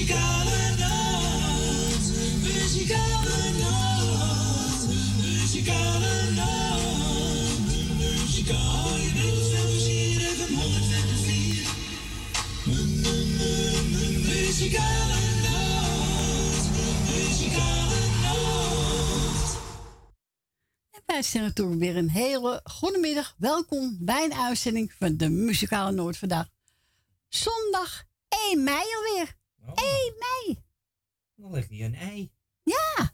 [0.00, 2.06] Muzikale nacht,
[2.42, 4.86] muzikale nacht,
[5.20, 8.98] muzikale nacht, muzikale
[14.24, 16.70] Muzikale nacht,
[17.06, 19.58] muzikale nacht.
[20.90, 23.34] En wij zeggen toen weer een hele goede middag.
[23.38, 26.46] Welkom bij een uitzending van de Muzikale Noord vandaag.
[27.28, 29.38] Zondag 1 mei alweer.
[29.70, 30.62] Oh, 1 mei.
[31.34, 32.32] dan ligt hier een ei.
[32.62, 33.12] Ja,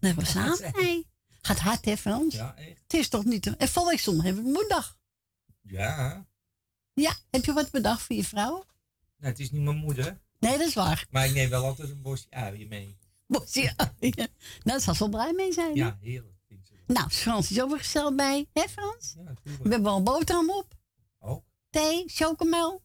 [0.00, 1.06] dat was aan ei.
[1.40, 2.34] Gaat hard hè Frans?
[2.34, 2.80] Ja, echt.
[2.82, 3.56] Het is toch niet...
[3.56, 4.98] En volgende hebben we moederdag.
[5.62, 6.26] Ja.
[6.94, 8.52] Ja, heb je wat bedacht voor je vrouw?
[9.16, 10.20] Nou, het is niet mijn moeder.
[10.38, 11.06] Nee, dat is waar.
[11.10, 12.98] Maar ik neem wel altijd een bosje uien mee.
[13.26, 14.14] Bosje uien.
[14.16, 14.28] Nou,
[14.62, 15.74] daar zal ze blij mee zijn.
[15.74, 16.38] Ja, heerlijk.
[16.88, 18.48] Nou, Frans is gezellig bij.
[18.52, 19.12] Hè Frans?
[19.16, 19.70] Ja, We natuurlijk.
[19.70, 20.74] hebben al een boterham op.
[21.18, 21.44] Ook.
[21.70, 22.82] Thee, chocomel.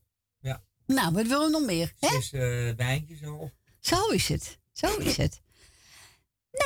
[0.85, 1.93] Nou, wat willen we nog meer?
[1.99, 2.07] Hè?
[2.07, 2.41] Zes eh,
[2.75, 3.51] wijntjes al.
[3.79, 4.59] Zo is het.
[4.71, 5.41] Zo is het.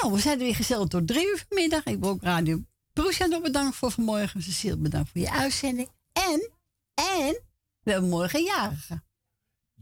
[0.02, 1.84] Nou, we zijn er weer gezellig tot drie uur vanmiddag.
[1.86, 4.42] Ik wil ook Radio Proesja nog bedankt voor vanmorgen.
[4.44, 5.90] Cecile, bedankt voor je uitzending.
[6.14, 6.52] En,
[6.94, 7.42] en,
[7.84, 9.04] we hebben morgen jarige.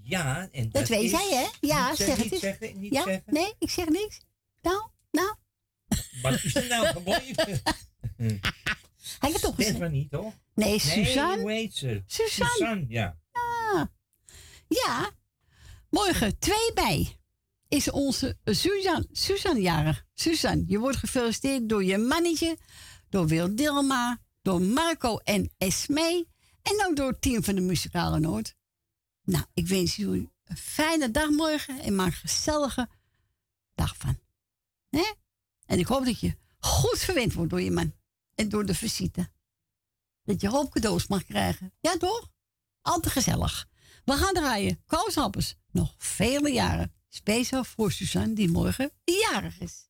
[0.01, 1.11] Ja, en dat, Dat weet is...
[1.11, 1.67] jij, hè?
[1.67, 2.41] Ja, niet zeg zeg, het niet eens.
[2.41, 3.03] zeggen, niet Ja?
[3.03, 3.33] zeggen.
[3.33, 4.19] Nee, ik zeg niks.
[4.61, 5.35] Nou, nou.
[6.21, 7.61] Wat is er nou gebleven?
[9.19, 9.75] Hij heeft toch gezegd.
[9.75, 10.33] Stefan niet, toch?
[10.53, 11.41] Nee, Nee, Suzanne.
[11.41, 12.03] hoe heet ze?
[12.05, 12.51] Suzanne.
[12.53, 13.17] Suzanne, ja.
[14.67, 15.11] Ja,
[15.89, 17.17] morgen 2 mei
[17.67, 20.05] is onze Suzanne, Suzanne jarig.
[20.13, 22.57] Suzanne, je wordt gefeliciteerd door je mannetje,
[23.09, 26.27] door Wil Dilma, door Marco en Esme
[26.61, 28.55] en ook door het team van de Muzikale Noord.
[29.23, 32.89] Nou, ik wens jullie een fijne dag morgen en maak een gezellige
[33.73, 34.19] dag van.
[35.65, 37.95] En ik hoop dat je goed verwend wordt door je man
[38.35, 39.31] en door de visite.
[40.23, 41.73] Dat je hoop cadeaus mag krijgen.
[41.79, 42.31] Ja, toch?
[42.81, 43.67] Altijd gezellig.
[44.05, 44.81] We gaan draaien.
[44.85, 45.55] Kooshappers.
[45.71, 46.93] Nog vele jaren.
[47.09, 49.89] Speciaal voor Suzanne, die morgen jarig is.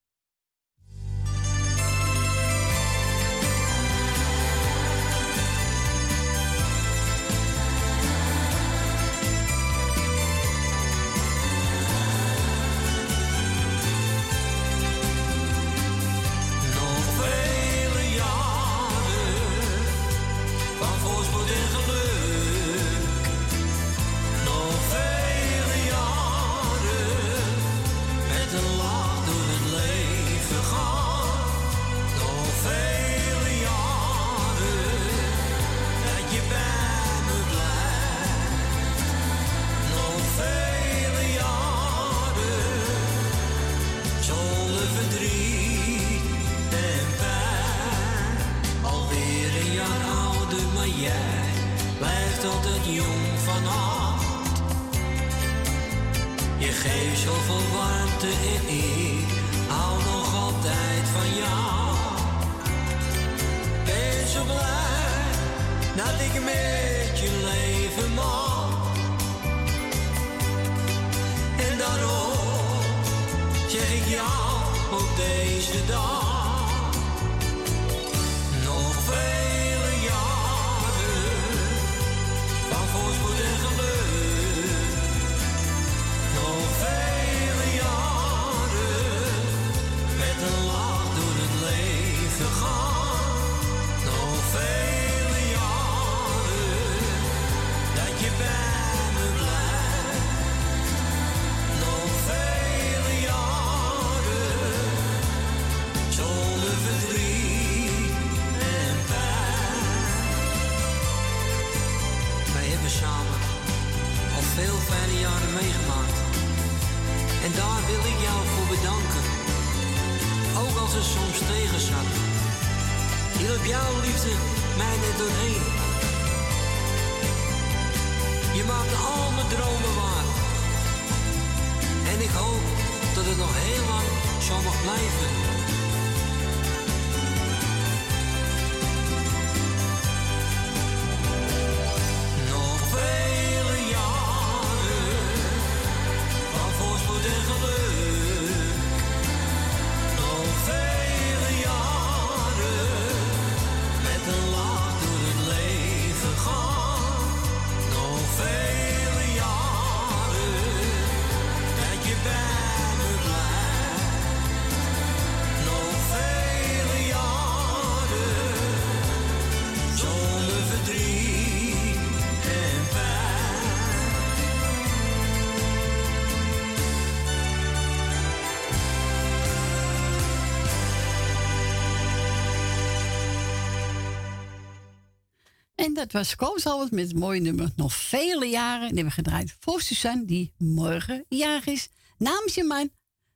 [186.06, 188.88] Dat was Koos met het mooie nummer Nog vele jaren.
[188.88, 191.90] En die hebben we gedraaid voor Suzanne, die morgen jarig is.
[192.18, 192.90] Namens je man,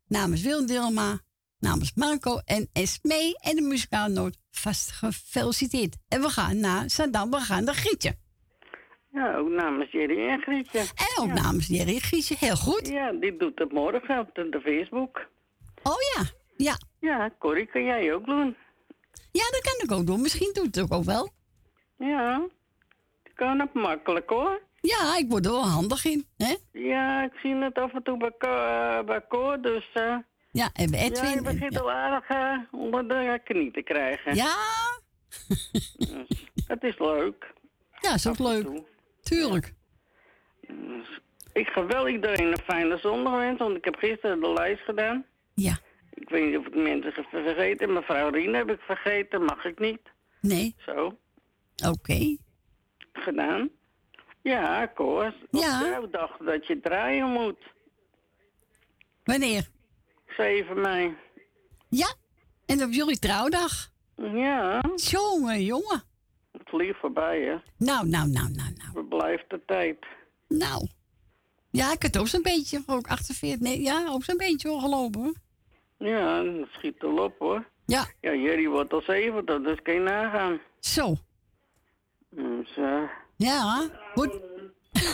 [0.08, 1.20] namens Wil Dilma,
[1.60, 5.96] namens Marco en Esmee en de muzikale noot vast gefeliciteerd.
[6.08, 8.16] En we gaan naar Saddam, we gaan naar Grietje.
[9.12, 10.80] Ja, ook namens Jerry en Grietje.
[10.80, 12.88] En ook namens Jerry en Grietje, heel goed.
[12.88, 15.28] Ja, die doet het morgen op de, de Facebook.
[15.84, 16.24] Oh ja,
[16.58, 16.78] ja.
[17.00, 18.56] Ja, Corrie, kan jij ook doen?
[19.32, 20.22] Ja, dat kan ik ook doen.
[20.22, 21.30] Misschien doet het ook wel.
[21.98, 22.48] Ja,
[23.46, 24.62] kan het makkelijk hoor.
[24.82, 26.56] Ja, ik word er wel handig in, hè?
[26.72, 29.90] Ja, ik zie het af en toe bij, eh, bij Cor, dus...
[29.94, 30.16] eh
[30.52, 31.30] Ja, en bij ja, Edwin.
[31.30, 31.80] je en- begint ja.
[31.80, 34.36] al aardig eh, onder de knie te krijgen.
[34.36, 34.56] ja,
[36.68, 37.54] Het is leuk.
[38.00, 38.66] ja, is ook leuk.
[38.66, 38.84] toe.
[39.22, 39.74] Tuurlijk.
[41.54, 45.26] Ik ga wel iedereen een fijne zondag wensen, want ik heb gisteren de lijst gedaan.
[45.54, 45.78] Ja,
[46.14, 47.94] Ik weet niet of ik mensen heb vergeten.
[47.94, 50.00] Mevrouw Rien heb ik vergeten, mag ik niet.
[50.42, 51.18] nee, Zo,
[51.88, 52.38] oké.
[53.22, 53.70] Gedaan.
[54.42, 54.92] Ja.
[54.98, 55.80] Op Ja.
[55.80, 57.58] trouwdag dat je draaien moet.
[59.24, 59.68] Wanneer?
[60.38, 61.16] 7 mei.
[61.90, 62.14] Ja,
[62.66, 63.90] en op jullie trouwdag.
[64.16, 66.04] Ja, Jongen, jongen.
[66.52, 67.56] het vliegt voorbij, hè.
[67.78, 68.92] Nou, nou, nou, nou, nou.
[68.94, 70.06] We blijft de tijd.
[70.48, 70.88] Nou.
[71.72, 75.22] Ja, ik had ook zo'n beetje, ook 48, nee, ja, ook zo'n beetje al gelopen,
[75.22, 75.34] hoor.
[75.98, 77.68] Ja, dat schiet al op, hoor.
[77.86, 80.60] Ja, Ja, Jerry wordt al 70, dus kan je nagaan.
[80.80, 81.16] zo.
[82.30, 83.02] Dus, eh,
[83.36, 84.40] Ja, goed.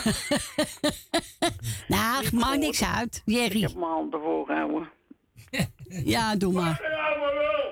[1.88, 3.60] nou, maakt niks uit, ik Jerry.
[3.60, 4.90] heb mijn hand ervoor gehouden.
[6.04, 6.80] Ja, doe maar.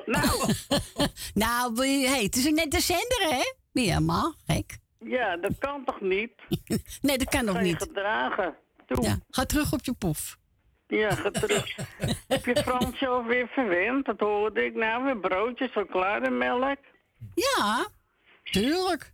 [0.06, 0.52] Nou,
[1.34, 3.42] Nou, we- hey, het is net een zender, hè?
[3.72, 4.78] Je helemaal gek?
[4.98, 6.32] ja, dat kan toch niet?
[7.02, 7.82] Nee, dat kan nog Ga je niet.
[7.82, 8.54] gedragen.
[8.86, 9.02] Toe.
[9.04, 10.36] Ja, ga terug op je poef.
[10.86, 11.76] Ja, ga terug.
[12.28, 14.06] Heb je Frans zelf weer verwend?
[14.06, 15.04] Dat hoorde ik nou.
[15.04, 16.78] Weer broodjes, chocolademelk.
[17.34, 17.86] Ja,
[18.42, 19.12] tuurlijk.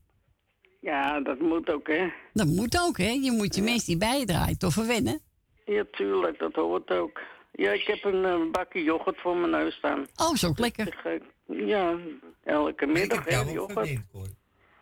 [0.80, 2.08] Ja, dat moet ook, hè.
[2.32, 3.10] Dat moet ook, hè?
[3.22, 5.20] Je moet je mensen die bijdraaien toch verwennen.
[5.64, 7.20] Ja, tuurlijk, dat hoort ook.
[7.52, 10.06] Ja, ik heb een eh, bakje yoghurt voor mijn neus staan.
[10.16, 10.86] Oh, ook lekker.
[10.86, 11.96] Ik ga- Ja,
[12.44, 13.72] elke Ik middag, heb hè, ook yoghurt.
[13.72, 14.26] verweend, Cor.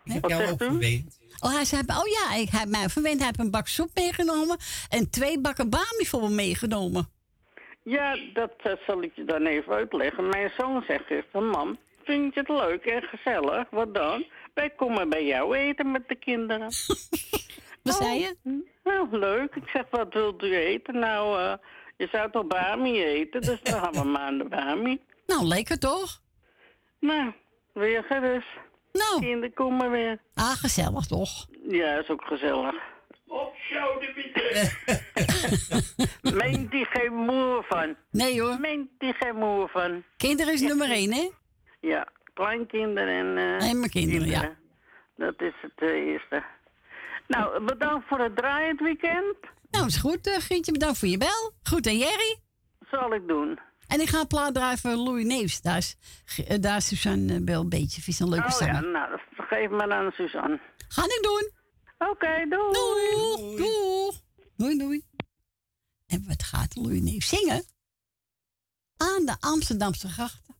[0.05, 1.19] Ik heb jou ook verweend.
[1.41, 3.17] Oh, hij zei, oh ja, ik heb mij verwend.
[3.17, 4.57] Hij heeft een bak soep meegenomen
[4.89, 7.09] en twee bakken bami voor me meegenomen.
[7.83, 10.29] Ja, dat eh, zal ik je dan even uitleggen.
[10.29, 13.71] Mijn zoon zegt gisteren, mam, vind je het leuk en gezellig?
[13.71, 14.25] Wat dan?
[14.59, 16.67] Wij komen bij jou eten met de kinderen.
[17.83, 18.37] Wat zei je?
[18.85, 19.55] Nou, leuk.
[19.55, 20.99] Ik zeg, wat wilt u eten?
[20.99, 21.53] Nou, eh,
[21.97, 25.01] je zou toch bami eten, dus dan gaan we maar aan de bami.
[25.27, 26.21] Nou, lekker toch?
[27.01, 27.33] Nou,
[27.73, 28.49] weer gerust.
[28.93, 30.19] Nou, Kinderen komen weer.
[30.35, 31.47] ah, gezellig toch?
[31.69, 32.75] Ja, is ook gezellig.
[33.27, 33.55] Op
[36.23, 37.97] Meent die geen moer van?
[38.11, 40.05] Nee hoor, Meent die geen moer van?
[40.17, 41.29] kinderen is nummer één, hè?
[41.81, 42.09] Ja,
[42.39, 43.37] kleinkinderen en...
[43.61, 44.57] eh, En mijn kinderen, ja.
[45.17, 46.45] Dat is het eh, eerste.
[47.27, 49.37] Nou, bedankt voor het draaien het weekend.
[49.71, 50.73] Nou, is goed, Grietje.
[50.73, 51.53] Bedankt voor je bel.
[51.63, 52.37] Goed aan Jerry.
[52.91, 53.59] Zal ik doen.
[53.89, 55.61] En ik ga een plaat draaien voor Louis Neefs.
[55.63, 55.97] Daar is,
[56.61, 58.03] daar is Suzanne wel een beetje.
[58.03, 60.61] Vind een leuke Oh ja, nou, dat geef maar aan Suzanne.
[60.89, 61.51] Ga ik doen.
[62.09, 62.73] Oké, doei.
[62.73, 63.57] Doei.
[63.57, 64.11] Doei.
[64.57, 65.03] Doei, doei.
[66.07, 67.65] En wat gaat Louis Neefs zingen?
[68.97, 70.55] Aan de Amsterdamse grachten.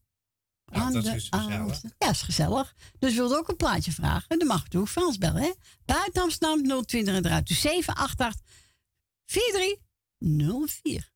[0.71, 1.61] Aan dat de is gezellig.
[1.61, 2.75] Amster- Ja, is gezellig.
[2.99, 4.39] Dus wilde ook een plaatje vragen.
[4.39, 5.53] Dan mag ik ook Frans bellen, hè?
[5.85, 7.47] Buiten Amsterdam 020 en eruit.
[7.47, 8.41] Dus 788
[9.25, 11.11] 4304.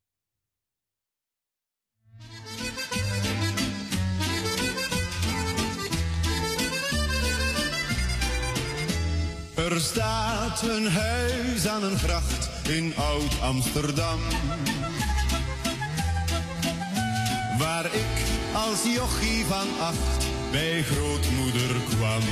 [9.57, 14.19] Er staat een huis aan een gracht in Oud-Amsterdam.
[17.59, 22.23] Waar ik als jochie van acht bij grootmoeder kwam.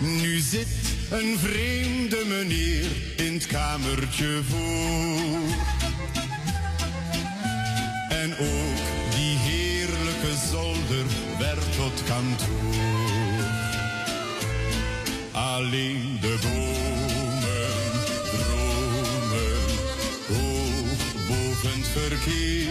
[0.00, 0.66] Nu zit
[1.10, 5.64] een vreemde meneer in het kamertje voor.
[8.08, 8.76] En ook
[9.16, 11.06] die heerlijke zolder
[11.38, 13.16] werd tot kantoor.
[15.32, 16.96] Alleen de bomen
[18.30, 19.56] dromen
[20.26, 22.65] hoog boven het verkeer.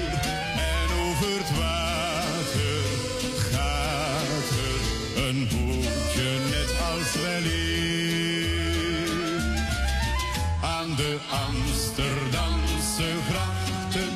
[11.30, 14.14] Amsterdamse grachten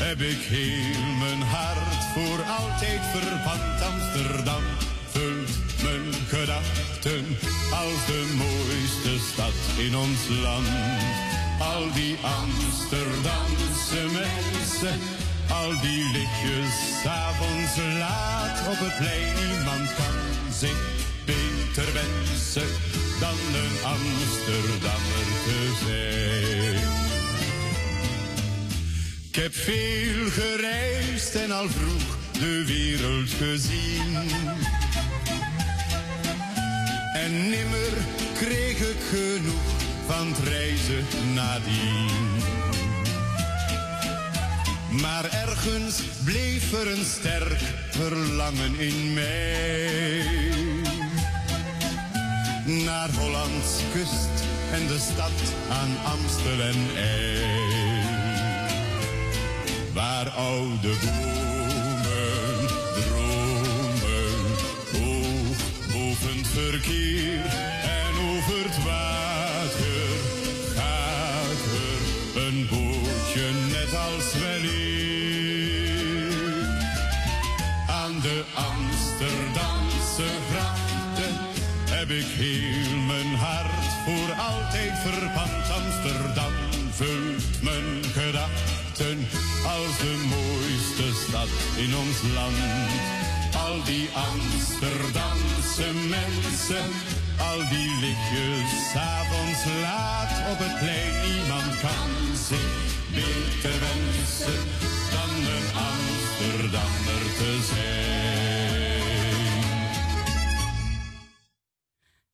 [0.00, 3.82] heb ik heel mijn hart voor altijd verpand.
[3.92, 4.62] Amsterdam
[5.08, 5.50] vult
[5.82, 7.24] mijn gedachten
[7.70, 10.68] als de mooiste stad in ons land.
[11.60, 14.98] Al die Amsterdamse mensen,
[15.48, 19.34] al die liedjes 's avonds laat op het plein.
[19.34, 20.16] Niemand kan
[20.52, 20.80] zich
[21.24, 22.70] beter wensen
[23.20, 26.27] dan een Amsterdammer te zijn.
[29.38, 34.16] Ik heb veel gereisd en al vroeg de wereld gezien.
[37.14, 37.92] En nimmer
[38.34, 39.70] kreeg ik genoeg
[40.06, 41.04] van het reizen
[41.34, 42.10] nadien.
[45.02, 50.22] Maar ergens bleef er een sterk verlangen in mij.
[52.84, 57.87] Naar Hollands kust en de stad aan Amstel en.
[60.38, 61.37] Oude bomen
[91.78, 92.56] in ons land.
[93.56, 96.90] Al die Amsterdamse mensen,
[97.38, 101.12] al die lichtjes, avonds laat op het plein.
[101.30, 102.10] Niemand kan
[102.48, 102.74] zich
[103.14, 104.60] beter wensen
[105.14, 108.18] dan een Amsterdammer te zijn.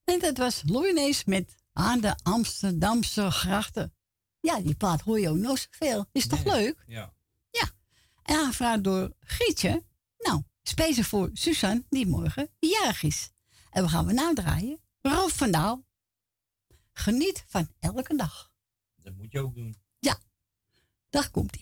[0.04, 3.94] En dat was Loinees met Aan de Amsterdamse grachten.
[4.40, 6.06] Ja, die plaat hoor je ook nog zoveel.
[6.12, 6.84] Is toch leuk?
[6.86, 7.13] Ja.
[8.24, 9.84] En aangevraagd door Grietje.
[10.18, 13.30] Nou, speciaal voor Suzanne, die morgen jarig is.
[13.70, 14.80] En we gaan we nadraaien.
[15.00, 15.84] Rolf van Daal.
[16.92, 18.52] Geniet van elke dag.
[18.96, 19.76] Dat moet je ook doen.
[19.98, 20.18] Ja,
[21.10, 21.56] daar komt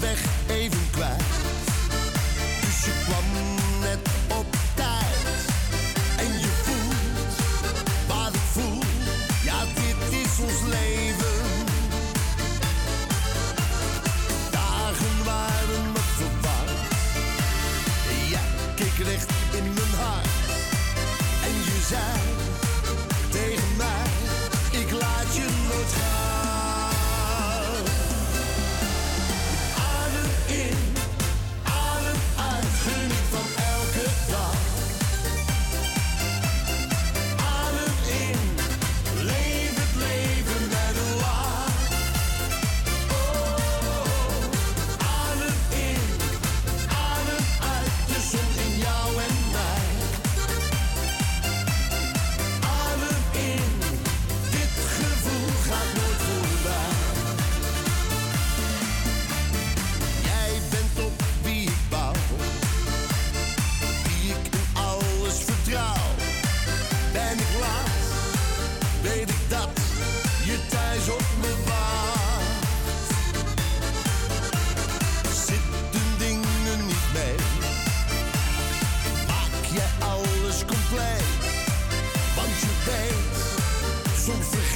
[0.00, 0.27] weg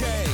[0.03, 0.32] soms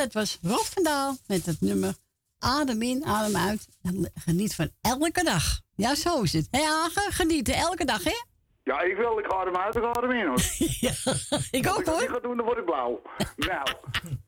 [0.00, 1.94] dat was Rob met het nummer
[2.38, 3.68] Adem in, adem uit.
[3.82, 5.60] En geniet van elke dag.
[5.74, 6.48] Ja, zo is het.
[6.50, 8.22] Hé Agen, genieten elke dag, hè?
[8.64, 9.18] Ja, ik wil.
[9.18, 10.38] Ik adem uit, ik adem in, hoor.
[10.86, 10.92] ja,
[11.50, 12.08] ik ook Als ik dat hoor.
[12.08, 13.02] ga doen, dan word ik blauw.
[13.36, 13.64] nou,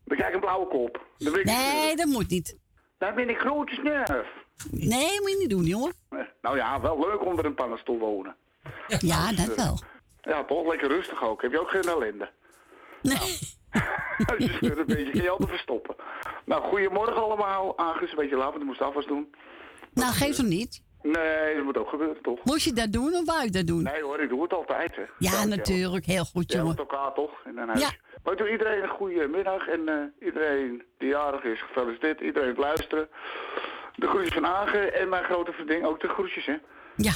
[0.05, 1.07] dan krijg ik een blauwe kop.
[1.19, 2.57] Dan ben ik Nee, dat moet niet.
[2.99, 4.29] Dan ben ik grote snurf.
[4.71, 5.93] Nee, moet je niet doen, jongen.
[6.43, 8.37] Nou ja, wel leuk onder een pannenstoel wonen.
[8.99, 9.81] Ja, dat wel.
[10.23, 10.67] Ja, toch?
[10.67, 11.43] Lekker rustig ook.
[11.43, 12.31] Heb je ook geen ellende?
[13.03, 13.19] Nee.
[13.19, 13.62] Als
[14.59, 15.95] snurft een beetje, kun je altijd verstoppen.
[16.45, 17.79] Nou, goedemorgen allemaal.
[17.79, 19.35] Agus, een beetje laat, want ik moest afwas doen.
[19.95, 20.83] Nou, geef hem niet.
[21.03, 22.45] Nee, dat moet ook gebeuren, toch?
[22.45, 23.83] Moest je dat doen of wou je dat doen?
[23.83, 25.03] Nee hoor, ik doe het altijd, hè.
[25.19, 26.05] Ja, natuurlijk.
[26.07, 26.75] Heel goed, Ja, jongen.
[26.77, 27.31] met elkaar toch?
[27.45, 27.81] In een huis.
[27.81, 27.91] Ja.
[28.25, 32.21] Maar ik doe iedereen een goede middag en eh, iedereen die jarig is, gefeliciteerd.
[32.21, 33.09] Iedereen het luisteren.
[33.97, 36.57] De groetjes van Agen en mijn grote vriendin ook de groetjes, hè.
[36.97, 37.13] Ja.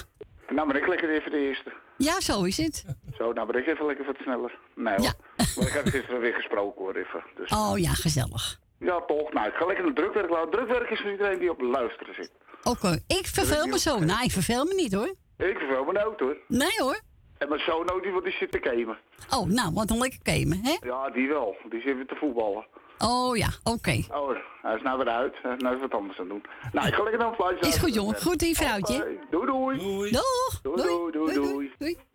[0.48, 1.72] Nou, ben ik lekker even de eerste.
[1.96, 2.84] Ja, zo is het.
[3.18, 4.58] Zo, nou ben ik even lekker wat sneller.
[4.74, 5.04] Nee hoor.
[5.04, 5.12] Ja.
[5.56, 7.24] Maar ik heb gisteren weer gesproken hoor, even.
[7.36, 8.60] Dus, Oh ja, gezellig.
[8.78, 9.32] Ja, toch.
[9.32, 10.50] Nou, ik ga lekker naar drukwerk laten.
[10.50, 12.30] Drukwerk is voor iedereen die op luisteren zit.
[12.64, 13.98] Oké, ik verveel me zo.
[13.98, 15.14] Nou, ik verveel me niet hoor.
[15.36, 16.36] Ik verveel me nou hoor.
[16.48, 17.00] Nee hoor.
[17.38, 18.98] En mijn zoon ook, die, die zit te gamen.
[19.30, 20.76] Oh, nou, wat een lekker gamen, hè?
[20.80, 21.56] Ja, die wel.
[21.68, 22.66] Die zit weer te voetballen.
[22.98, 24.04] Oh ja, oké.
[24.12, 25.34] Oh, hij is nou weer uit.
[25.42, 26.42] Hij is nou even wat anders aan doen.
[26.72, 27.60] Nou, ik ga lekker naar een.
[27.60, 28.22] Is goed, jongen.
[28.22, 29.18] Goed, die vrouwtje.
[29.30, 29.78] Doei, doei.
[29.78, 30.10] Doei.
[30.10, 30.60] Doeg.
[30.62, 31.72] Doei, doei, doei, doei.
[31.78, 31.96] doei.
[31.96, 32.05] Ben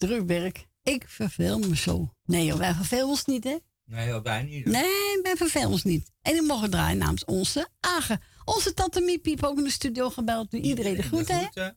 [0.00, 0.66] En dat was drukwerk.
[0.82, 2.10] Ik verveel me zo.
[2.24, 3.56] Nee, joh, wij vervelen ons niet, hè?
[3.84, 4.64] Nee, dat wij niet.
[4.64, 6.10] Nee, bij verveel ons niet.
[6.22, 8.20] En die mogen draaien namens onze Agen.
[8.44, 10.50] Onze tante Miep heeft ook in de studio gebeld.
[10.50, 11.70] Doe iedereen de groeten, hè?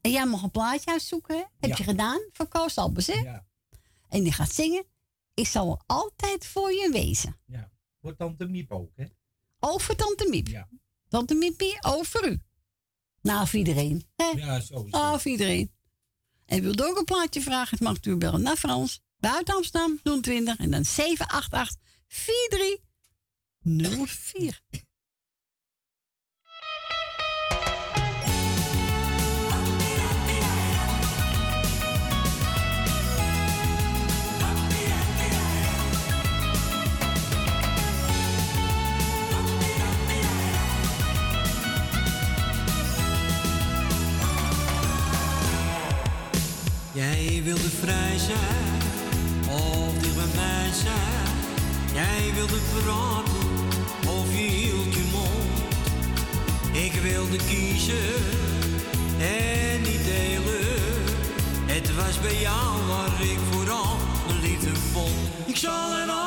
[0.00, 1.42] En jij mag een plaatje uitzoeken, hè?
[1.68, 3.20] Heb je gedaan voor Koos Albers, hè?
[3.20, 3.46] Ja,
[4.08, 4.84] En die gaat zingen.
[5.34, 7.40] Ik zal altijd voor je wezen.
[7.46, 7.70] ja.
[8.00, 9.04] Voor tante Miep ook, hè?
[9.60, 10.46] Over tante Miep.
[10.48, 10.68] Ja.
[11.08, 12.40] Tante Miepie, over u.
[13.22, 14.06] Nou, voor iedereen.
[14.16, 14.24] Hè?
[14.24, 15.18] Ja, sowieso.
[15.18, 15.74] Voor iedereen.
[16.46, 17.70] En wilt ook een plaatje vragen?
[17.70, 19.00] Het mag natuurlijk bellen naar Frans.
[19.18, 21.76] Buiten Amsterdam, 020 en dan 788
[22.08, 24.60] 4304.
[46.96, 48.80] Jij wilde vrij zijn,
[49.48, 51.34] of dicht bij mij zijn.
[51.94, 53.48] Jij wilde praten,
[54.08, 55.76] of je hield je mond.
[56.72, 58.14] Ik wilde kiezen
[59.18, 61.02] en niet delen.
[61.66, 65.46] Het was bij jou waar ik vooral de liefde vond.
[65.46, 66.25] Ik zal er altijd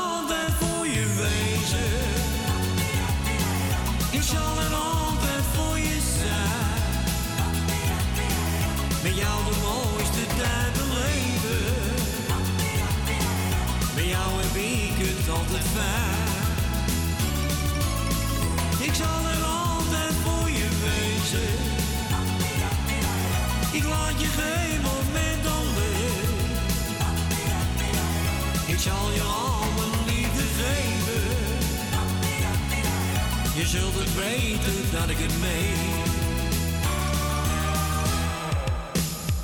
[33.69, 36.07] zult het weten dat ik het meen.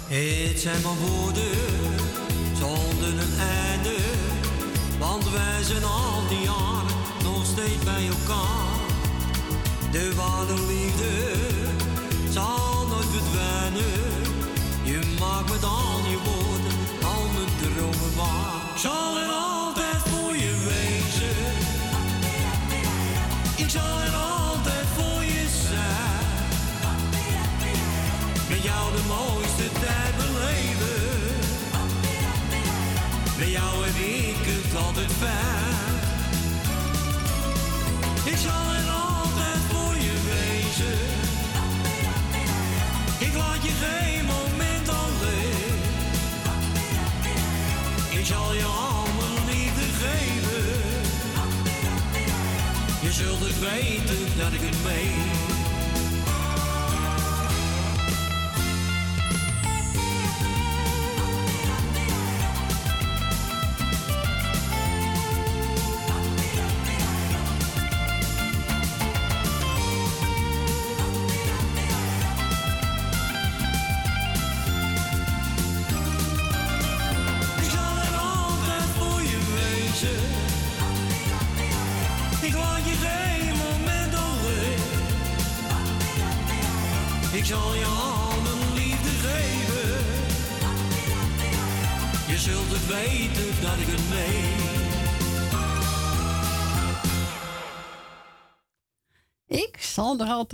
[0.08, 1.58] Het zijn maar woorden
[2.58, 3.96] zonder een einde.
[5.00, 8.76] Want wij zijn al die jaren nog steeds bij elkaar.
[9.92, 11.14] De ware liefde
[12.30, 14.02] zal nooit verdwijnen.
[14.84, 16.74] Je maakt met al je woorden
[17.12, 18.78] al mijn dromen waar.
[18.78, 21.36] Zal er altijd voor je wezen.
[23.56, 24.15] Ik zal er
[48.58, 50.74] je al mijn liefde geven.
[53.02, 55.45] Je zult het weten dat ik het meen.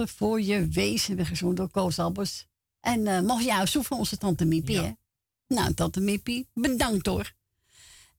[0.09, 2.45] Voor je wezen, weer gezongen door Koos Albers.
[2.79, 4.83] En eh mocht jij zoeken van onze tante Miepie, Ja.
[4.83, 4.91] hè?
[5.55, 7.33] Nou, tante Miepie, bedankt hoor.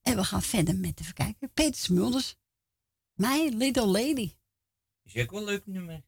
[0.01, 1.51] En we gaan verder met even kijken.
[1.53, 2.35] Peter Smulders.
[3.13, 4.31] My Little Lady.
[5.03, 6.03] Is ook wel een leuk nummer.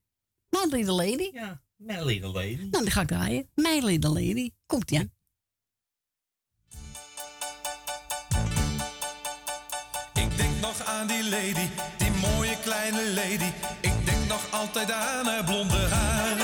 [0.50, 1.30] My Little Lady.
[1.34, 2.68] Ja, mijn little lady.
[2.72, 3.50] Nou, die ga ik draaien.
[3.56, 4.52] My Little Lady.
[4.66, 5.12] Komt aan.
[10.14, 11.68] Ik denk nog aan die lady,
[12.66, 13.52] kleine lady.
[13.82, 16.38] Ik denk nog altijd aan haar blonde haar.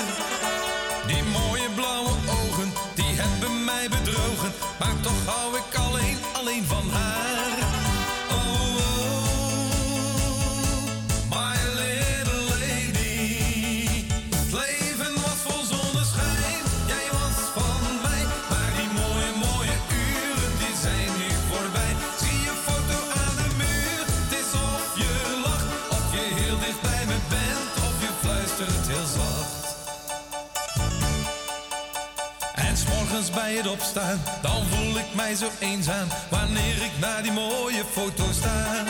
[1.06, 4.52] Die mooie blauwe ogen, die hebben mij bedrogen.
[4.78, 7.61] Maar toch hou ik alleen, alleen van haar.
[33.34, 36.08] Bij het opstaan, dan voel ik mij zo eenzaam.
[36.30, 38.84] Wanneer ik naar die mooie foto sta.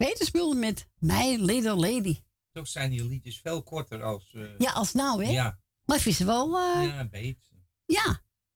[0.00, 2.20] Was Peter Smulder met My Little Lady.
[2.52, 4.32] Toch zijn die liedjes veel korter als...
[4.34, 5.30] eh, Ja, als nou, hè?
[5.30, 6.82] Ja, Maar ik vind ze wel, eh, ja.
[6.82, 7.48] ja, beter.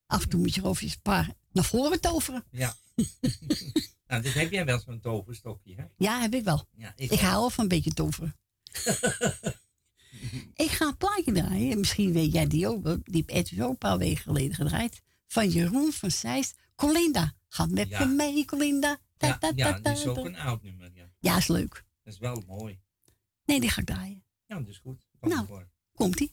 [0.07, 2.45] Af en toe moet je er even een paar naar voren toveren.
[2.51, 2.75] Ja.
[4.07, 5.85] nou, dit heb jij wel zo'n toverstokje, hè?
[5.97, 6.69] Ja, heb ik wel.
[6.77, 8.37] Ja, Ik hou wel van een beetje toveren.
[10.55, 11.79] ik ga een plaatje draaien.
[11.79, 12.85] Misschien weet jij die ook.
[13.05, 15.03] Die heb Edwin ook een paar weken geleden gedraaid.
[15.27, 16.57] Van Jeroen van Zeist.
[16.75, 17.33] Colinda.
[17.49, 18.05] Ga met Ja.
[18.05, 18.99] me mee, Colinda.
[19.17, 20.91] Ta, Ja, ta, ja, dat is ook een oud nummer,
[21.25, 21.37] ja.
[21.37, 21.85] Is leuk.
[22.03, 22.81] Dat is wel mooi.
[23.45, 24.25] Nee, die ga ik draaien.
[24.47, 25.07] Ja, dat is goed.
[25.21, 25.47] Kom Nou.
[25.47, 25.69] voor.
[25.95, 26.33] Komt-ie.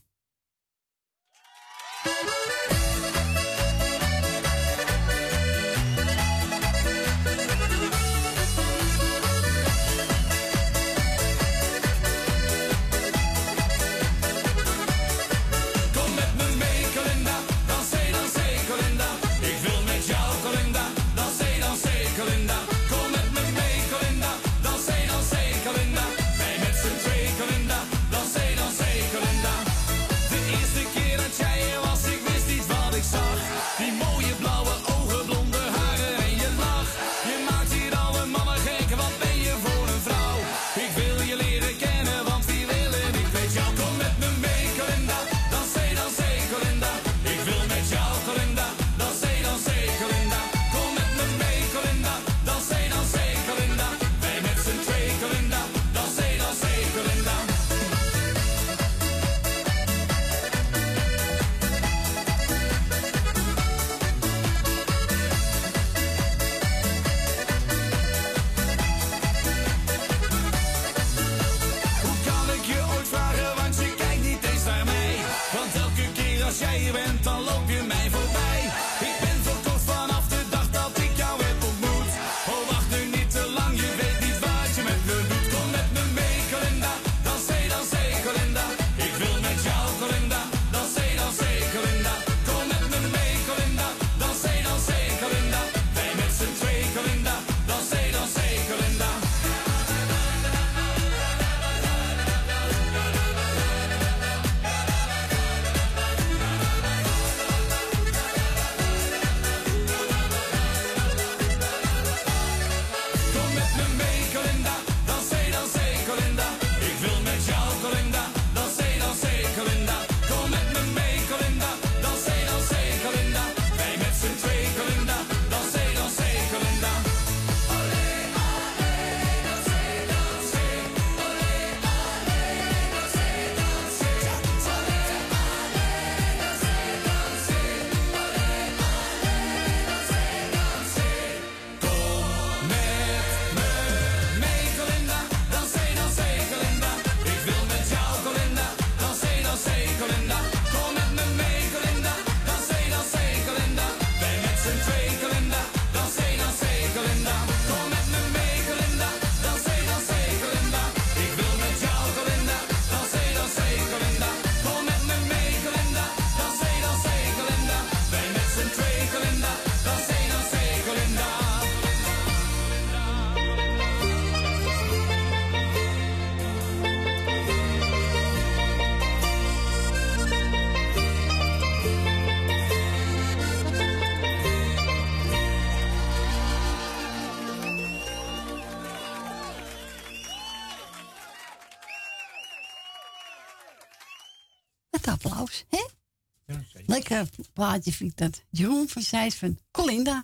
[197.12, 197.30] Zeker.
[197.38, 198.44] Lekker plaatje vind ik dat.
[198.50, 200.18] Jeroen van Zijs van Colinda.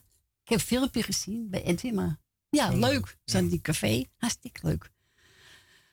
[0.43, 2.19] Ik heb een filmpje gezien bij Edwin, maar
[2.50, 3.17] ja, leuk.
[3.26, 4.91] Zat in die café, hartstikke leuk.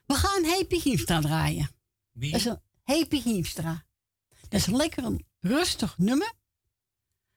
[0.07, 1.71] We gaan Happy Hiemstra draaien.
[2.13, 2.31] Wie?
[2.31, 3.85] Dat is een Happy Hiemstra.
[4.41, 6.33] Dat is een lekker een rustig nummer.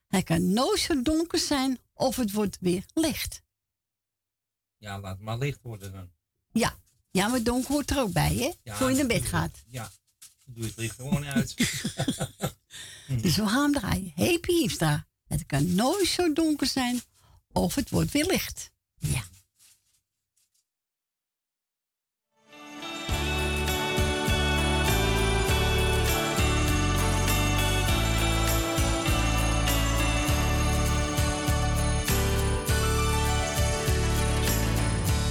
[0.07, 3.41] Hij kan nooit zo donker zijn of het wordt weer licht.
[4.77, 6.11] Ja, laat maar licht worden dan.
[6.51, 6.79] Ja,
[7.11, 8.53] ja maar donker hoort er ook bij, hè?
[8.63, 9.63] Ja, Voor je naar bed gaat.
[9.67, 11.55] Ja, dan doe je het licht gewoon uit.
[13.07, 14.11] Dus we gaan draaien.
[14.15, 14.69] Happy.
[15.27, 17.01] Het kan nooit zo donker zijn
[17.51, 18.71] of het wordt weer licht.
[18.97, 19.23] Ja.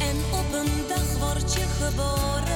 [0.01, 2.56] En op een dag word je geboren,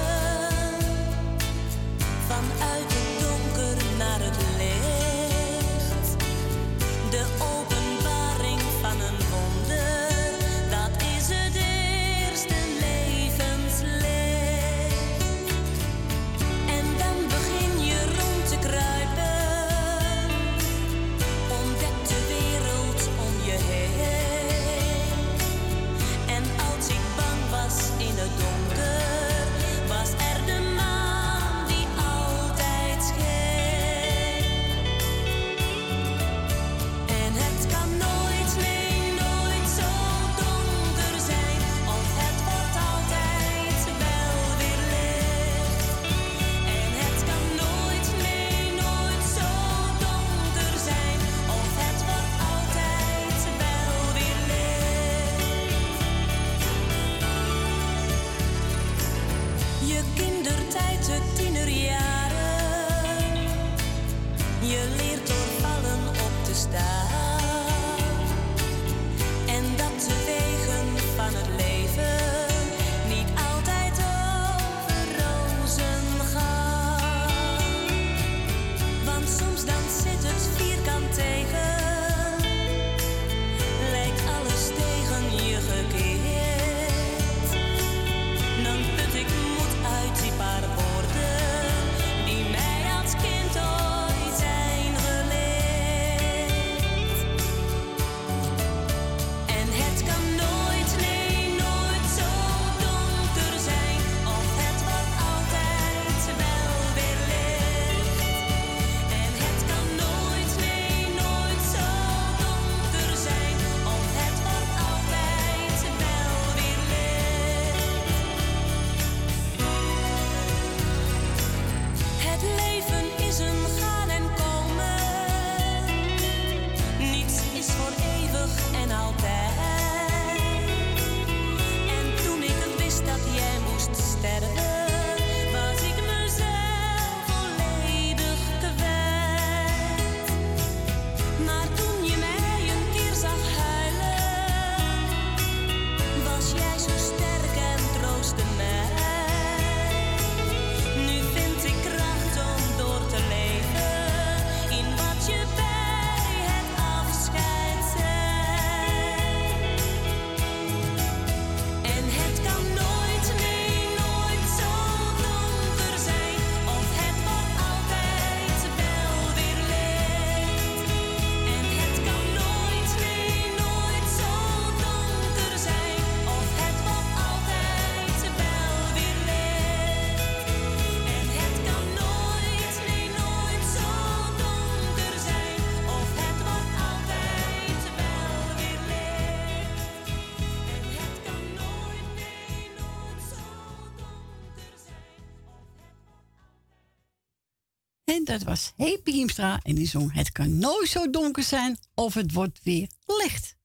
[198.41, 202.33] Het was Hepi Hiemstra en die zong Het kan nooit zo donker zijn of het
[202.33, 203.57] wordt weer licht.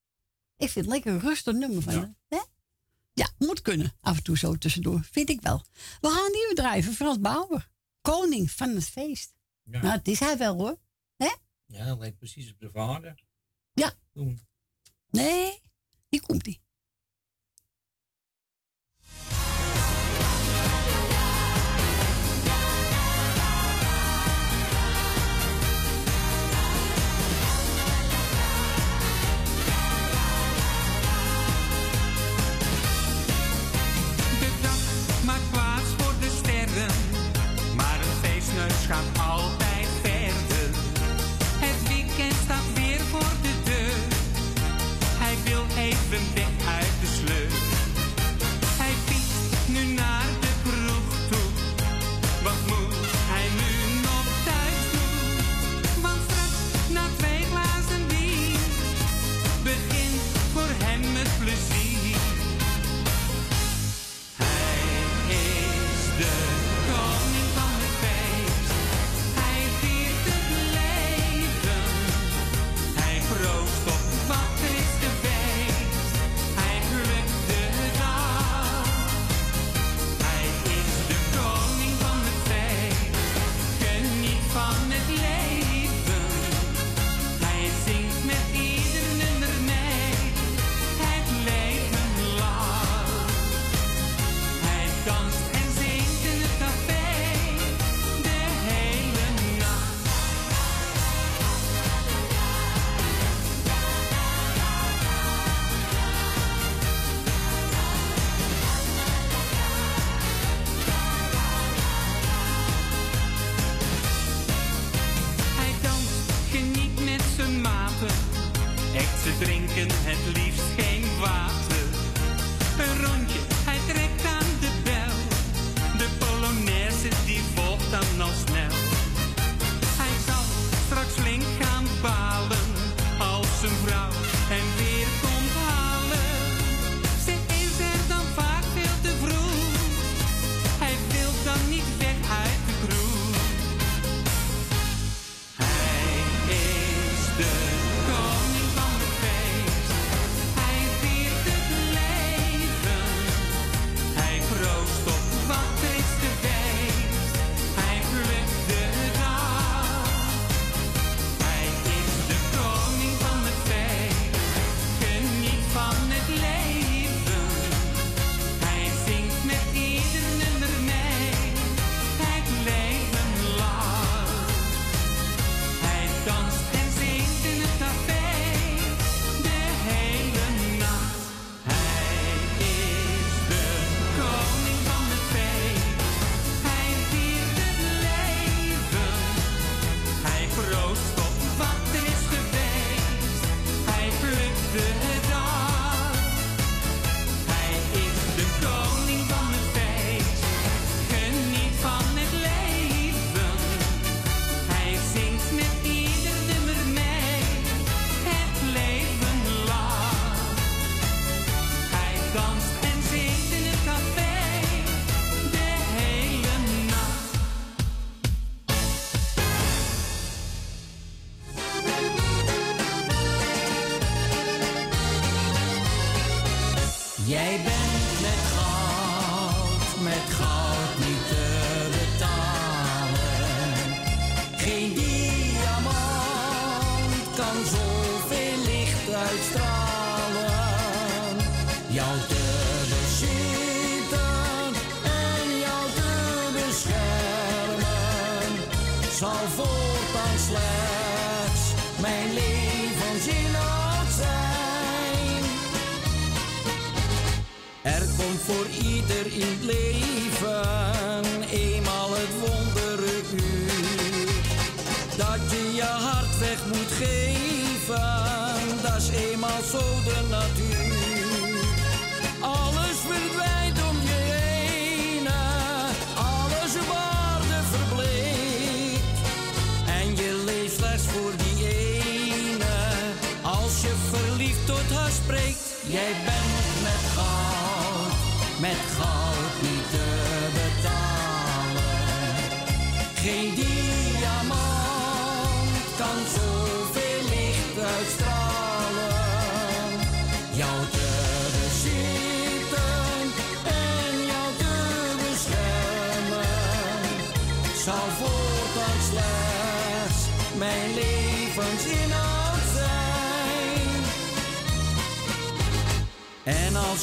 [0.58, 2.16] Ik vind het lekker een rustig nummer van ja.
[2.28, 2.38] hè?
[3.14, 3.94] Ja, moet kunnen.
[4.02, 5.64] Af en toe zo tussendoor, vind ik wel.
[6.02, 7.70] We gaan nieuwe drijven, Frans Bauer.
[8.02, 9.34] Koning van het feest.
[9.64, 9.82] Ja.
[9.82, 10.78] Nou, het is hij wel hoor.
[11.18, 11.34] hè?
[11.66, 13.24] Ja, hij lijkt precies op de vader.
[13.74, 13.94] Ja.
[15.10, 15.62] Nee,
[16.10, 16.60] hier komt hij.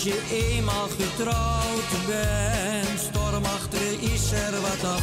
[0.03, 5.03] Als je eenmaal getrouwd bent, stormachtig is er wat af.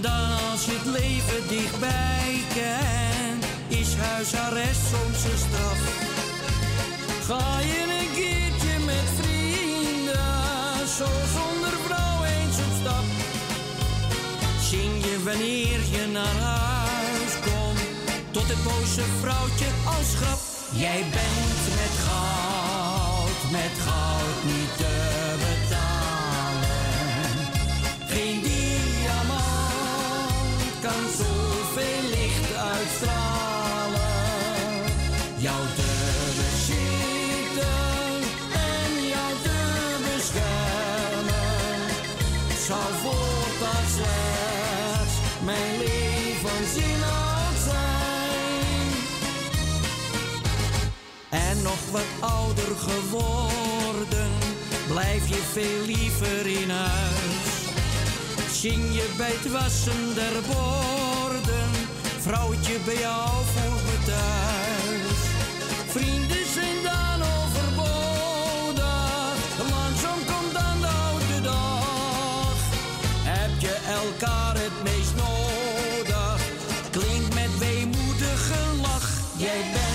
[0.00, 5.80] Dan als je het leven dichtbij kent, is huisarrest soms een straf.
[7.26, 13.06] Ga je een keertje met vrienden, zo zonder vrouw eens op stap.
[14.70, 17.82] Zing je wanneer je naar huis komt,
[18.30, 20.40] tot het boze vrouwtje als grap.
[20.72, 22.57] Jij bent met goud,
[23.50, 24.87] met goud niet
[51.90, 54.30] wat ouder geworden,
[54.88, 57.50] blijf je veel liever in huis.
[58.52, 61.70] Zing je bij het wassen der borden,
[62.20, 65.20] vrouwtje bij jou voor me thuis.
[65.88, 68.80] Vrienden zijn dan overbodig,
[69.70, 72.56] langzaam komt dan de oude dag.
[73.22, 76.40] Heb je elkaar het meest nodig,
[76.90, 79.10] klinkt met weemoedige lach.
[79.36, 79.87] Jij bent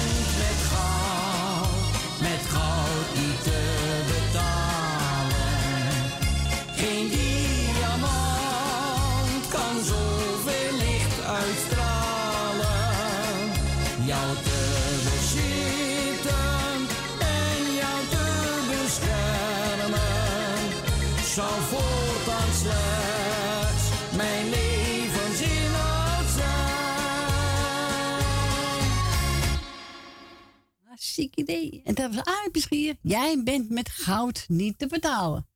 [21.33, 26.63] Zal voortaan slechts mijn levensinhoud zijn.
[30.87, 31.81] Hartstikke idee.
[31.83, 32.15] En dat
[32.51, 32.95] was hier.
[33.01, 35.47] Jij bent met goud niet te betalen.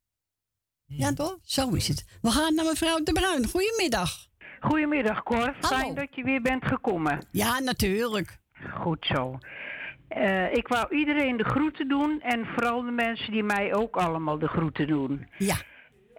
[0.86, 1.38] Ja, toch?
[1.42, 2.18] Zo is het.
[2.22, 3.46] We gaan naar mevrouw De Bruin.
[3.48, 4.26] Goedemiddag.
[4.60, 5.56] Goedemiddag, Cor.
[5.60, 7.26] Fijn dat je weer bent gekomen.
[7.30, 8.38] Ja, natuurlijk.
[8.80, 9.38] Goed zo.
[10.08, 14.38] Eh, ik wou iedereen de groeten doen en vooral de mensen die mij ook allemaal
[14.38, 15.26] de groeten doen.
[15.38, 15.56] Ja.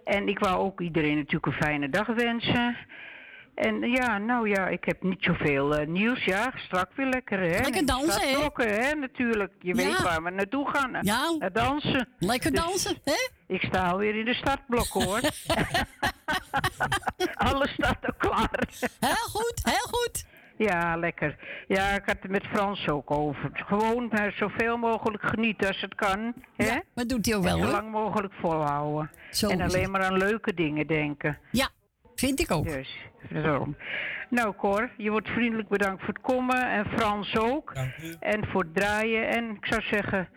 [0.04, 2.76] En ik wou ook iedereen natuurlijk een fijne dag wensen.
[3.54, 6.24] En ja, nou ja, ik heb niet zoveel eh, nieuws.
[6.24, 7.46] Ja, strak weer lekker, hè?
[7.62, 8.28] Lekker dansen, hè?
[8.28, 8.94] Startblokken, hè?
[8.94, 9.52] Natuurlijk.
[9.58, 9.84] Je Ja.
[9.84, 10.98] weet waar we naartoe gaan.
[11.02, 11.34] Ja.
[11.38, 12.08] Naar dansen.
[12.18, 13.28] Lekker Dus dansen, hè?
[13.46, 15.20] Ik sta alweer in de startblokken, hoor.
[17.48, 18.68] Alles staat al klaar.
[19.00, 20.24] Heel goed, heel goed.
[20.68, 21.36] Ja, lekker.
[21.68, 23.50] Ja, ik had het met Frans ook over.
[23.52, 26.34] Gewoon eh, zoveel mogelijk genieten als het kan.
[26.56, 26.64] Hè?
[26.66, 29.10] Ja, dat doet hij ook wel, En zo lang mogelijk volhouden.
[29.30, 29.90] Zo en alleen het.
[29.90, 31.38] maar aan leuke dingen denken.
[31.50, 31.68] Ja,
[32.14, 32.64] vind ik ook.
[32.64, 32.96] Dus,
[33.30, 33.76] daarom.
[34.28, 36.70] Nou, Cor, je wordt vriendelijk bedankt voor het komen.
[36.70, 37.72] En Frans ook.
[38.20, 39.28] En voor het draaien.
[39.28, 40.28] En ik zou zeggen,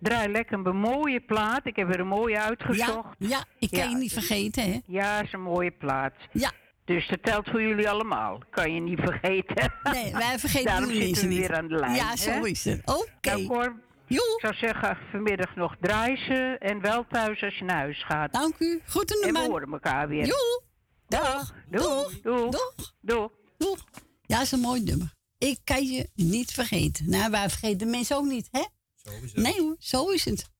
[0.00, 1.66] draai lekker een mooie plaat.
[1.66, 3.14] Ik heb er een mooie uitgezocht.
[3.18, 4.78] Ja, ja ik kan je niet vergeten, hè?
[4.86, 6.14] Ja, is een mooie plaat.
[6.32, 6.50] Ja.
[6.88, 8.38] Dus dat telt voor jullie allemaal.
[8.50, 9.72] Kan je niet vergeten.
[9.82, 11.38] Nee, wij vergeten Daarom jullie zitten we niet.
[11.38, 11.94] weer aan de lijn.
[11.94, 12.46] Ja, zo hè?
[12.46, 12.80] is het.
[12.84, 13.30] Oké.
[13.30, 18.04] Nou, Cor, ik zou zeggen, vanmiddag nog draaien en wel thuis als je naar huis
[18.04, 18.32] gaat.
[18.32, 18.80] Dank u.
[18.86, 20.26] Goed En we horen elkaar weer.
[20.26, 20.62] Joe.
[21.08, 21.54] Dag.
[21.70, 22.20] Doeg.
[22.20, 22.50] Doeg.
[22.50, 22.94] Doeg.
[23.00, 23.30] Doeg.
[23.58, 23.84] Doeg.
[24.22, 25.14] Ja, dat is een mooi nummer.
[25.38, 27.10] Ik kan je niet vergeten.
[27.10, 28.64] Nou, wij vergeten mensen ook niet, hè?
[28.94, 29.40] Sowieso.
[29.40, 30.50] Nee hoor, zo is het.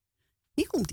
[0.54, 0.92] Hier komt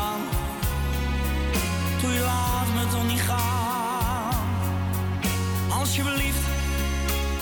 [2.01, 4.33] Doe je laat me toch niet gaan.
[5.69, 6.47] Alsjeblieft,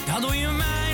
[0.06, 0.89] dat doe je mij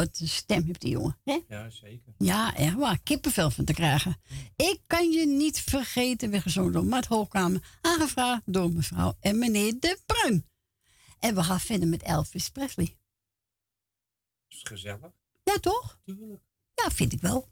[0.00, 1.18] wat een stem heeft die jongen.
[1.24, 1.38] Hè?
[1.48, 2.12] Ja, zeker.
[2.18, 2.98] Ja, echt waar.
[3.02, 4.16] Kippenvel van te krijgen.
[4.56, 7.78] Ik kan je niet vergeten, weggezongen door Mart Hoogkamer.
[7.80, 10.48] Aangevraagd door mevrouw en meneer De Bruin.
[11.18, 12.96] En we gaan verder met Elvis Presley.
[14.48, 15.12] Is gezellig.
[15.42, 15.98] Ja, toch?
[16.04, 16.42] Tuurlijk.
[16.74, 17.48] Ja, vind ik wel.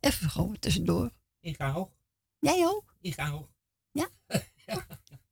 [0.00, 1.10] Even gewoon tussendoor.
[1.40, 1.90] Ik ga hoog.
[2.38, 2.96] Jij ook?
[3.00, 3.48] Ik ga hoog.
[3.92, 4.08] Ja?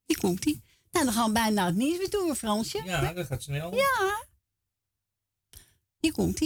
[0.07, 0.63] Hier komt ie.
[0.91, 2.83] Nou, dan gaan we bijna naar het nieuws weer toe, Fransje.
[2.85, 3.75] Ja, dat gaat snel.
[3.75, 4.29] Ja.
[6.03, 6.41] Hier komt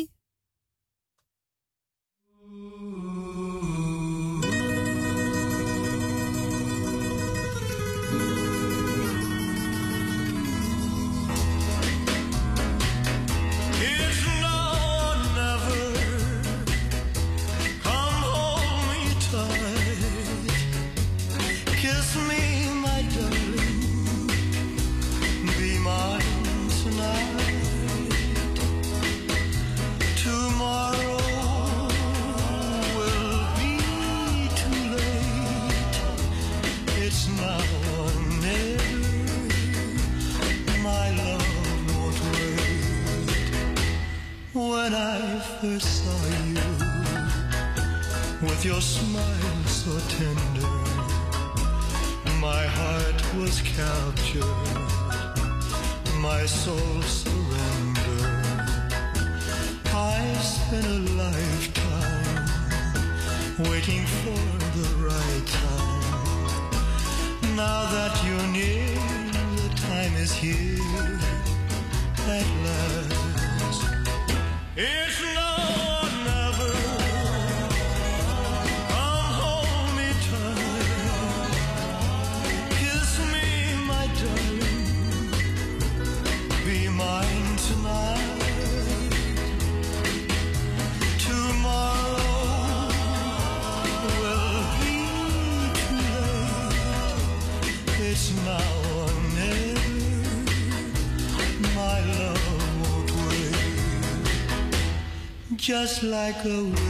[105.84, 106.83] just like a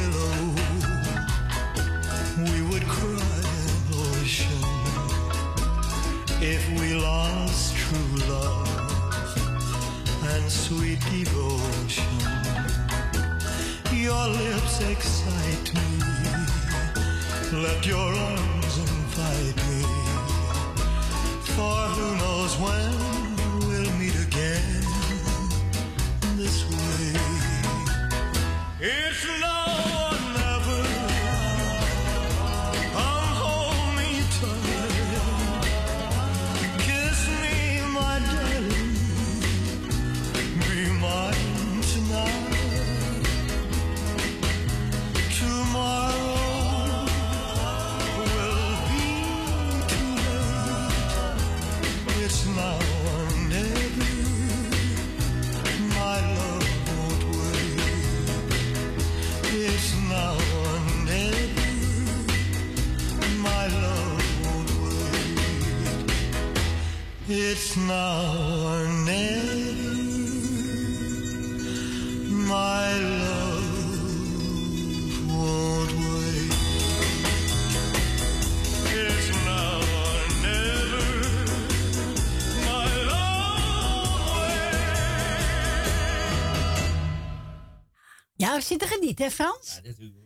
[88.65, 89.81] zit er genieten, hè Frans?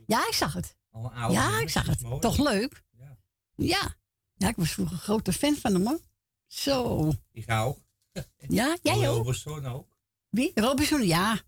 [0.06, 0.76] Ja, ik zag het.
[1.30, 2.20] Ja, ik zag het.
[2.20, 2.84] Toch leuk?
[3.54, 3.96] Ja.
[4.36, 4.48] ja.
[4.48, 6.00] ik was vroeger een grote fan van hem, man.
[6.46, 7.12] Zo.
[7.32, 7.78] Ik ook.
[8.48, 9.16] Ja, jij ook?
[9.16, 9.96] Robertson ook.
[10.28, 10.50] Wie?
[10.54, 11.40] Robinson, ja.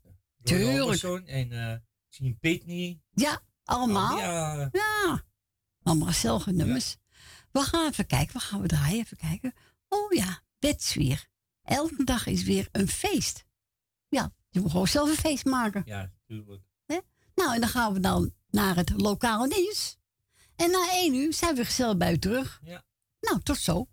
[0.43, 0.79] Tuurlijk.
[0.79, 1.77] Robinson en eh,
[2.09, 3.01] Jean Pitney.
[3.11, 4.17] Ja, allemaal.
[4.17, 5.25] Oh, ja.
[5.83, 6.97] Allemaal gezellige nummers.
[7.51, 8.33] We gaan even kijken.
[8.33, 8.99] We gaan we draaien.
[8.99, 9.55] Even kijken.
[9.89, 11.29] Oh ja, wetsweer.
[11.63, 13.45] Elke dag is weer een feest.
[14.09, 15.83] Ja, je moet gewoon zelf een feest maken.
[15.87, 16.63] Ja, tuurlijk.
[17.41, 19.99] Nou, en dan gaan we dan naar het lokale nieuws.
[20.57, 22.61] En na één uur zijn we gezellig bij u terug.
[22.65, 22.83] Ja.
[23.21, 23.87] Nou, tot zo.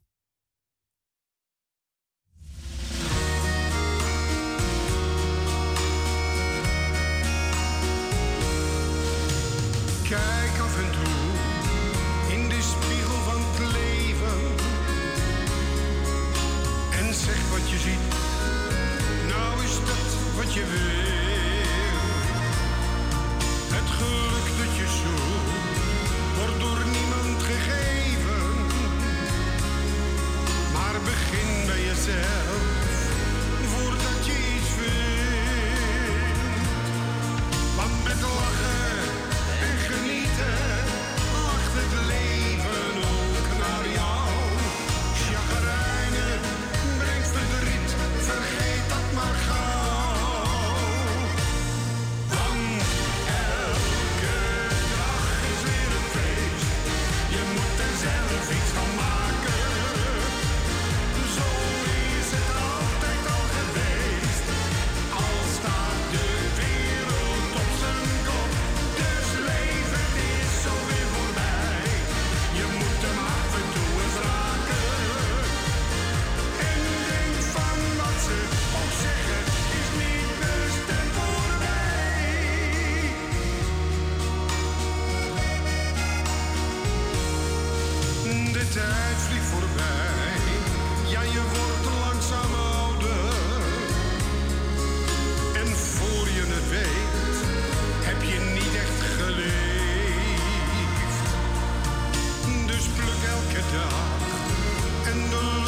[103.77, 105.66] dark and alone.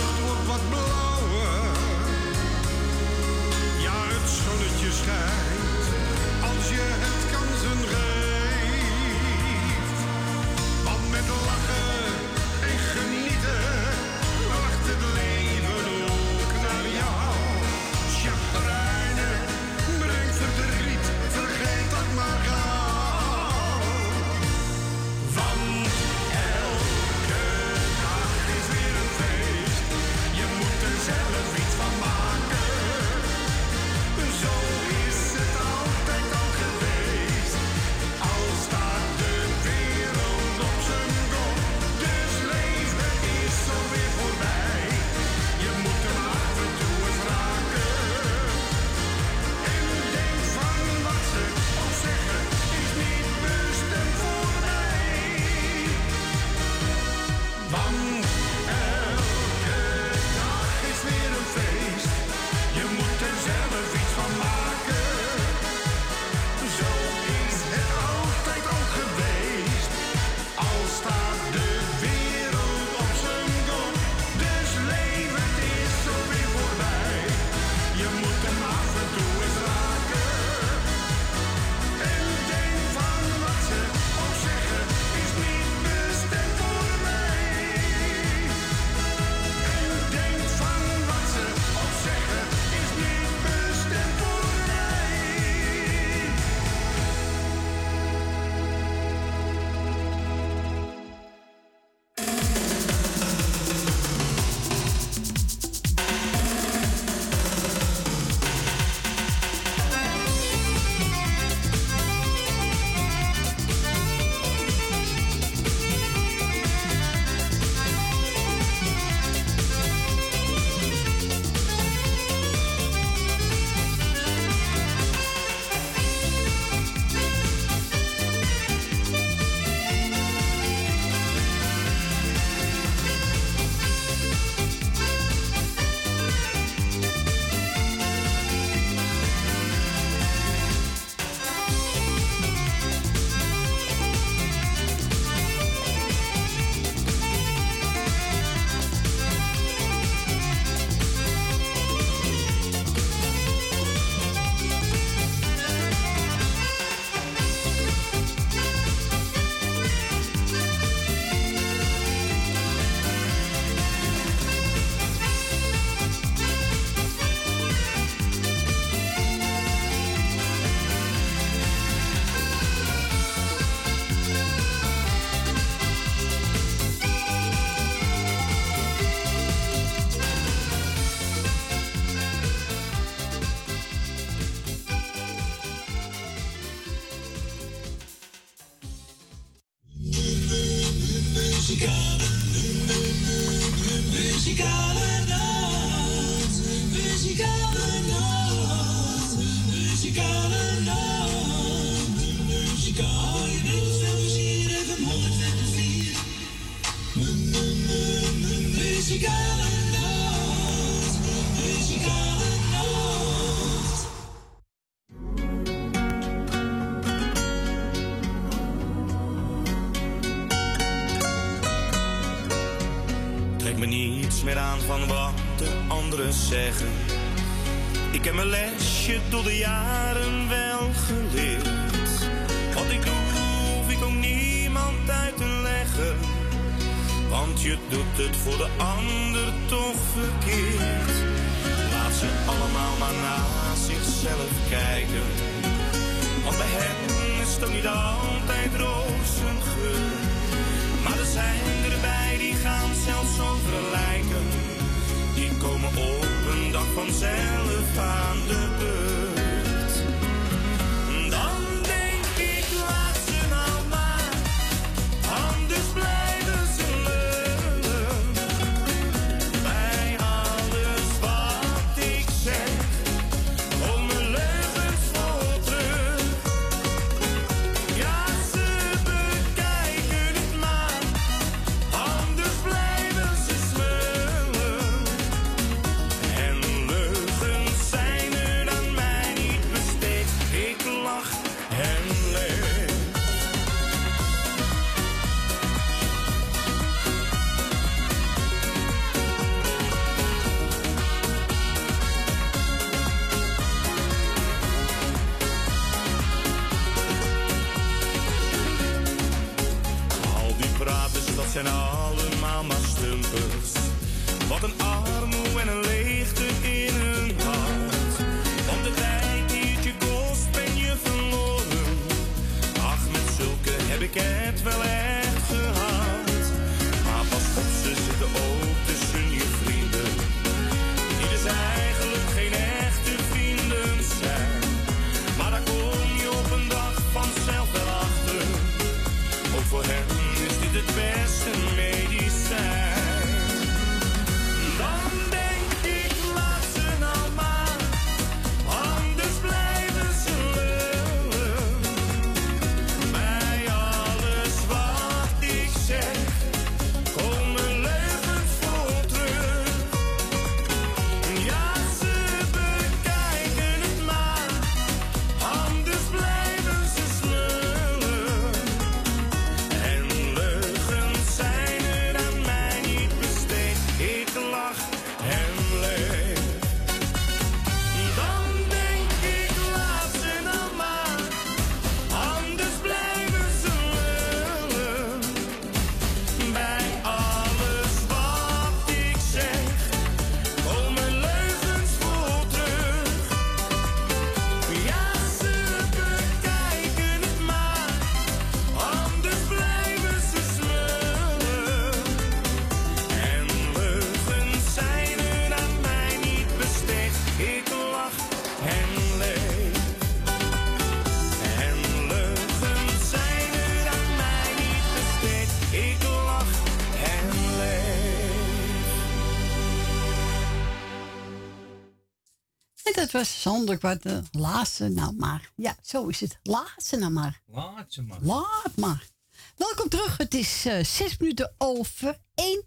[423.11, 424.05] dat was zonder kwart.
[424.31, 425.51] Laatste ze nou maar.
[425.55, 426.39] Ja, zo is het.
[426.43, 427.41] Laatste ze nou maar.
[427.45, 428.21] Laat maar.
[428.21, 429.07] Laat maar.
[429.55, 430.17] Welkom terug.
[430.17, 432.63] Het is uh, zes minuten over één.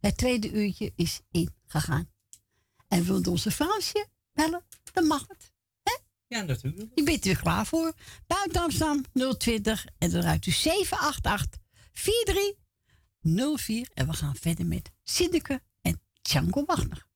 [0.00, 2.10] Het tweede uurtje is ingegaan.
[2.88, 4.64] En wil onze fransje bellen?
[4.92, 5.52] Dan mag het.
[6.30, 6.90] Ja, natuurlijk.
[6.94, 7.92] Je bent er klaar voor.
[8.26, 9.04] Buiten Amsterdam
[9.38, 11.60] 020 en dan ruikt u 788
[11.92, 13.90] 4304.
[13.94, 17.08] En we gaan verder met Siddeke en Django Wagner.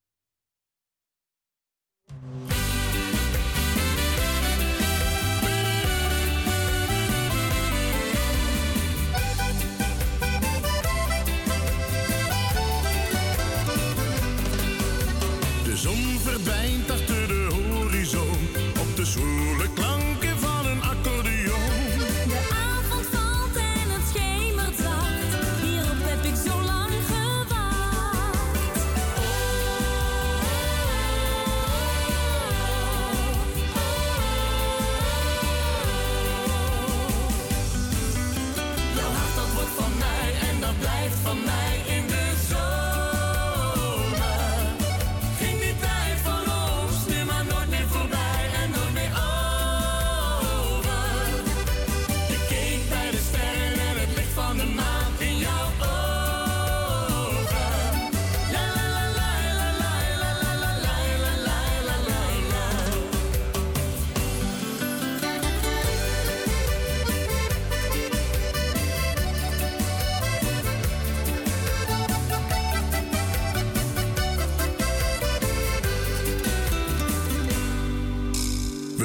[15.63, 18.49] De zon verdwijnt achter de horizon.
[18.79, 19.73] Op de zwoele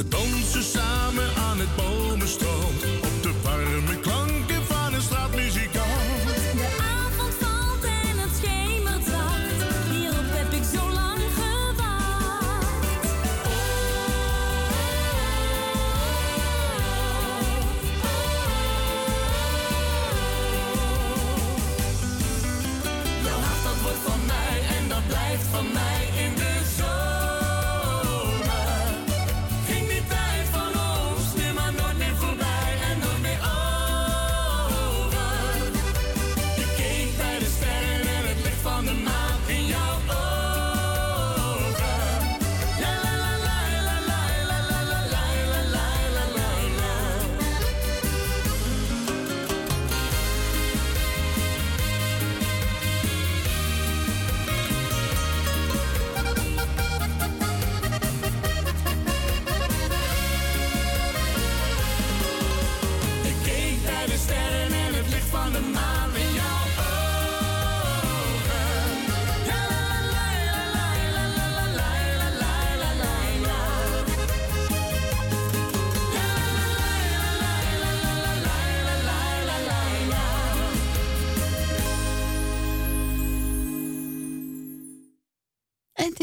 [0.03, 0.40] Bretton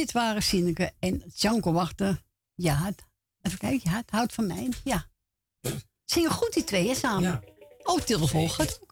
[0.07, 2.07] dit waren en Janko Wachten.
[2.07, 2.15] Eh,
[2.55, 3.05] ja, het,
[3.41, 3.91] even kijken.
[3.91, 4.69] Ja, het houdt van mij.
[4.83, 5.05] Ja.
[6.05, 7.21] Zingen goed die twee, hè, samen?
[7.21, 7.41] Ja.
[7.83, 8.19] Oh, til.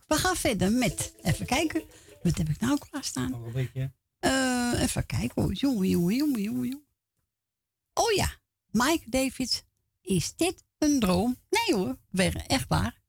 [0.07, 1.13] We gaan verder met...
[1.21, 1.83] Even kijken.
[2.23, 3.31] Wat heb ik nou klaarstaan?
[3.31, 3.91] Nog een beetje.
[4.19, 5.43] Eh, even kijken.
[5.43, 6.85] Oh, jongen, jongen, jongen, jongen.
[7.93, 8.35] Oh ja.
[8.71, 9.63] Mike Davids.
[10.01, 11.37] Is dit een droom?
[11.49, 11.97] Nee hoor.
[12.47, 13.01] Echt waar.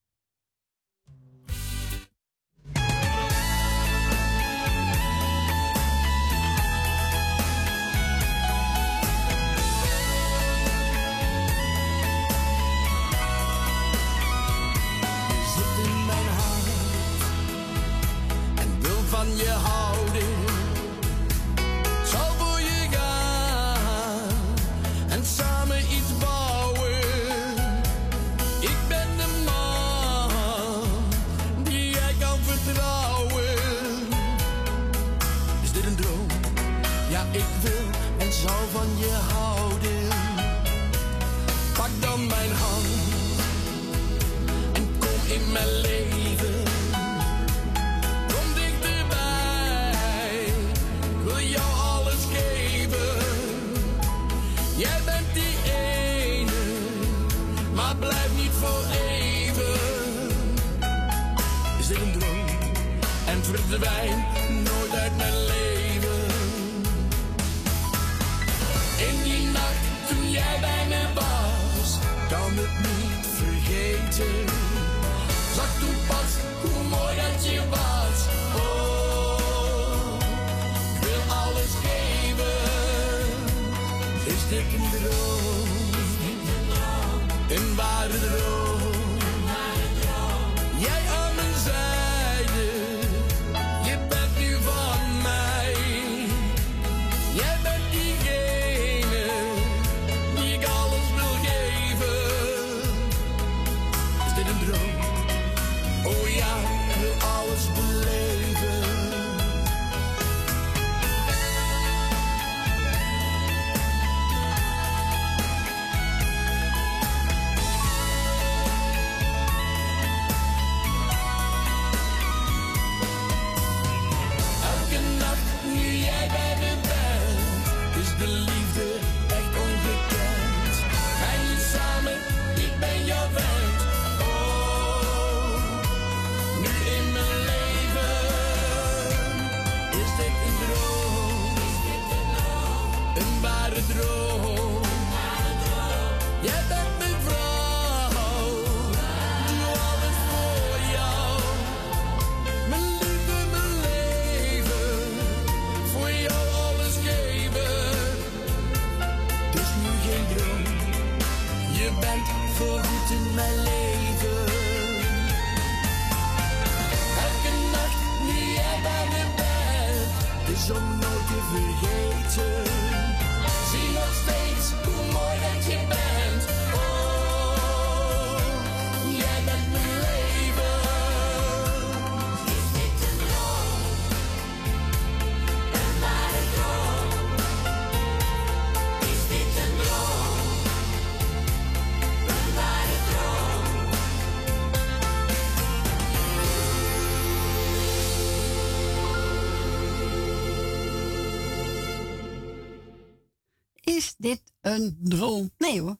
[204.80, 205.50] Een droom?
[205.58, 205.96] Nee hoor.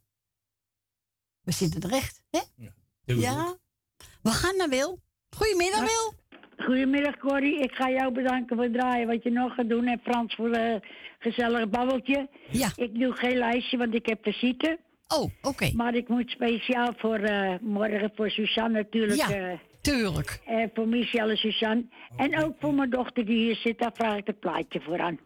[1.40, 2.40] We zitten terecht, hè?
[3.04, 3.56] Ja.
[4.22, 4.98] We gaan naar Wil.
[5.36, 6.12] Goedemiddag, Wil.
[6.66, 9.86] Goedemiddag Corrie, ik ga jou bedanken voor het draaien wat je nog gaat doen.
[9.86, 10.84] En Frans voor het
[11.18, 12.28] gezellige babbeltje.
[12.50, 12.70] Ja.
[12.76, 14.78] Ik doe geen lijstje, want ik heb visite.
[15.08, 15.70] Oh, oké.
[15.74, 19.28] Maar ik moet speciaal voor eh, morgen voor Suzanne natuurlijk.
[19.28, 20.40] Ja, eh, tuurlijk.
[20.44, 21.84] En voor Michelle en Suzanne.
[22.16, 25.18] En ook voor mijn dochter die hier zit, daar vraag ik het plaatje voor aan.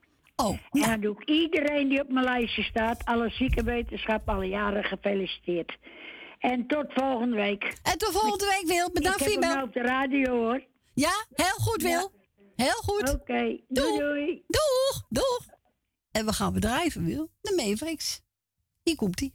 [0.44, 4.84] Oh, En dan doe ik iedereen die op mijn lijstje staat, alle ziekenwetenschap, alle jaren
[4.84, 5.78] gefeliciteerd.
[6.38, 7.78] En tot volgende week.
[7.82, 8.90] En tot volgende week, Wil.
[8.92, 9.62] Bedankt ik voor je bel.
[9.62, 10.64] op de radio hoor.
[10.94, 12.12] Ja, heel goed, Wil.
[12.56, 13.14] Heel goed.
[13.14, 14.44] Oké, doei, doei.
[14.46, 15.46] Doeg, doeg.
[16.10, 17.30] En we gaan bedrijven, Wil.
[17.40, 18.20] De Mavericks.
[18.82, 19.34] Hier komt-ie.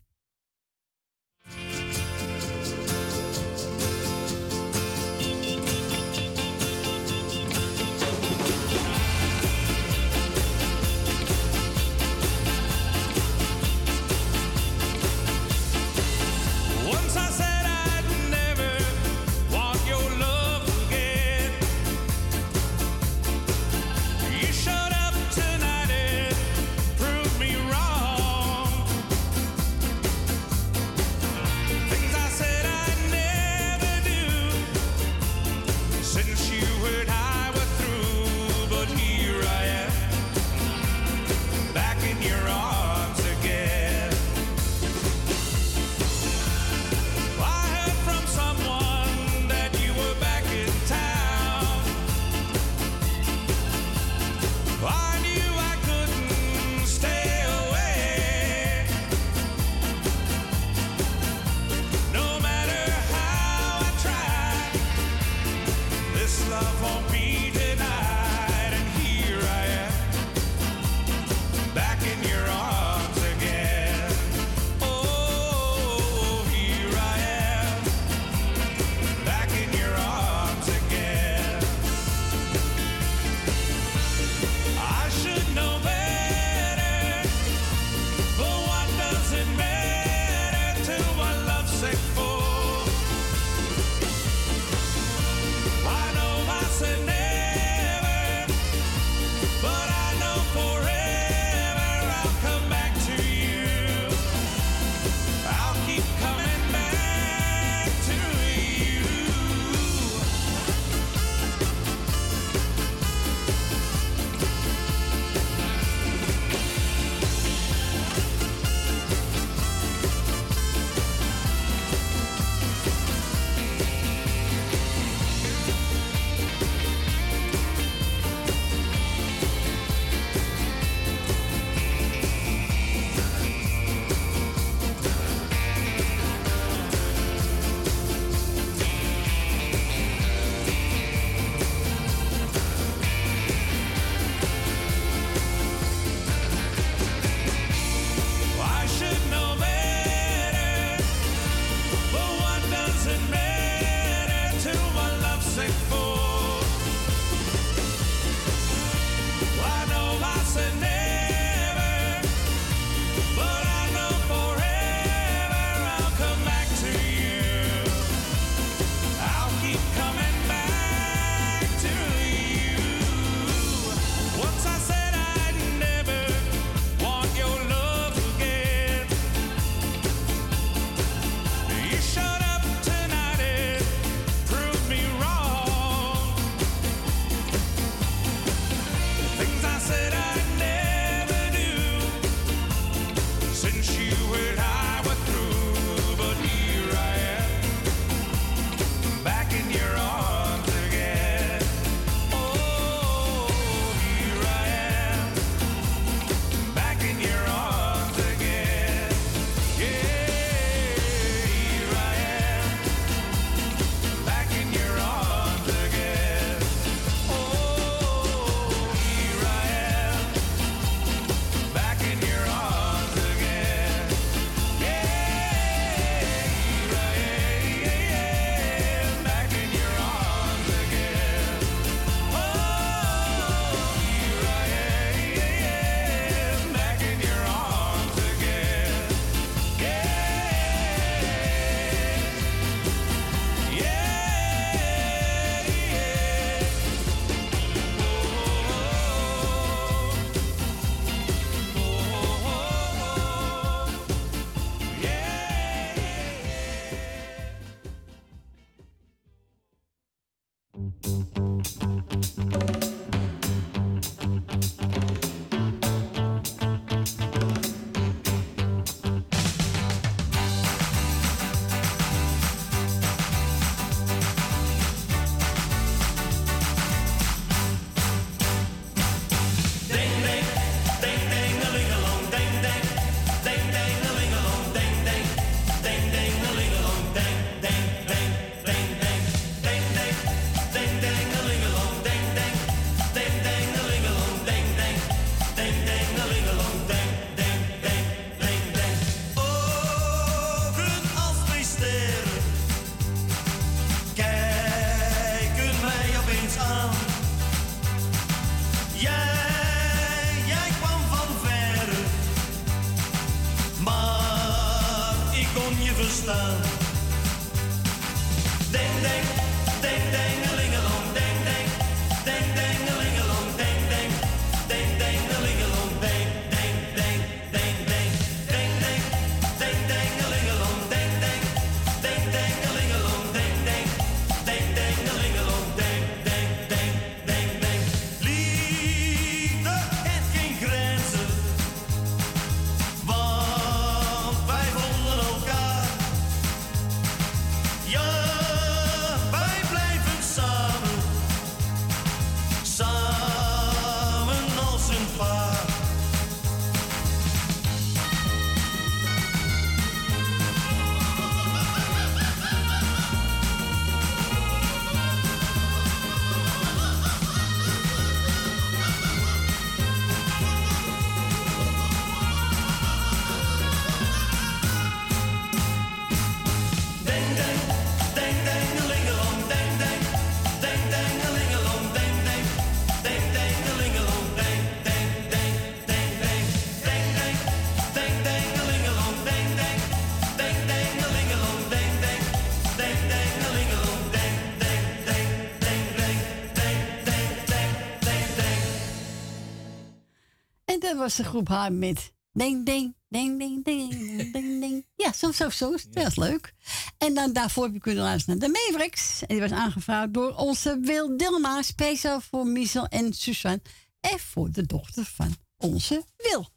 [400.86, 404.86] Dat was de groep haar met ding, ding, ding, ding, ding, ding, ding.
[404.96, 405.72] Ja, zo, zo, zo.
[405.72, 406.54] Dat was leuk.
[406.98, 409.22] En dan daarvoor heb je kunnen luisteren naar de Mavericks.
[409.22, 411.62] En die was aangevraagd door onze Wil Dilma.
[411.62, 413.62] Speciaal voor Michel en Suzanne.
[414.00, 416.50] En voor de dochter van onze Wil.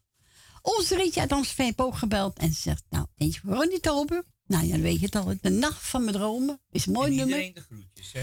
[0.62, 2.38] Onze Rietje uit ook gebeld.
[2.38, 4.24] En ze zegt, nou, eentje voor Ronnie Tober.
[4.46, 5.34] Nou ja, dan weet je het al.
[5.40, 7.36] De Nacht van mijn Dromen is een mooi En nummer.
[7.36, 8.22] iedereen de groetjes, hè?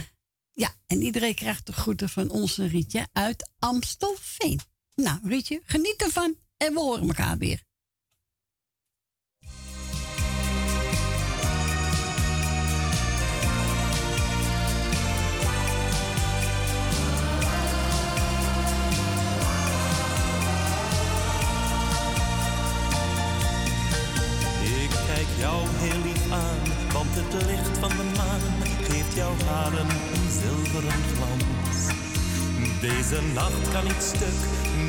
[0.52, 4.60] Ja, en iedereen krijgt de groeten van onze Rietje uit Amstelveen.
[4.96, 7.64] Nou, Rietje, geniet ervan en we horen elkaar weer.
[24.64, 29.90] Ik kijk jou heel lief aan, want het licht van de maan geeft jouw haren
[29.90, 32.04] een zilveren glans.
[32.82, 34.40] Deze nacht kan niet stuk,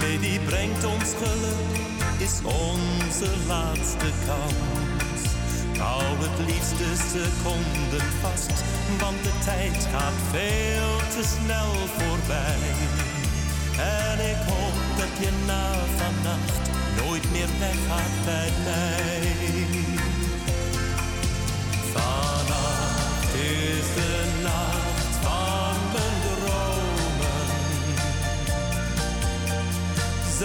[0.06, 1.74] nee die brengt ons geluk,
[2.18, 5.20] is onze laatste kans.
[5.78, 8.56] Hou het liefste seconden vast,
[9.00, 12.68] want de tijd gaat veel te snel voorbij.
[13.78, 16.64] En ik hoop dat je na vannacht
[17.00, 19.22] nooit meer weggaat bij mij.
[21.92, 22.75] Vannacht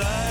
[0.02, 0.31] Zijn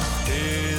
[0.31, 0.71] is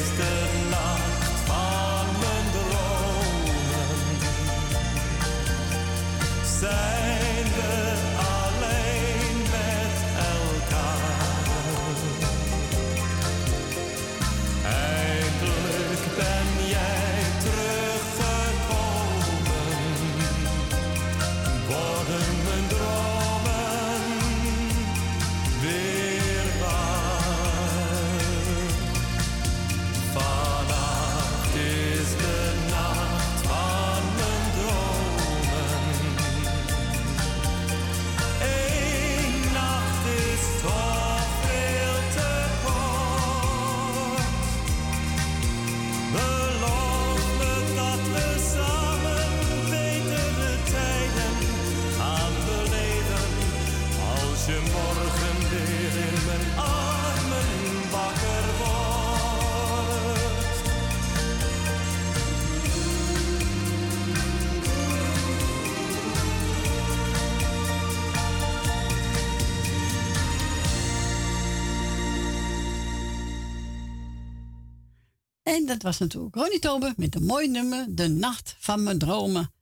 [75.53, 79.53] En dat was natuurlijk Ronnie Tober met een mooi nummer, De Nacht van Mijn Dromen.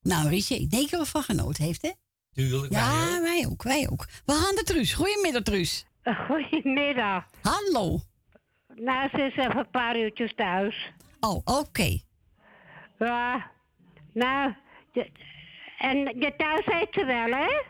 [0.00, 1.90] Nou, Rietje, ik denk dat er van genoten heeft, hè?
[2.32, 2.72] Tuurlijk.
[2.72, 3.20] wij Ja, ook.
[3.22, 4.06] wij ook, wij ook.
[4.26, 4.94] We gaan de Truus.
[4.94, 5.84] Goedemiddag, Truus.
[6.28, 7.24] Goedemiddag.
[7.42, 8.00] Hallo.
[8.74, 10.92] Nou, ze is even een paar uurtjes thuis.
[11.20, 11.98] Oh, oké.
[12.98, 13.50] Ja,
[14.12, 14.54] nou,
[14.92, 15.10] de-
[15.78, 17.62] en je thuis eet ze wel, hè?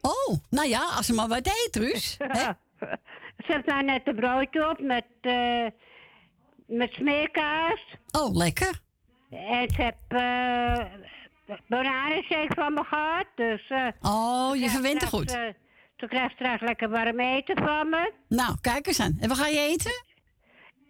[0.00, 2.14] Oh, nou ja, als ze maar wat eet, Truus.
[2.18, 2.42] hè?
[3.46, 5.66] Ze heeft nou net een broodje op met, eh
[6.76, 7.80] met smeerkaas.
[8.10, 8.80] Oh, lekker.
[9.30, 10.84] En ze eh
[11.68, 13.68] bananenshake van me gehad, dus...
[13.68, 15.30] eh, Oh, je ze verwent er goed.
[15.32, 15.40] eh,
[15.96, 18.12] Ze krijgt straks lekker warm eten van me.
[18.28, 19.16] Nou, kijk eens aan.
[19.20, 20.02] En wat ga je eten?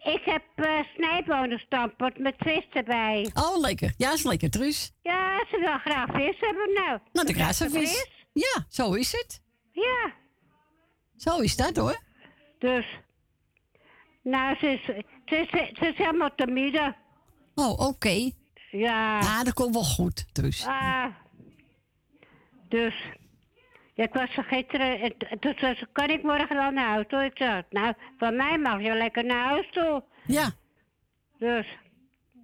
[0.02, 3.30] Ik heb eh snijbonenstampot met vis erbij.
[3.34, 3.94] Oh, lekker.
[3.96, 4.92] Ja, is lekker, Truus.
[5.02, 6.98] Ja, ze wil graag vis hebben nou.
[7.12, 8.08] Nou, de krijgt ze vis.
[8.32, 9.42] Ja, zo is het.
[9.72, 10.12] Ja.
[11.16, 12.00] Zo is dat hoor.
[12.58, 12.86] Dus.
[14.22, 15.04] Nou, ze is,
[15.34, 16.96] ze is, ze helemaal te midden.
[17.54, 18.30] Oh, oké.
[18.70, 19.18] Ja.
[19.18, 20.66] Ah, dat komt wel goed, Truus.
[20.66, 21.06] Ah.
[22.68, 22.94] Dus.
[23.94, 24.78] Ja, ik was vergeten.
[25.40, 27.24] zei ze, kan ik morgen wel naar huis toe?
[27.24, 30.02] Ik zei, nou, van mij mag je lekker naar huis toe.
[30.26, 30.50] Ja.
[31.38, 31.66] Dus.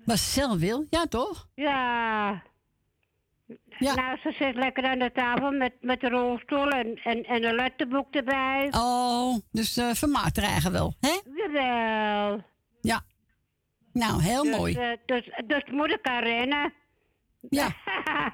[0.07, 1.49] Ze zelf wil, ja toch?
[1.55, 2.43] Ja.
[3.79, 7.55] Nou, ze zit lekker aan de tafel met, met de rolstoel en, en, en een
[7.55, 8.69] letterboek erbij.
[8.71, 11.21] Oh, dus eh vermaakt er eigenlijk wel, hè?
[11.35, 12.43] Jawel.
[12.81, 13.05] Ja.
[13.93, 14.75] Nou, heel Dus, mooi.
[14.75, 16.73] eh, dus, dus moeder kan rennen.
[17.49, 17.69] Ja.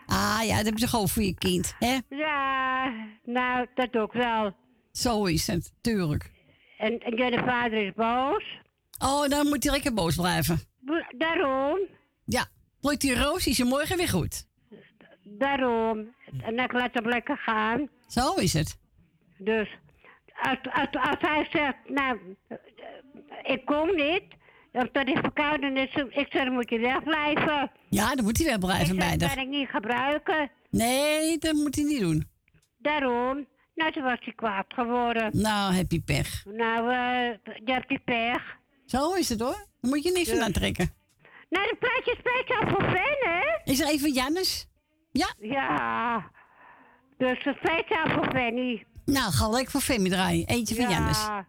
[0.06, 1.98] Ah ja, dat heb je gewoon voor je kind, hè?
[2.09, 2.93] Ja,
[3.24, 4.56] nou, dat ook wel.
[4.93, 6.31] Zo is het, tuurlijk.
[6.78, 8.44] En, en ja, de vader is boos.
[8.98, 10.60] Oh, dan moet hij lekker boos blijven.
[11.18, 11.78] Daarom,
[12.24, 12.47] Ja.
[12.81, 14.47] Plukt die roos, is je morgen weer goed.
[15.24, 16.14] daarom.
[16.40, 17.89] En ik laat hem lekker gaan.
[18.06, 18.78] Zo is het.
[19.39, 19.68] Dus
[20.42, 22.18] als, als, als hij zegt, nou,
[22.48, 22.56] eh,
[23.42, 24.22] ik kom niet,
[24.72, 27.70] omdat ik verkouden is, ik zeg, dan moet je wegblijven.
[27.88, 29.26] Ja, dan moet hij wel blijven ik bij de.
[29.26, 30.50] kan ik niet gebruiken.
[30.70, 32.28] Nee, dat moet hij niet doen.
[32.78, 33.46] Daarom.
[33.74, 35.28] Nou, toen was hij kwaad geworden.
[35.32, 36.44] Nou, heb je pech.
[36.44, 38.56] Nou, eh je hebt die pech.
[38.86, 39.66] Zo is het hoor.
[39.80, 40.46] Dan moet je niks van Dus.
[40.46, 40.90] aantrekken.
[41.50, 43.72] Nou, de plaatje speciaal voor Fan, hè?
[43.72, 44.66] Is er even Jannes?
[45.12, 45.34] Ja.
[45.38, 46.30] Ja.
[47.18, 48.84] Dus het speciaal voor Fanny.
[49.06, 50.46] Nou, ga lekker voor Femi draaien.
[50.46, 51.18] Eentje van Jannes.
[51.18, 51.46] Ja.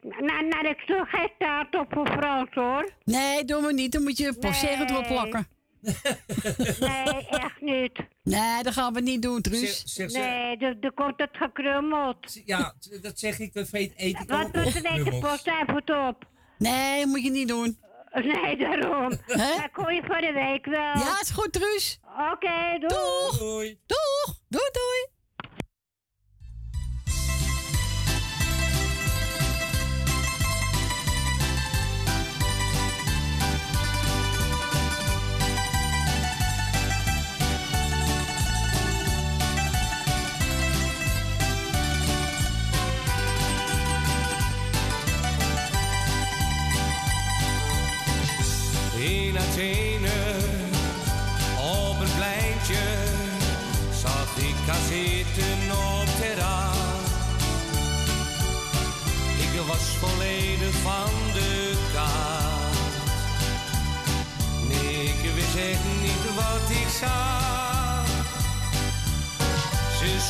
[0.00, 2.90] Nou, nou, ik doe geen staart op voor Frans, hoor.
[3.04, 3.92] Nee, doen we niet.
[3.92, 5.46] Dan moet je postzegel erop plakken.
[6.80, 7.98] Nee, echt niet.
[8.22, 9.82] Nee, dat gaan we niet doen, Truus.
[9.84, 12.40] Zeg Nee, er komt het gekrummeld.
[12.44, 16.24] Ja, dat zeg ik, dat weet eet ik Wat doet er deze postduivoet op?
[16.58, 17.78] Nee, moet je niet doen.
[18.12, 19.10] Nee, daarom.
[19.26, 20.80] Dat kon je voor de week wel.
[20.80, 22.00] Ja, is goed, Truus.
[22.32, 22.88] Oké, doei.
[22.88, 23.38] Doeg.
[23.38, 23.78] Doei.
[23.86, 24.36] Doeg.
[24.48, 25.17] Doei, doei.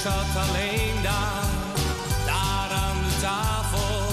[0.02, 1.48] Zat alleen daar,
[2.26, 4.06] daar aan de tafel,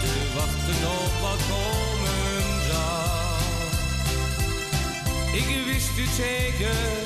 [0.00, 3.14] te wachten op wat komen zou.
[5.32, 7.03] Ik wist het zeker,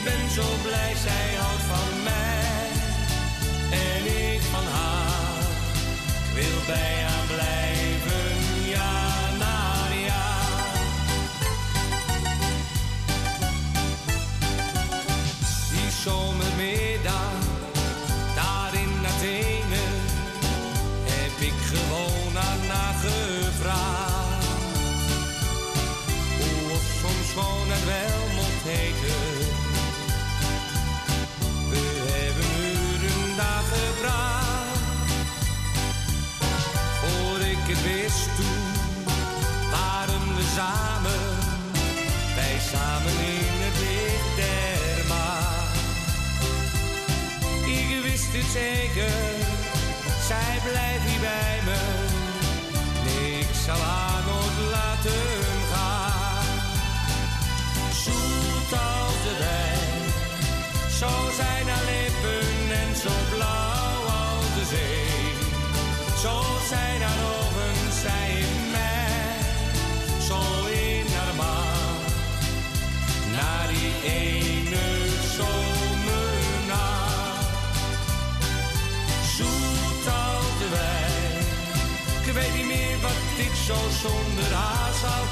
[0.00, 2.68] Ik ben zo blij, zij houdt van mij
[3.70, 5.42] en ik van haar.
[6.34, 7.69] Wil bij haar blijven,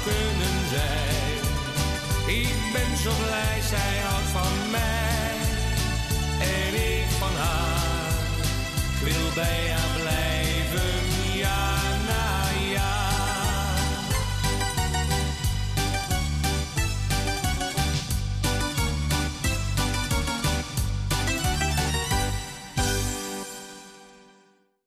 [0.03, 1.39] kunnen zijn.
[2.27, 5.37] Ik ben zo blij, zij houdt van mij
[6.39, 8.11] en ik van haar.
[8.99, 13.07] Ik wil bij haar blijven, ja na ja.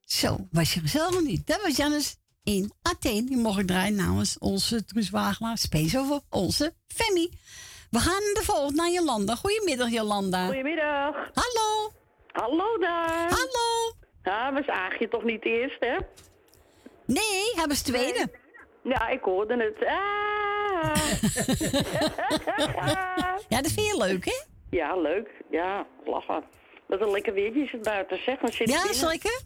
[0.05, 1.47] Zo, was je gezellig of niet?
[1.47, 3.23] Dat was Jannes in Athene.
[3.23, 5.57] Die mocht ik draaien namens onze Truus Wagelaar.
[5.57, 7.29] Speciaal voor onze Femi.
[7.91, 9.35] We gaan de volgende, naar Jolanda.
[9.35, 10.45] Goedemiddag, Jolanda.
[10.45, 11.13] Goedemiddag.
[11.13, 11.91] Hallo.
[12.31, 13.29] Hallo daar.
[13.29, 13.93] Hallo.
[14.23, 15.97] Ja, was Aagje toch niet eerst, hè?
[17.05, 18.31] Nee, hij was tweede.
[18.83, 19.85] Ja, ik hoorde het.
[19.87, 20.95] Ah.
[23.49, 24.43] ja, dat vind je leuk, hè?
[24.69, 25.29] Ja, leuk.
[25.49, 26.43] Ja, lachen.
[26.87, 28.39] Wat een lekker weertje is het buiten, zeg.
[28.39, 29.41] Dan zit Ja, lekker?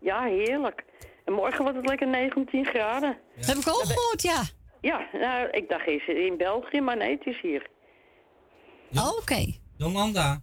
[0.00, 0.84] Ja, heerlijk.
[1.24, 3.18] En morgen wordt het lekker 19 graden.
[3.34, 4.42] Heb ik ook gehoord, ja.
[4.80, 7.66] Ja, nou, ik dacht eens in België, maar nee, het is hier.
[8.94, 9.52] Oh, Oké.
[9.76, 10.40] Jolanda,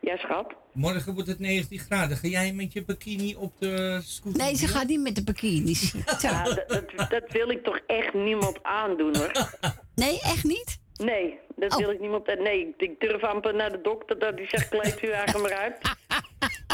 [0.00, 0.54] Ja, schat.
[0.72, 2.16] morgen wordt het 19 graden.
[2.16, 4.42] Ga jij met je bikini op de scooter?
[4.44, 5.22] Nee, ze gaat niet met de.
[6.20, 9.32] Ja, dat, dat, dat wil ik toch echt niemand aandoen, hoor.
[9.94, 10.78] Nee, echt niet?
[10.96, 12.38] Nee, dat wil ik niemand...
[12.38, 15.78] Nee, ik durf amper naar de dokter dat die zegt, kleed u eigenlijk maar uit.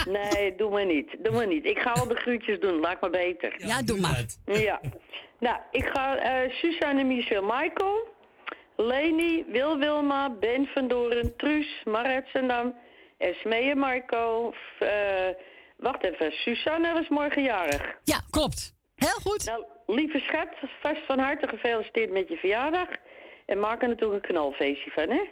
[0.09, 1.16] Nee, doe maar niet.
[1.18, 1.64] Doe maar niet.
[1.64, 3.55] Ik ga al de groetjes doen, laat maar beter.
[3.66, 4.24] Ja, doe maar.
[4.44, 4.80] Ja.
[5.38, 8.09] Nou, ik ga eh Suzanne, Michel, Michael,
[8.76, 12.74] Leni, Wil Wilma, Ben van Doren, Truus, Marit Zendam,
[13.18, 14.51] Esmee en Marco.
[14.52, 15.28] f- eh,
[15.76, 17.98] wacht even, Suzanne was morgen jarig.
[18.05, 18.74] Ja, klopt.
[18.94, 19.44] Heel goed.
[19.44, 20.48] Nou, lieve schat,
[20.82, 22.88] vast van harte gefeliciteerd met je verjaardag.
[23.51, 25.22] En er natuurlijk een knalfeestje van, hè?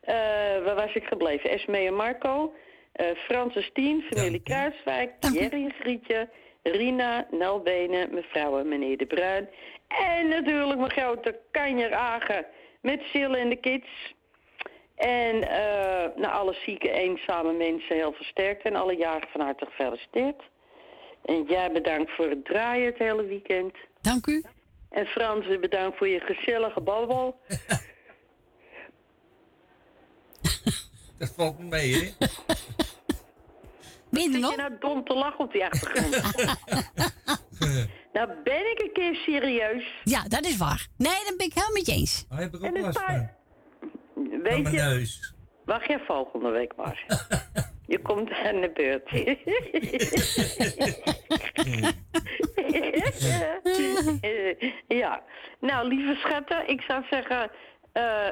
[0.00, 1.50] Eh, waar was ik gebleven?
[1.50, 2.54] Esmee en Marco,
[2.92, 6.28] eh Francis Tien, familie Kruiswijk, Jerry en Grietje,
[6.62, 9.48] Rina, Nelbenen, mevrouw en meneer De Bruin.
[9.88, 12.46] En natuurlijk mijn grote kanjer Agen
[12.80, 14.14] met Sille en de kids.
[14.94, 15.38] En
[16.16, 20.42] nou, alle zieke, eenzame mensen heel versterkt en alle jaren van harte gefeliciteerd.
[21.24, 23.74] En jij bedankt voor het draaien het hele weekend.
[24.00, 24.44] Dank u.
[24.90, 27.40] En Frans, bedankt voor je gezellige babbel.
[31.18, 32.26] Dat valt me mee, hè?
[34.10, 36.10] Ben je nou dom te lachen op die achtergrond?
[38.12, 39.84] nou ben ik een keer serieus.
[40.04, 40.86] Ja, dat is waar.
[40.96, 42.24] Nee, dat ben ik helemaal met je eens.
[42.30, 43.30] Oh, heb ik ook last van.
[44.14, 45.34] Weet Van mijn je, neus.
[45.64, 47.04] wacht je volgende week maar.
[47.86, 49.10] je komt aan de beurt.
[55.00, 55.22] ja,
[55.60, 57.50] nou lieve schatten, ik zou zeggen
[57.92, 58.30] eh,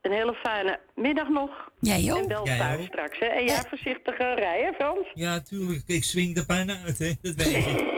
[0.00, 1.70] een hele fijne middag nog.
[1.80, 2.18] Jij ook.
[2.18, 3.18] En wel thuis straks.
[3.18, 3.26] Hè?
[3.26, 5.10] En jij voorzichtig eh, rijden, Frans?
[5.14, 5.82] Ja, tuurlijk.
[5.86, 7.12] Ik swing er bijna uit, hè?
[7.22, 7.94] Dat weet ik.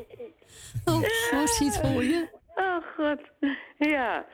[0.84, 2.28] Oh, zo ziet voor je.
[2.54, 3.20] Oh, god.
[3.78, 4.26] Ja.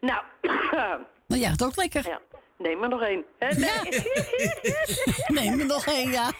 [0.00, 0.22] nou.
[1.26, 2.08] Maar ja, het ook lekker.
[2.08, 2.20] Ja.
[2.58, 3.24] Neem maar nog één.
[3.38, 3.48] hè?
[3.58, 4.02] Nee.
[5.42, 6.32] Neem er nog één, ja.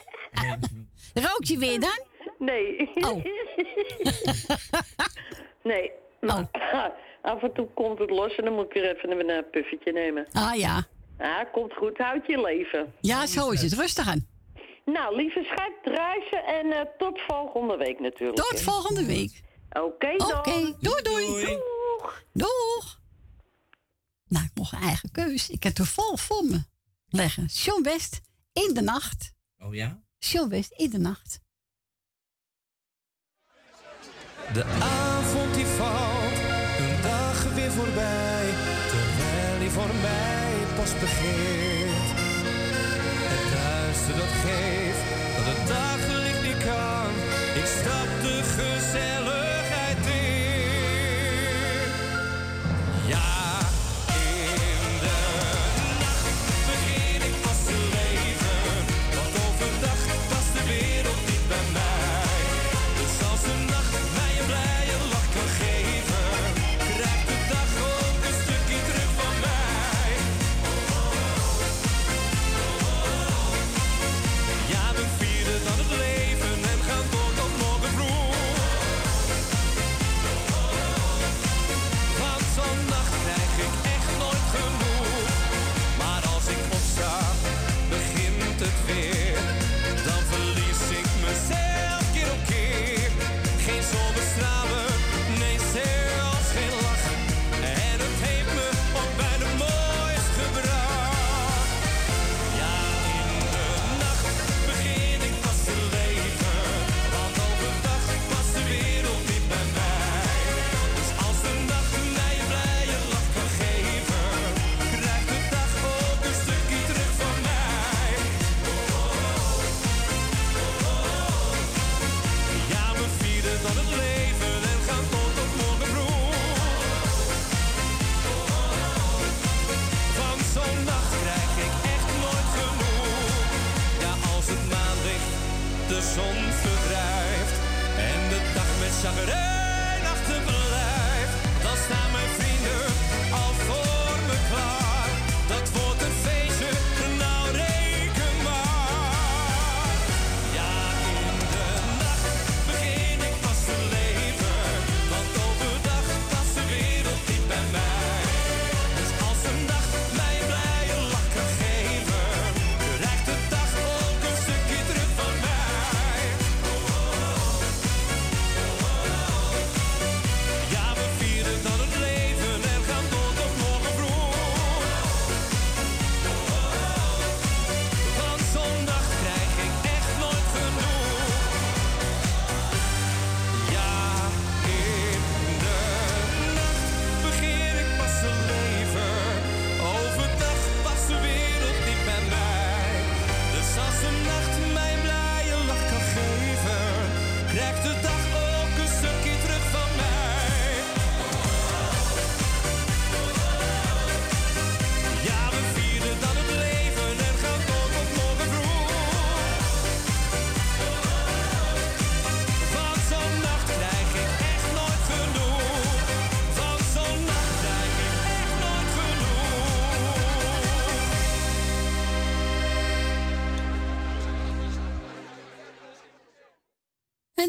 [1.27, 2.03] Rook je weer dan?
[2.39, 2.91] Nee.
[2.95, 3.25] Oh.
[5.63, 5.91] nee.
[6.21, 6.93] Maar
[7.23, 9.93] af en toe komt het los en dan moet ik weer even een, een puffetje
[9.93, 10.27] nemen.
[10.33, 10.87] Ah ja.
[11.19, 11.99] Ja, komt goed.
[11.99, 12.95] Houd je leven.
[13.01, 13.73] Ja, zo is het.
[13.73, 14.27] Rustig aan.
[14.85, 18.39] Nou, lieve schat, draai ze en eh, tot volgende week natuurlijk.
[18.39, 19.43] Tot volgende week.
[19.73, 20.77] Oké, Oké, dan.
[20.81, 21.59] doei doei.
[22.33, 22.99] Doeg.
[24.35, 25.49] Nou, ik mocht een eigen keus.
[25.49, 26.65] Ik heb er vol voor me
[27.09, 27.49] leggen.
[27.49, 28.21] Sean West
[28.53, 29.33] in de nacht.
[29.59, 30.03] Oh ja?
[30.19, 31.41] Sean West in de nacht.
[34.53, 36.39] De avond die valt,
[36.79, 38.47] een dag weer voorbij,
[38.89, 42.07] terwijl die voor mij pas begint.
[43.33, 44.94] Het duister dat geeft,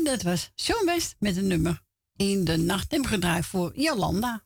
[0.06, 1.82] dat was Sean West met een nummer
[2.16, 4.44] in de nacht en gedraaid voor Jolanda.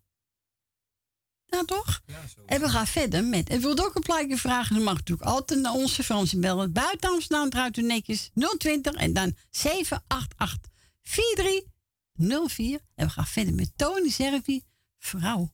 [1.45, 2.02] Ja, toch?
[2.45, 3.49] en we gaan verder met.
[3.49, 6.73] En wilt ook een plaatje vragen, dan mag natuurlijk altijd naar onze Franse bellen.
[6.73, 10.72] Buiten Amsterdam draait u netjes 020 en dan 788
[11.02, 12.80] 4304.
[12.95, 14.61] En we gaan verder met Tony Servi.
[14.98, 15.52] Vrouw,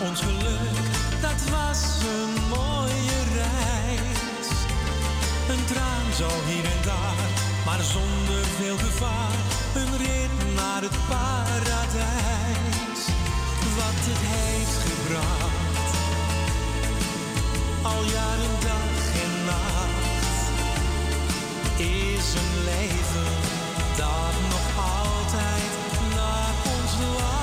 [0.00, 0.76] ons geluk,
[1.20, 1.80] dat was
[2.14, 4.48] een mooie reis.
[5.52, 7.28] Een traan zo hier en daar,
[7.64, 9.38] maar zonder veel gevaar,
[9.74, 13.00] een rit naar het paradijs.
[13.78, 15.90] Wat het heeft gebracht,
[17.82, 18.98] al jaren dag
[19.50, 20.38] nacht
[21.76, 23.32] is een leven
[23.96, 25.72] dat nog altijd
[26.14, 27.37] naar ons lacht.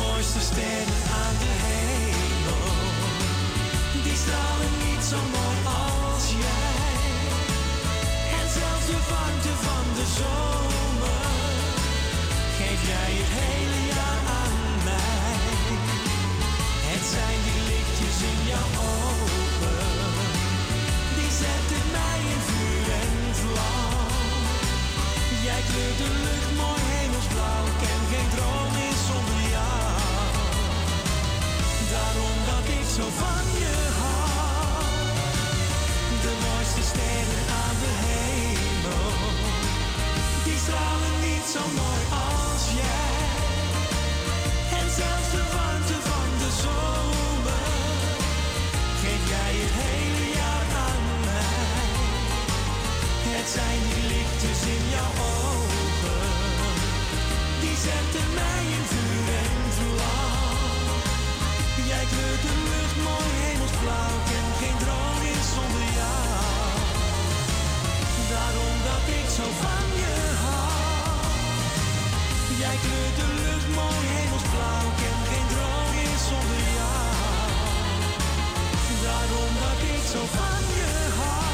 [0.00, 2.66] Mooiste sterren aan de hemel,
[4.04, 6.78] die stralen niet zo mooi als jij.
[8.38, 11.26] En zelfs de warmte van de zomer
[12.58, 14.56] geef jij het hele jaar aan
[14.88, 15.38] mij.
[16.90, 20.16] Het zijn die lichtjes in jouw ogen,
[21.16, 24.44] die zetten mij in vuur en vlam.
[25.46, 26.79] Jij kleurt de lucht mooi
[36.22, 39.12] de mooiste sterren aan de hemel,
[40.44, 43.18] die stralen niet zo mooi als jij.
[44.78, 47.68] En zelfs de warmte van de zomer
[49.02, 51.88] geef jij het hele jaar aan mij.
[53.34, 56.28] Het zijn die lichtjes in jouw ogen,
[57.62, 59.59] die zetten mij in vuur en
[63.08, 66.28] mooi hemelsblauw, ken geen droom meer zonder jou.
[68.32, 70.68] Daarom dat ik zo van je hou.
[72.62, 77.08] Jij kleurt de lucht mooi hemelsblauw, ken geen droom meer zonder jou.
[79.06, 81.48] Daarom dat ik zo van je hou.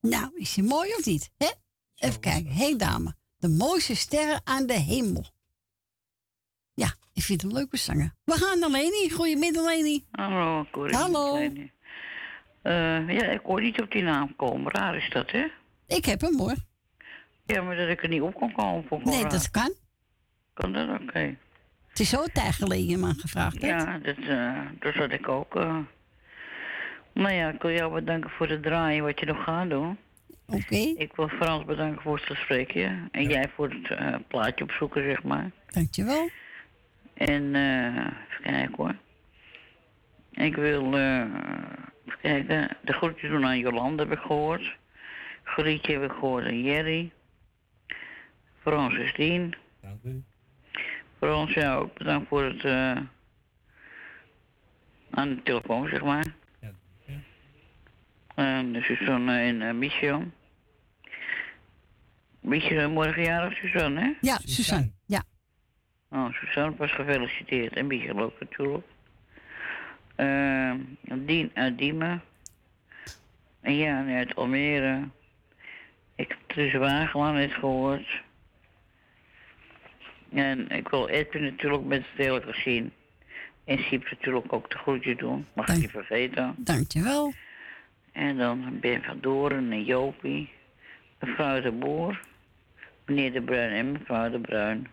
[0.00, 1.30] Nou, is hij mooi of niet?
[1.36, 1.50] Hè?
[1.94, 2.50] Even kijken.
[2.52, 3.14] Hé hey, dame.
[3.38, 5.24] De mooiste sterren aan de hemel.
[6.74, 8.14] Ja, ik vind hem leuk zanger.
[8.24, 9.10] We gaan naar Leni.
[9.10, 10.04] Goedemiddag, Leni.
[10.10, 10.96] Hallo, Corrie.
[10.96, 11.36] Hallo.
[12.62, 14.72] Eh, ja, ik hoor niet op die naam komen.
[14.72, 15.46] Raar is dat, hè?
[15.86, 16.54] Ik heb hem hoor.
[17.46, 18.86] Ja, maar dat ik er niet op kon komen.
[18.88, 19.30] Wel Nee, raar.
[19.30, 19.74] dat kan.
[20.54, 21.00] Kan dat?
[21.00, 21.36] Oké.
[21.88, 23.64] Het is zo tijd geleden me gevraagd hebt.
[23.82, 25.56] Ja, dat, eh dat had ik ook.
[25.56, 25.78] eh.
[27.12, 29.98] Nou ja, ik wil jou bedanken voor het draaien wat je nog gaat doen.
[30.46, 30.74] Oké.
[30.74, 33.08] Ik wil Frans bedanken voor het gesprekje.
[33.10, 35.50] En jij voor het eh, plaatje opzoeken, zeg maar.
[35.66, 36.28] Dankjewel.
[37.14, 38.96] En eh even kijken hoor.
[40.30, 41.20] Ik wil eh
[42.06, 42.76] even kijken.
[42.82, 44.76] De groetjes doen aan Jolande heb ik gehoord.
[45.42, 47.10] Grietje heb ik gehoord aan Jerry.
[48.60, 49.54] Frans is Dien.
[49.80, 50.22] Dank u.
[51.18, 52.96] Frans, ja, ook bedankt voor het eh
[55.10, 56.24] aan de telefoon, zeg maar.
[58.34, 60.24] En Suzanne en uh, Michel.
[62.40, 64.12] Michel morgen jarig, Suzanne, hè?
[64.20, 64.90] Ja, Suzanne.
[65.06, 65.22] Ja.
[66.10, 67.72] Oh, Suzanne was gefeliciteerd.
[67.72, 68.86] En Michel ook natuurlijk.
[70.14, 72.22] Eh, Dien uit Diemen.
[73.60, 75.08] En Jan uit Almere.
[76.14, 78.22] Ik heb Truus Wagelaan net gehoord.
[80.32, 82.92] En ik wil Edwin natuurlijk met het hele gezien.
[83.64, 85.46] En Siep natuurlijk ook de groetje doen.
[85.54, 86.54] Mag ik niet vergeten.
[86.58, 87.32] Dankjewel.
[88.14, 90.52] En dan Ben van Doren en Jopie.
[91.20, 92.20] Mevrouw de Boer.
[93.06, 94.86] Meneer de Bruin en mevrouw de Bruin.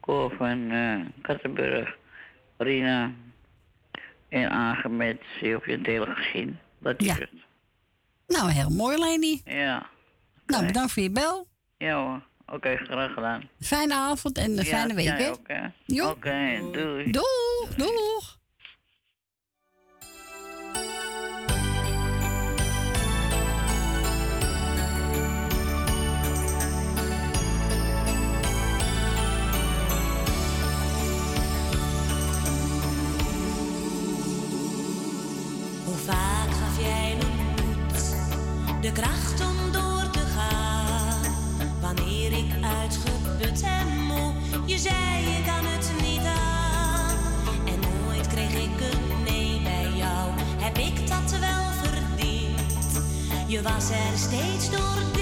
[0.00, 1.96] Cor van eh Kattenburg.
[2.56, 3.12] Rina.
[4.28, 5.20] En Aangemet.
[5.40, 6.58] Je het hele gezien.
[6.78, 7.14] Dat is Ja.
[7.14, 7.30] het.
[8.26, 9.40] Nou, heel mooi, Leni.
[9.44, 9.86] Ja.
[10.46, 11.46] Nou, bedankt voor je bel.
[11.78, 12.22] Ja hoor.
[12.46, 13.48] Oké, graag gedaan.
[13.60, 15.30] Fijne avond en een Ja, fijne week, hè?
[16.10, 17.10] Oké, doei.
[17.10, 18.23] Doeg, doeg.
[38.94, 41.34] Kracht om door te gaan?
[41.80, 44.32] Wanneer ik uitgeput en moe,
[44.66, 47.16] je zei je kan het niet aan.
[47.66, 53.00] En nooit kreeg ik een nee bij jou, heb ik dat wel verdiend?
[53.46, 55.13] Je was er steeds door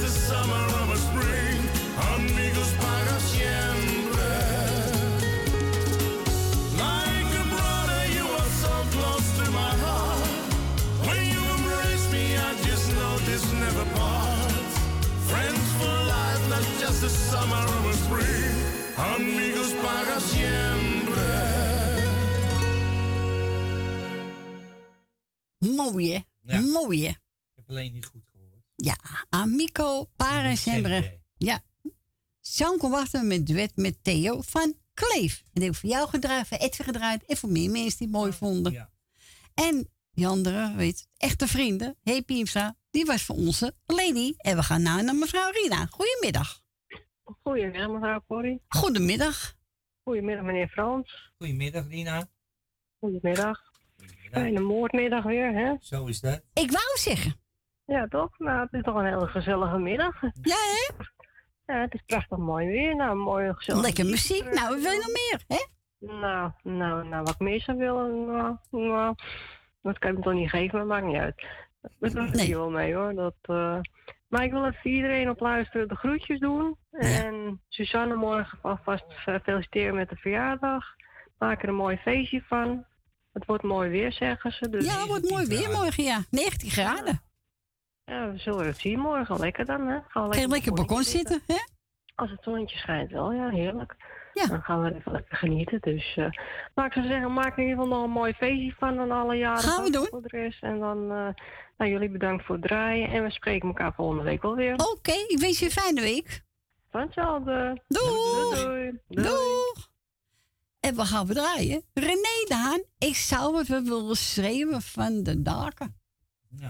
[0.00, 1.60] the summer of a spring,
[2.14, 4.32] amigos para siempre.
[6.78, 10.30] Like a brother, you are so close to my heart.
[11.06, 14.72] When you embrace me, I just know this never parts.
[15.28, 18.56] Friends for life, not just a summer of a spring,
[18.96, 21.28] amigos para siempre.
[25.58, 26.16] Mooi hè?
[26.16, 28.29] Ik heb alleen goed
[28.82, 28.96] ja,
[29.28, 31.20] Amico para sempre.
[31.36, 31.60] Ja.
[32.40, 35.38] Sanko wachten met duet met Theo van Kleef.
[35.38, 38.06] En die heb ik voor jou gedraaid, voor Edwin gedraaid en voor meer mensen die
[38.06, 38.90] het mooi vonden.
[39.54, 44.34] En die andere, weet je, echte vrienden, Hey Piemsa, die was voor onze lady.
[44.36, 45.86] En we gaan nou naar mevrouw Rina.
[45.86, 46.62] Goedemiddag.
[47.42, 48.62] Goedemiddag, mevrouw Corrie.
[48.68, 49.56] Goedemiddag.
[50.02, 51.32] Goedemiddag, meneer Frans.
[51.38, 52.28] Goedemiddag, Lina.
[52.98, 53.60] Goedemiddag.
[54.30, 55.74] Fijne moordmiddag weer, hè?
[55.80, 56.42] Zo is dat.
[56.52, 57.40] Ik wou zeggen.
[57.90, 58.38] Ja, toch?
[58.38, 60.20] Nou, het is toch een hele gezellige middag.
[60.22, 60.92] Ja, hè?
[61.72, 62.96] Ja, het is prachtig mooi weer.
[62.96, 63.82] Nou, mooi gezellig.
[63.82, 64.44] Lekker muziek.
[64.54, 65.66] Nou, we willen nog meer, hè?
[66.20, 69.14] Nou, nou, nou, wat ik meer zou willen, nou, nou,
[69.82, 71.44] dat kan ik me toch niet geven, maar maakt niet uit.
[71.98, 73.14] Dat doe ik hier wel mee, hoor.
[73.14, 73.78] Dat, eh,
[74.28, 76.76] maar ik wil even iedereen op luisteren de groetjes doen.
[76.90, 79.04] En Suzanne morgen alvast
[79.42, 80.84] feliciteren met de verjaardag.
[81.38, 82.84] Maak er een mooi feestje van.
[83.32, 84.68] Het wordt mooi weer, zeggen ze.
[84.68, 86.24] Dus Ja, het wordt mooi weer morgen, ja.
[86.30, 87.20] 19 graden.
[88.10, 89.38] Ja, we zullen het zien morgen.
[89.38, 89.98] Lekker dan, hè?
[90.08, 91.58] Gaan we lekker op het balkon zitten, hè?
[92.14, 93.96] Als het zonnetje schijnt wel, ja, heerlijk.
[94.34, 94.46] Ja.
[94.46, 95.80] Dan gaan we even lekker genieten.
[95.80, 96.30] Dus, eh
[96.74, 99.10] maar ik zou zeggen, maak er in ieder geval nog een mooi feestje van dan
[99.10, 99.62] alle jaren.
[99.62, 100.06] Gaan we doen.
[100.06, 100.62] Voor de rest.
[100.62, 101.28] En dan, eh
[101.78, 103.08] nou, jullie bedankt voor het draaien.
[103.10, 104.74] En we spreken elkaar volgende week wel weer.
[104.74, 106.42] Oké, ik wens je een fijne week.
[106.90, 107.82] Van hetzelfde.
[107.88, 108.64] Doei.
[108.64, 109.00] Doei.
[109.08, 109.28] Doei.
[109.28, 109.88] Doeg.
[110.80, 111.82] En we gaan we draaien.
[111.94, 116.00] René Daan, ik zou het wel willen schreeuwen van de daken.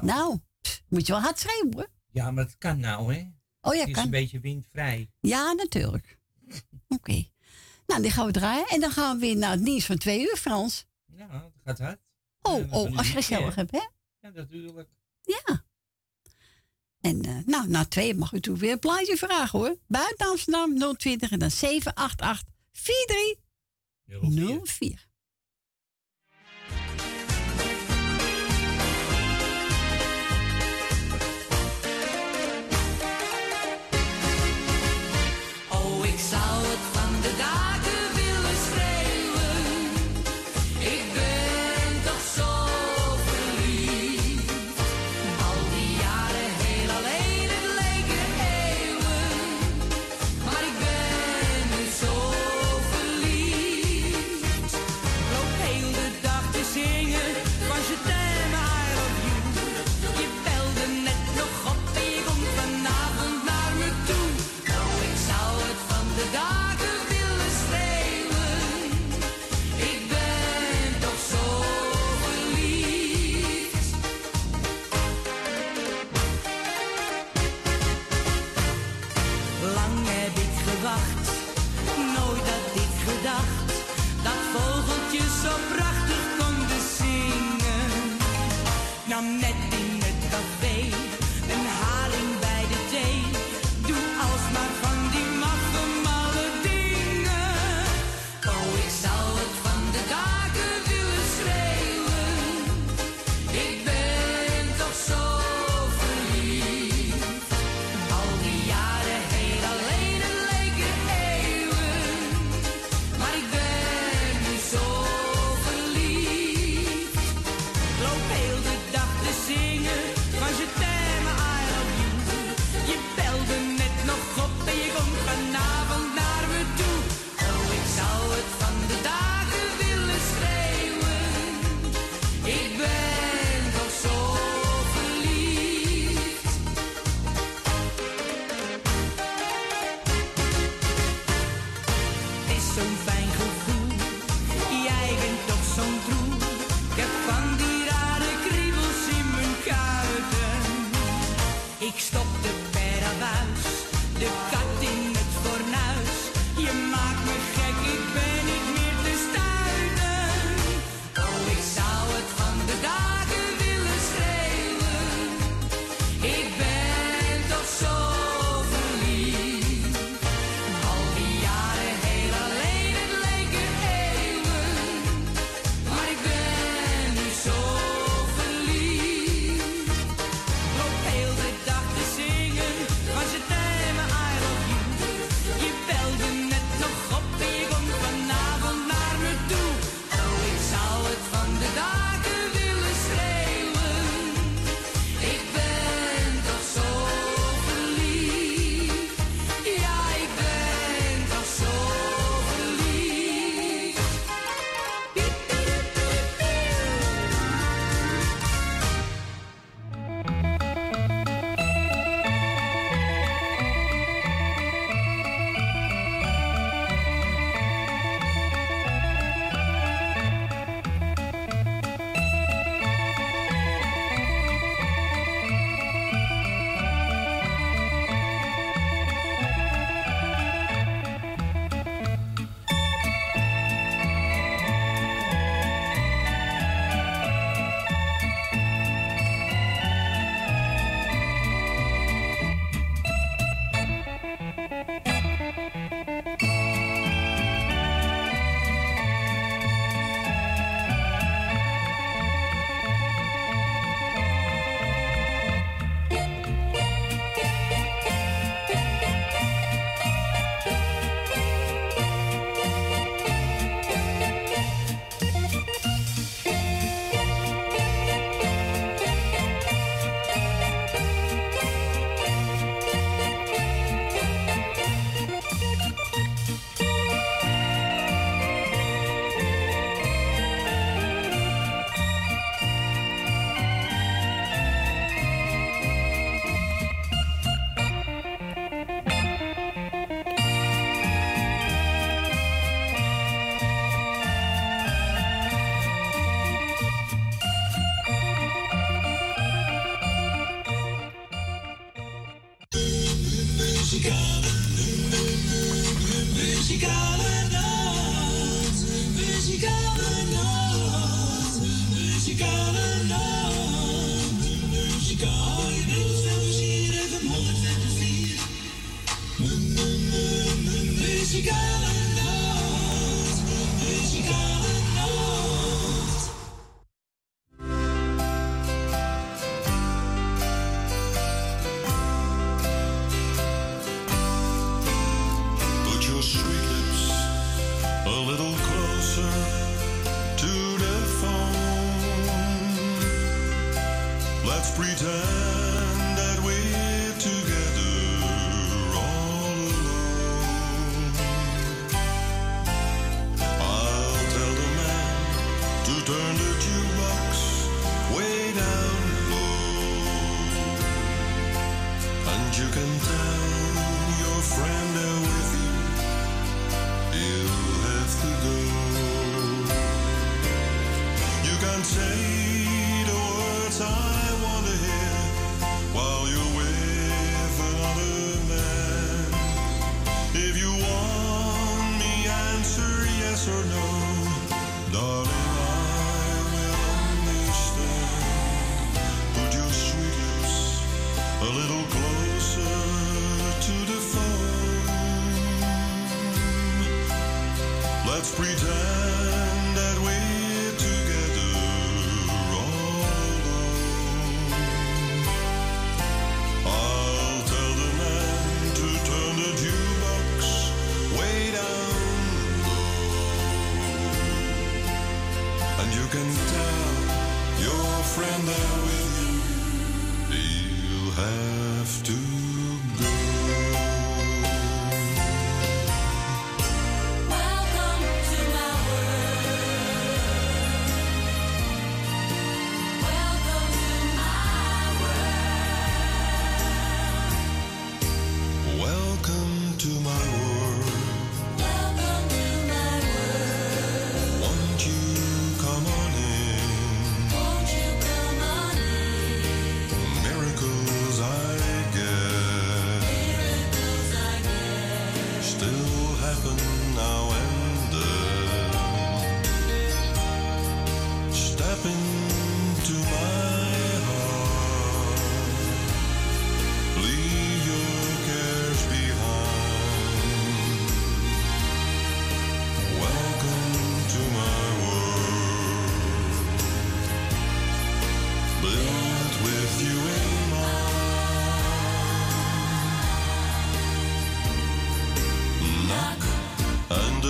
[0.00, 1.72] Nou, pff, moet je wel hard schreeuwen.
[1.74, 1.88] hoor.
[2.10, 3.26] Ja, maar het kan nou, hè?
[3.60, 4.04] Oh ja, Het is kan.
[4.04, 5.10] een beetje windvrij.
[5.20, 6.18] Ja, natuurlijk.
[6.96, 7.24] Oké.
[7.86, 8.66] Nou, die gaan we draaien.
[8.68, 10.86] En dan gaan we weer naar het nieuws van twee uur, Frans.
[11.06, 11.98] Ja, dat gaat hard.
[12.42, 13.60] Oh, oh, als je gezellig hè?
[13.60, 13.82] hebt, hè?
[14.20, 14.88] Ja, natuurlijk.
[15.22, 15.64] Ja.
[17.00, 19.76] En eh, nou, na twee mag u toe weer een plaatje vragen, hoor.
[19.86, 25.08] Buiten Amsterdam 020 en dan 788 4304.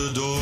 [0.00, 0.39] The door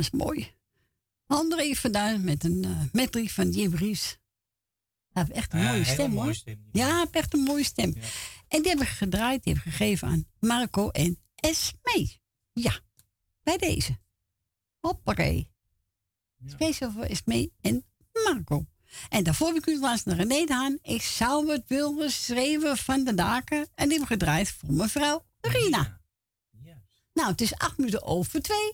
[0.00, 0.54] was mooi.
[1.26, 4.18] André vandaan met een uh, medley van Jim Ries.
[5.12, 6.56] Hij heeft echt een Ja, mooie stem mooie hoor.
[6.72, 7.94] ja, hij heeft echt een mooie stem.
[8.48, 12.18] En die hebben gedraaid, die hebben gegeven aan Marco en Esme.
[12.52, 12.80] Ja,
[13.42, 13.98] bij deze.
[14.80, 15.50] Hoppakee.
[16.46, 17.84] Speciaal voor Esme en
[18.24, 18.66] Marco.
[19.08, 20.78] En daarvoor heb ik u laatst naar René Haan.
[20.82, 23.58] Ik zou het willen schreeuwen van de daken.
[23.74, 25.98] En die hebben gedraaid voor mevrouw Rina.
[27.12, 28.72] Nou, het is acht minuten over twee.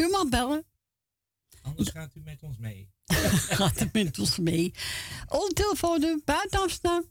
[0.00, 0.64] U mag bellen.
[1.62, 2.90] Anders gaat u met ons mee.
[3.58, 4.74] gaat het met ons mee.
[5.28, 7.04] Onze telefoonnummer buiten Amsterdam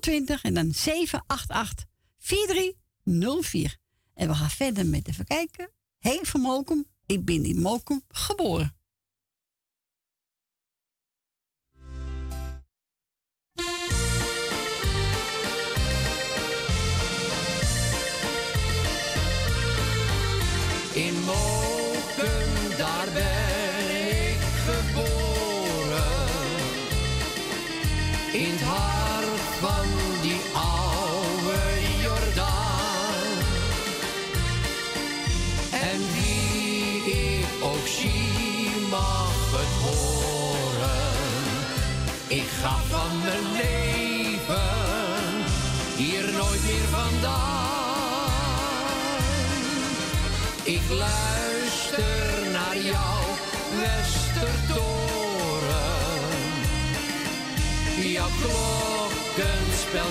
[0.00, 1.84] 020 en dan 788
[2.18, 3.76] 4304.
[4.14, 5.70] En we gaan verder met even kijken.
[5.98, 8.74] Hey van Mokum, ik ben in Mokum geboren.
[20.94, 21.45] In Moken,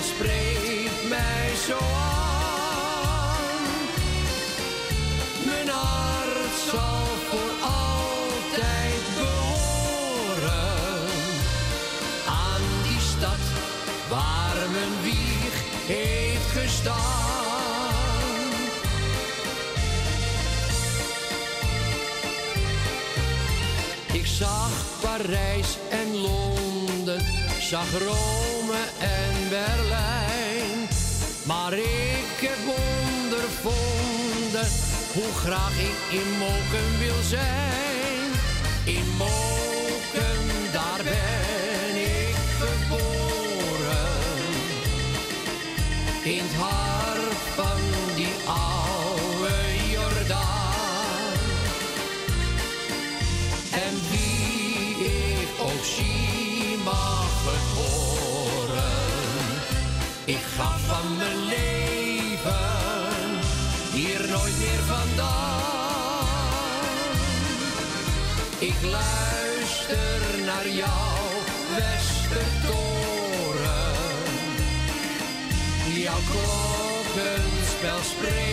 [0.06, 3.56] spreekt mij zo aan.
[5.44, 10.66] Mijn hart zal voor altijd behoren
[12.28, 13.44] aan die stad
[14.08, 15.54] waar mijn wieg
[15.86, 17.16] heeft gestaan.
[24.12, 24.70] Ik zag
[25.00, 27.20] Parijs en Londen,
[27.60, 29.85] zag Rome en Berlijn.
[31.46, 34.68] Maar ik heb ondervonden
[35.12, 38.30] hoe graag ik in Moken wil zijn.
[38.84, 39.16] In
[77.86, 78.45] spel springen.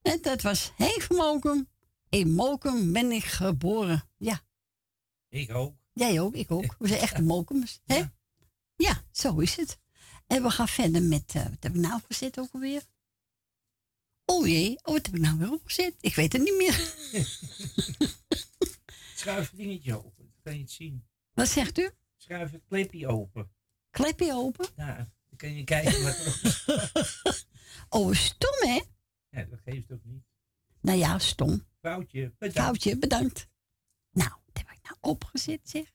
[0.03, 1.72] En dat was van Mokum.
[2.13, 4.09] In Mokum ben ik geboren.
[4.17, 4.41] Ja,
[5.29, 5.77] Ik ook.
[5.93, 6.77] jij ook, ik ook.
[6.79, 7.81] We zijn echte Mokums.
[7.85, 8.03] Hè?
[8.77, 9.79] Ja, zo is het.
[10.27, 12.83] En we gaan verder met, eh, wat heb ik nou gezet ook alweer?
[14.25, 15.95] Oh jee, oh, wat heb ik nou weer opgezet?
[16.01, 16.73] Ik weet het niet meer.
[19.17, 21.07] Schuif het dingetje open, dan kan je het zien.
[21.33, 21.91] Wat zegt u?
[22.17, 23.53] Schuif het klepje open.
[23.91, 24.67] Klepje open?
[24.77, 24.97] Ja,
[25.29, 27.47] dan kan je kijken wat er
[27.89, 28.81] Oh, stom hè?
[29.29, 30.23] Ja, dat geeft ook niet.
[30.81, 31.67] Nou ja, stom.
[31.83, 32.33] Foutje.
[32.39, 32.99] Bedankt.
[32.99, 33.49] Bedankt.
[34.13, 35.93] Nou, wat heb ik nou opgezet zeg?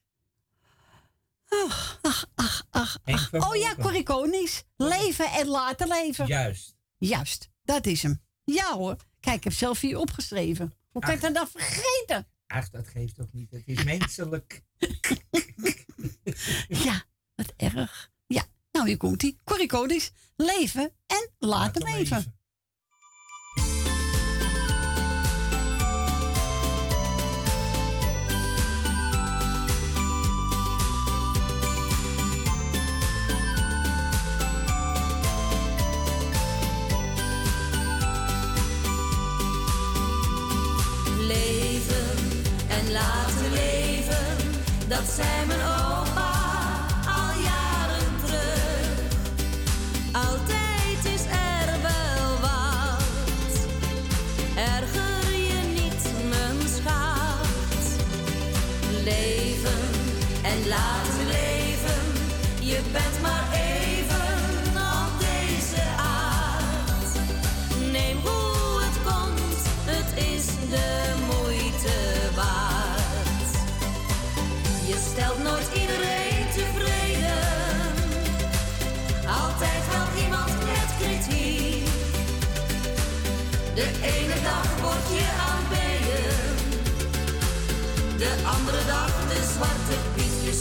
[1.50, 3.34] Ach, ach, ach, ach, ach.
[3.34, 3.76] Oh ja.
[3.76, 4.64] Corrie Konings.
[4.76, 6.26] Leven en laten leven.
[6.28, 6.76] Juist.
[6.98, 8.22] Juist, dat is hem.
[8.44, 8.96] Ja hoor.
[9.20, 10.74] Kijk, ik heb zelf hier opgeschreven.
[10.92, 12.28] Hoe kan ik dat dan vergeten?
[12.48, 13.52] Ach, dat geeft toch niet.
[13.52, 14.62] Het is menselijk.
[16.68, 17.04] Ja,
[17.36, 18.12] wat erg.
[18.28, 19.40] Ja, nou hier komt ie.
[19.44, 20.12] Corrie Konings.
[20.36, 22.18] Leven en laten leven.
[22.18, 22.37] Leven
[44.90, 45.77] dat zijn mijn ogen.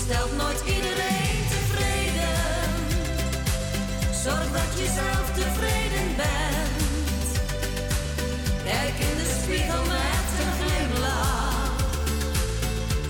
[0.09, 2.39] Stelt nooit iedereen tevreden,
[4.25, 7.31] zorg dat je zelf tevreden bent.
[8.65, 11.77] Kijk in de spiegel met een glimlach.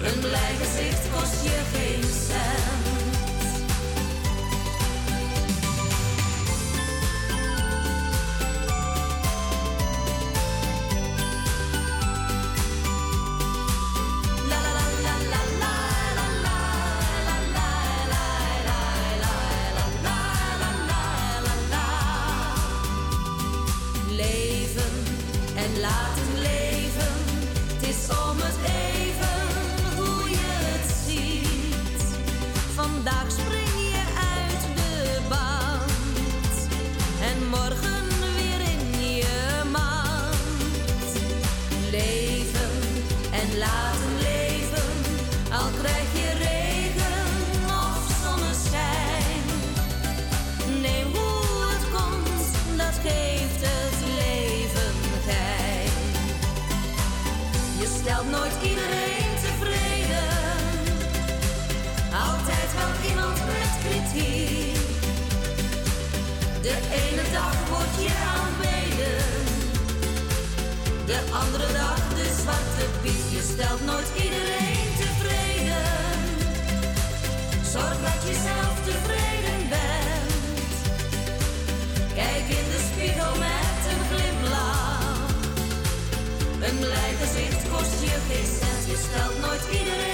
[0.02, 2.75] Een blij gezicht kost je geen cent.
[66.66, 69.24] De ene dag word je aanbeden,
[71.06, 73.26] de andere dag de zwarte piet.
[73.36, 76.18] Je stelt nooit iedereen tevreden,
[77.72, 80.74] zorg dat je zelf tevreden bent.
[82.14, 85.30] Kijk in de spiegel met een glimlach.
[86.66, 88.82] Een blij gezicht kost je geen cent.
[88.90, 90.05] Je stelt nooit iedereen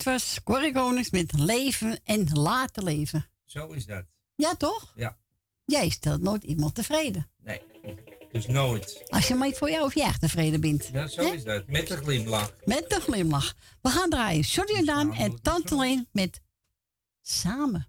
[0.00, 3.30] dit was Corrie Konings met leven en laten leven.
[3.44, 4.04] Zo is dat.
[4.34, 4.92] Ja, toch?
[4.94, 5.19] Ja.
[5.70, 7.30] Jij stelt nooit iemand tevreden.
[7.42, 7.60] Nee.
[8.32, 9.02] Dus nooit.
[9.06, 10.90] Als je maar voor jou of jij tevreden bent.
[10.92, 11.66] Ja, zo is dat.
[11.66, 12.52] Met een glimlach.
[12.64, 13.54] Met een glimlach.
[13.82, 16.40] We gaan draaien Sorry Jordaan en Tante Leen met
[17.22, 17.88] Samen.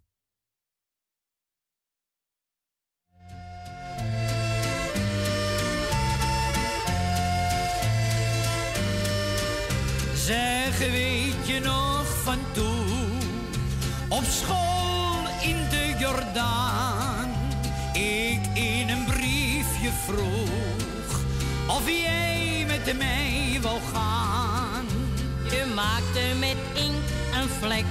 [10.16, 13.20] Zeg, weet je nog van toen?
[14.10, 17.21] Op school in de Jordaan.
[18.02, 21.22] Ik in een briefje vroeg
[21.68, 24.86] of jij met mij wil gaan.
[25.44, 27.86] Je maakte met inkt een vlek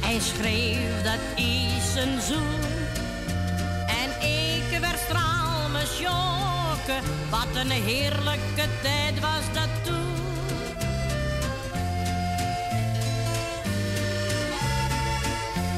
[0.00, 2.60] en schreef dat is een zoen.
[3.86, 10.10] En ik werd straal me sjokken, wat een heerlijke tijd was dat toen.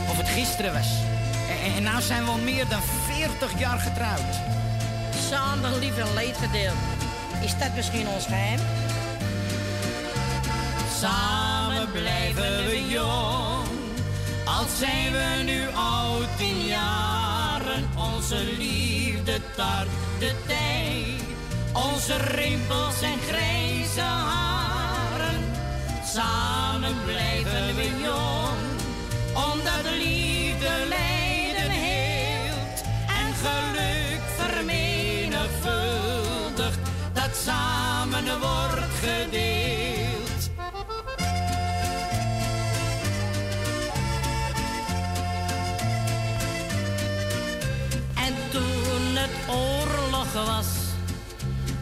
[0.09, 1.14] Of het gisteren was.
[1.65, 4.35] En, en nou zijn we al meer dan 40 jaar getrouwd.
[5.31, 6.77] Samen lief en leed gedeeld.
[7.43, 8.61] Is dat misschien ons geheim?
[11.01, 13.69] Samen blijven jong.
[14.45, 19.89] Al zijn we nu oud in jaren, onze liefde tart
[20.19, 21.23] de tijd.
[21.73, 25.45] Onze rimpels en grijze haren,
[26.05, 28.59] samen blijven we jong.
[29.53, 31.14] Omdat liefde en
[33.45, 36.79] geluk vermenigvuldigt,
[37.13, 40.51] dat samen wordt gedeeld.
[48.15, 50.67] En toen het oorlog was,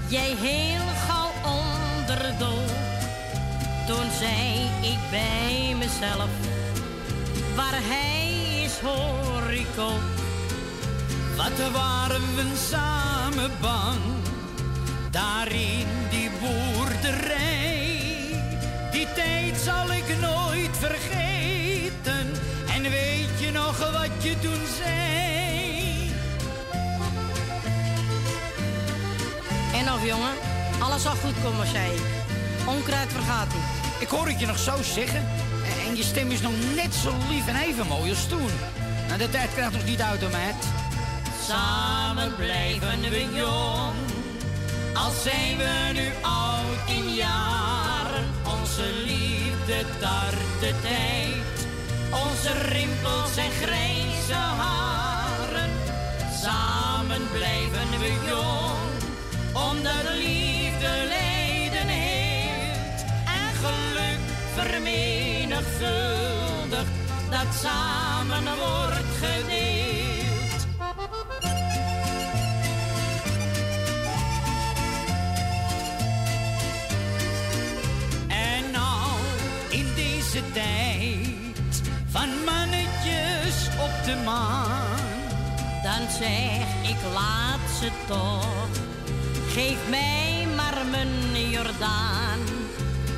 [0.08, 2.70] jij heel gauw onderdood.
[3.86, 6.30] Toen zei ik bij mezelf,
[7.54, 9.12] waar hij is hoor.
[11.36, 13.98] Wat waren we samen bang,
[15.10, 18.00] daar in die boerderij.
[18.92, 22.32] Die tijd zal ik nooit vergeten.
[22.74, 26.10] En weet je nog wat je toen zei?
[29.74, 30.34] En of jongen,
[30.80, 32.02] alles zal goed komen, zei ik.
[32.66, 33.62] Onkruid vergaat niet.
[34.00, 35.20] Ik hoor het je nog zo zeggen.
[35.64, 38.50] En- En je stem is nog net zo lief en even mooi als toen.
[39.06, 40.54] Nou, de tijd krijgt ons niet uit, hoor, meid.
[41.48, 43.94] Samen blijven we jong,
[44.94, 48.24] al zijn we nu oud in jaren.
[48.60, 51.66] Onze liefde tart de tijd,
[52.10, 55.70] onze rimpels en grijze haren.
[56.42, 59.02] Samen blijven we jong,
[59.68, 64.20] omdat liefde lijden heeft en geluk
[64.54, 66.90] vermenigvuldigt,
[67.30, 69.71] dat samen wordt gedeeld.
[85.82, 88.68] Dan zeg ik laat ze toch,
[89.48, 92.38] geef mij maar mijn Jordaan.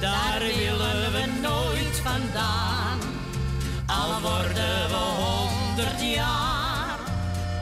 [0.01, 2.99] Daar willen we nooit vandaan,
[3.87, 6.99] al worden we honderd jaar.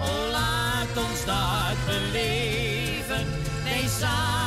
[0.02, 3.26] O laat ons dat beleven,
[3.64, 4.41] wij samen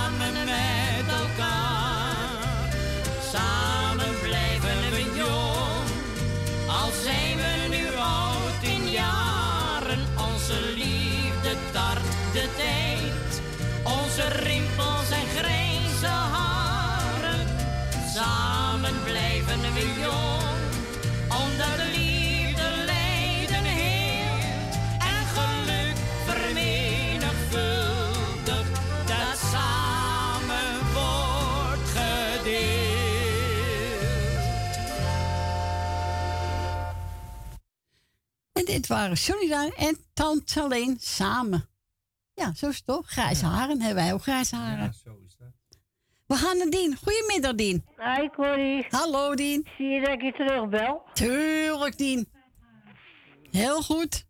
[38.66, 41.70] En dit waren Johnny Daan en Tante alleen samen.
[42.34, 43.08] Ja, zo is het toch?
[43.10, 44.94] Grijze haren hebben wij ook grijze haren.
[45.04, 45.48] zo is dat.
[46.28, 46.98] We gaan naar Dien.
[47.04, 47.86] Goedemiddag, Dien.
[47.98, 48.86] Hi, Corrie.
[48.90, 49.68] Hallo, Dien.
[49.78, 51.02] Zie je dat ik je terugbel?
[51.14, 52.30] Tuurlijk, Dien.
[53.52, 54.26] Heel goed.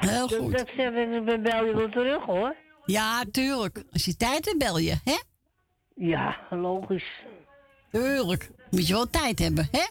[0.00, 0.52] Heel Dat- goed.
[0.58, 2.56] Dat zeg ik, ik bel je wel terug, hoor.
[2.84, 3.84] Ja, tuurlijk.
[3.92, 5.18] Als je tijd hebt, bel je, hè?
[5.94, 7.22] Ja, logisch.
[7.90, 8.50] Tuurlijk.
[8.70, 9.84] Moet je wel tijd hebben, hè?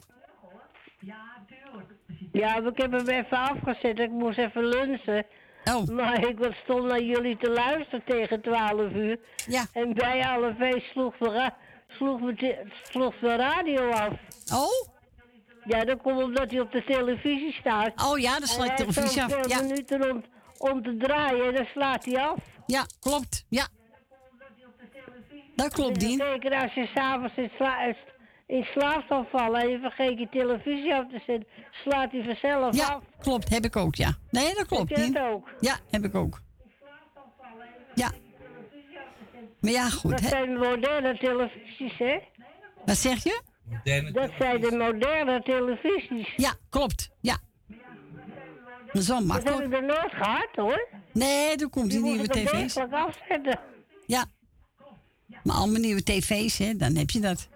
[2.31, 3.99] Ja, ik heb hem even afgezet.
[3.99, 5.25] Ik moest even lunchen.
[5.63, 5.87] Oh.
[5.87, 9.19] Maar ik was stond naar jullie te luisteren tegen 12 uur.
[9.47, 9.65] Ja.
[9.73, 11.51] En bij alle feest sloeg de,
[11.87, 14.13] sloeg de, sloeg de radio af.
[14.53, 14.89] Oh?
[15.63, 18.09] Ja, dat komt omdat hij op de televisie staat.
[18.11, 19.61] Oh ja, dan slaat de televisie af, ja.
[19.61, 20.23] minuten om,
[20.57, 22.39] om te draaien en dan slaat hij af.
[22.65, 23.45] Ja, klopt.
[23.49, 23.67] Ja.
[25.55, 26.17] Dat klopt, Dien.
[26.17, 27.33] Zeker als je s'avonds
[28.51, 32.11] in, sla in slaap zal vallen en je vergeet je televisie af te zetten, slaat
[32.11, 33.03] hij vanzelf Ja, af.
[33.19, 33.49] klopt.
[33.49, 34.13] Heb ik ook, ja.
[34.29, 35.49] Nee, dat klopt, Heb je dat ook?
[35.59, 36.41] Ja, heb ik ook.
[37.95, 38.11] Ja.
[39.61, 40.11] Maar ja, goed.
[40.11, 42.17] Dat zijn moderne televisies, hè?
[42.85, 43.41] Wat zeg je?
[44.13, 46.33] Dat zijn de moderne televisies.
[46.35, 47.09] Ja, klopt.
[47.21, 47.37] Ja.
[48.93, 49.73] Dat is wel Dat heb makkelijk.
[49.73, 50.87] ik er nooit gehad, hoor.
[51.13, 52.77] Nee, er komt Die een nieuwe tv's.
[52.77, 53.59] afzetten.
[54.05, 54.25] Ja.
[55.43, 56.75] Maar allemaal nieuwe tv's, hè?
[56.75, 57.49] Dan heb je dat.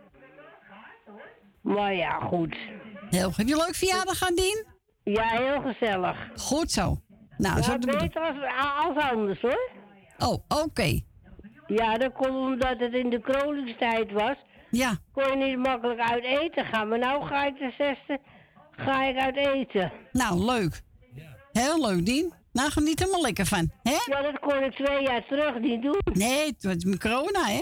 [1.66, 2.58] Maar ja, goed.
[3.10, 4.66] Heel, heb je een leuk verjaardag gaan, Dien?
[5.04, 6.18] Ja, heel gezellig.
[6.36, 6.98] Goed zo.
[7.38, 8.38] Nou, zo ja, doen we beter als,
[8.88, 9.70] als anders, hoor.
[10.18, 11.00] Oh, oké.
[11.68, 14.36] Ja, dat komt omdat het in de kroningstijd was.
[14.70, 14.98] Ja.
[15.12, 16.88] Kon je niet makkelijk uit eten gaan.
[16.88, 18.20] Maar nou ga ik de zesde
[18.72, 19.92] ga ik uit eten.
[20.12, 20.82] Nou, leuk.
[21.52, 22.34] Heel leuk, Dien.
[22.52, 23.72] Nou, geniet er maar lekker van.
[23.84, 23.98] Hè?
[24.06, 26.02] Ja, dat kon ik twee jaar terug niet doen.
[26.14, 27.62] Nee, het was corona, hè?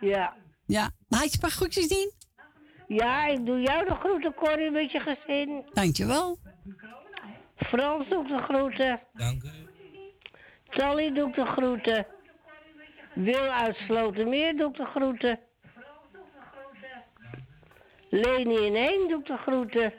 [0.00, 0.34] Ja.
[0.66, 0.90] Ja.
[1.08, 2.12] Maar had je een paar groetjes, Dien?
[2.90, 5.64] Ja, ik doe jou de groeten, Corrie, met je gezin.
[5.72, 6.38] Dankjewel.
[7.56, 9.00] Frans doet de groeten.
[9.12, 9.48] Dank u.
[10.70, 12.06] Sally doet de groeten.
[13.14, 15.40] Wil uit Slotermeer doet de groeten.
[18.08, 19.92] Leni en Henk doet de groeten.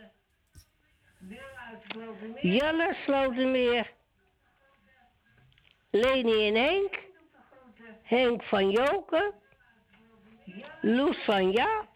[2.41, 3.91] Jelle Slotermeer.
[5.91, 6.99] Leni en Henk.
[8.03, 9.33] Henk van Joken.
[10.81, 11.90] Loes van Jaap.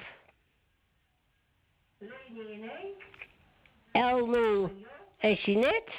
[3.91, 4.71] Elmo
[5.17, 5.91] en Jeanette.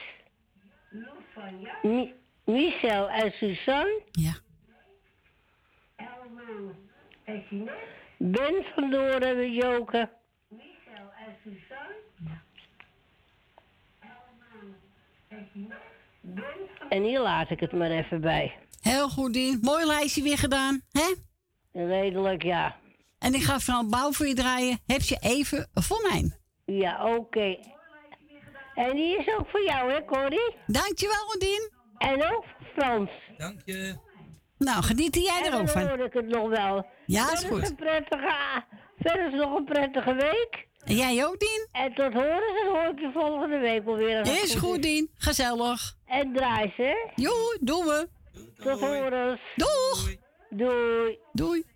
[1.82, 2.14] Mi-
[2.44, 4.02] Michel en Suzanne.
[4.12, 4.32] Ja.
[8.18, 10.10] Ben van Doren met Joken.
[16.88, 18.58] En hier laat ik het maar even bij.
[18.80, 19.58] Heel goed, Dien.
[19.62, 21.14] Mooi lijstje weer gedaan, hè?
[21.72, 22.76] Redelijk, ja.
[23.18, 24.80] En ik ga vooral bouw voor je draaien.
[24.86, 26.38] Heb je even voor mij?
[26.64, 27.56] Ja, oké.
[28.74, 30.56] En die is ook voor jou, hè, Corrie?
[30.66, 31.70] Dankjewel, Rodien.
[31.98, 32.44] En ook
[32.76, 33.10] Frans.
[33.36, 33.96] Dank je.
[34.58, 35.88] Nou, geniet jij En er ook dan van.
[35.88, 36.86] hoor ik het nog wel.
[37.06, 37.68] Ja, is goed.
[37.70, 38.64] Een prettige,
[38.98, 40.66] verder is nog een prettige week.
[40.84, 41.68] En jij ook, Dien?
[41.72, 44.18] En tot horen en hoor ik je volgende week wel weer.
[44.18, 45.10] als het Is goed, Dien.
[45.16, 45.94] Gezellig.
[46.06, 47.12] En draai ze, hè?
[47.22, 48.08] Jo, doen we.
[48.56, 49.40] Tot horen.
[49.56, 50.14] Doeg.
[50.50, 51.18] Doei.
[51.32, 51.58] Doei.
[51.58, 51.75] Ik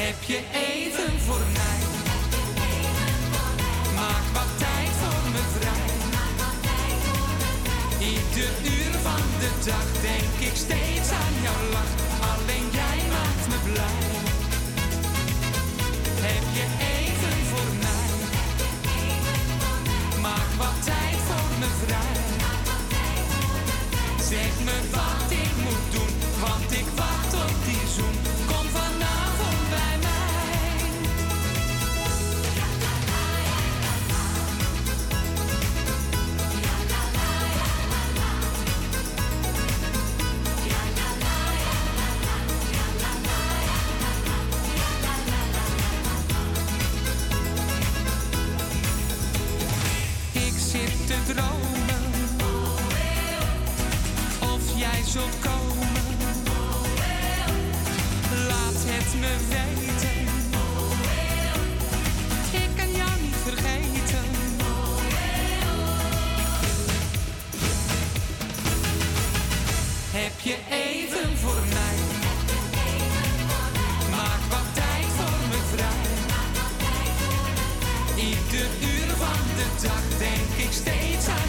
[0.00, 1.80] Heb je even voor mij?
[3.94, 5.90] Maak wat tijd voor me vrij.
[8.08, 11.94] Ieder uur van de dag denk ik steeds aan jouw lach.
[12.32, 14.07] Alleen jij maakt me blij.
[80.84, 81.47] Denk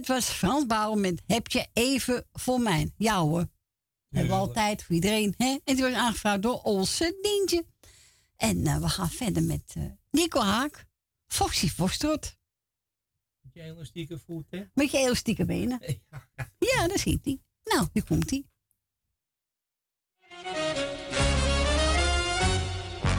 [0.00, 2.92] Dit was Frans Bouwen met Heb je even voor mij?
[2.96, 3.48] Ja hoor.
[4.08, 5.34] Hebben we altijd voor iedereen.
[5.36, 5.58] Hè?
[5.64, 7.64] En die was aangevraagd door Olse Dientje.
[8.36, 10.86] En eh, we gaan verder met eh, Nico Haak.
[11.26, 12.36] Foxy Foxtrot.
[13.52, 14.70] je elastieke voeten.
[14.74, 15.80] Met je elastieke benen.
[16.58, 17.40] Ja, daar schiet hij.
[17.64, 18.44] Nou, hier komt hij.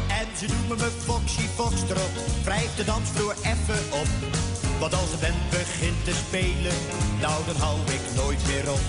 [0.10, 4.71] En ze noemen me Foxy Foxtrot, wrijf de dansvloer even op.
[4.82, 6.78] Want als de band begint te spelen,
[7.20, 8.86] nou dan hou ik nooit meer op.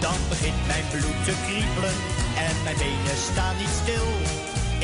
[0.00, 1.96] Dan begint mijn bloed te kriebelen
[2.46, 4.08] en mijn benen staan niet stil.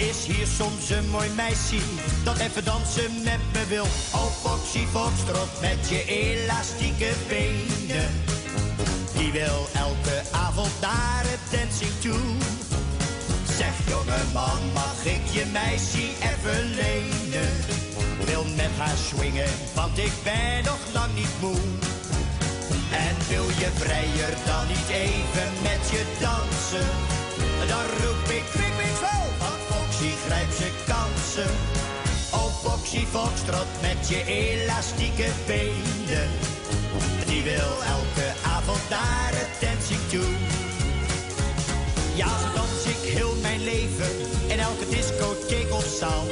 [0.08, 1.80] Is hier soms een mooi meisje
[2.24, 3.86] dat even dansen met me wil?
[4.20, 8.10] Oh Foxy Foxtrot met je elastieke benen.
[9.18, 12.65] Die wil elke avond naar het dancing toe.
[13.56, 17.52] Zeg jongeman, mag ik je meisje even lenen?
[18.24, 21.60] Wil met haar swingen, want ik ben nog lang niet moe.
[23.06, 26.88] En wil je vrijer dan niet even met je dansen?
[27.68, 31.52] Dan roep ik kwik, kwik, zo, want Foxy grijpt zijn kansen.
[32.32, 36.28] Oh Foxy Foxtrot met je elastieke benen.
[37.26, 38.26] Die wil elke
[38.56, 40.34] avond het dancing toe.
[42.14, 42.85] Ja, zo dans ik heel
[43.56, 44.10] mijn leven
[44.46, 46.26] in elke discotheek of zaal.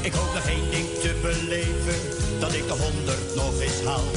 [0.00, 1.98] Ik hoop nog één ding te beleven,
[2.40, 4.08] dat ik de honderd nog eens haal.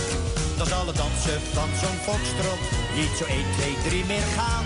[0.58, 2.62] Dan zal het dansen van zo'n foxtrot
[2.96, 4.66] niet zo 1, 2, 3 meer gaan.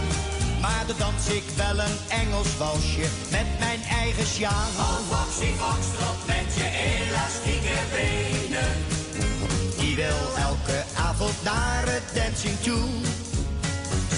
[0.61, 4.69] Maar dan dans ik wel een Engels walsje met mijn eigen sjaal.
[4.85, 8.71] Oh, Foxy Foxtrot met je elastieke benen.
[9.79, 12.87] Die wil elke avond naar het dancing toe.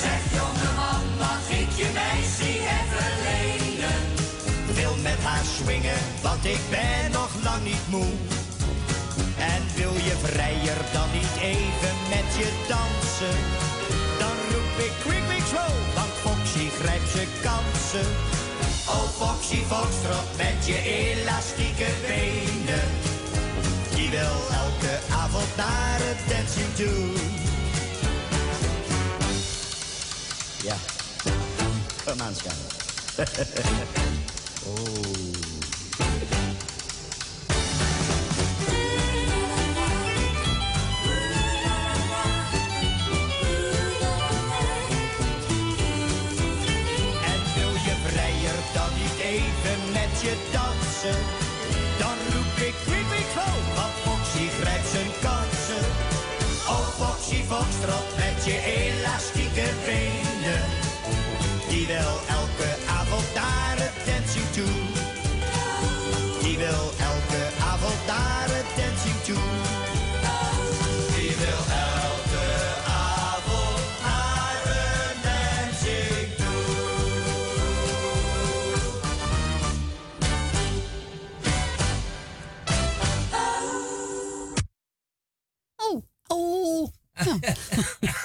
[0.03, 3.52] Zeg jongeman, mag ik je meisje even lenen?
[5.03, 8.11] Met haar swingen, want ik ben nog lang niet moe.
[9.37, 13.37] En wil je vrijer dan niet even met je dansen?
[14.19, 18.07] Dan roep ik quick, quick, slow, want Foxy grijpt zijn kansen.
[18.87, 22.87] Oh Foxy Foxtrot met je elastieke benen.
[23.95, 27.11] Die wil elke avond naar het dancing toe.
[30.63, 30.75] Ja,
[32.05, 32.33] kom aan.
[34.65, 35.02] oh.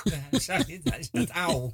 [0.04, 0.38] Ja.
[0.38, 0.90] Zag je het?
[0.90, 1.70] Hij staat auw.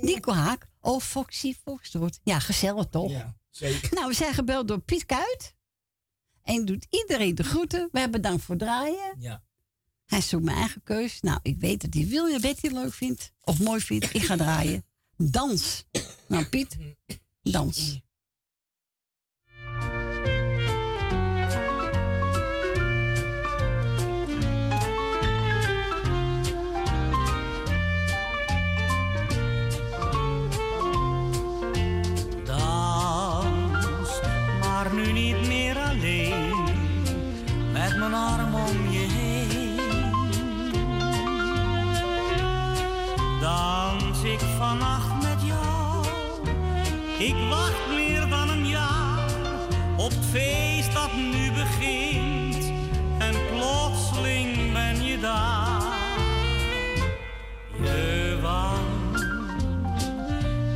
[0.00, 0.66] Die kwaak.
[0.80, 2.20] Oh, Foxy Foxtrot.
[2.22, 3.10] Ja, gezellig toch?
[3.10, 3.94] Ja, zeker.
[3.94, 5.54] Nou, we zijn gebeld door Piet Kuit.
[6.42, 7.88] En doet iedereen de groeten.
[7.92, 9.16] We hebben bedankt voor draaien.
[9.18, 9.44] Ja.
[10.06, 11.20] Hij zoekt mijn eigen keus.
[11.20, 13.32] Nou, ik weet dat hij William Betty leuk vindt.
[13.40, 14.14] Of mooi vindt.
[14.14, 14.84] Ik ga draaien.
[15.16, 15.84] Dans.
[16.28, 16.76] Nou, Piet.
[17.06, 17.14] Dans.
[17.42, 18.00] Dans,
[38.16, 39.76] arm om je heen.
[43.40, 46.06] Dans ik vannacht met jou,
[47.18, 49.30] ik wacht meer dan een jaar
[49.96, 52.72] op het feest dat nu begint.
[53.18, 55.82] En plotseling ben je daar,
[57.82, 59.18] je wang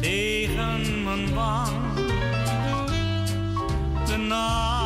[0.00, 1.68] tegen mijn wang.
[4.06, 4.79] De nacht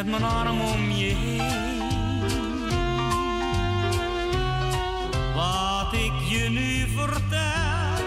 [0.00, 1.40] Met mijn arm om je heen.
[5.34, 8.04] Wat ik je nu vertel,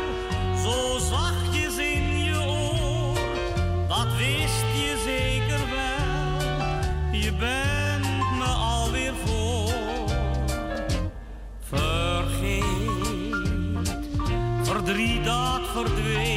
[0.64, 3.18] zo zachtjes in je oor.
[3.88, 9.74] Dat wist je zeker wel, je bent me alweer voor.
[11.70, 12.64] Vergeet,
[14.64, 16.33] verdriet dat verdween,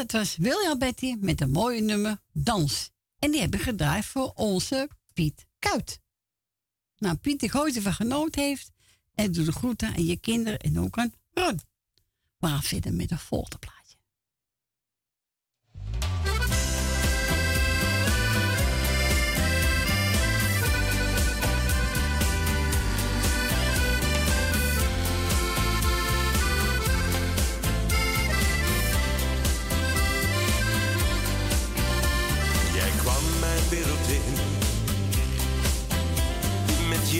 [0.00, 2.90] dat was William Betty met een mooie nummer Dans.
[3.18, 6.00] En die hebben gedraaid voor onze Piet Kuit.
[6.96, 8.70] Nou, Piet, ik hoop van genoten heeft.
[9.14, 11.60] En doe de groeten aan je kinderen en ook aan Ron.
[12.38, 13.79] We gaan verder met een volgende plaatje.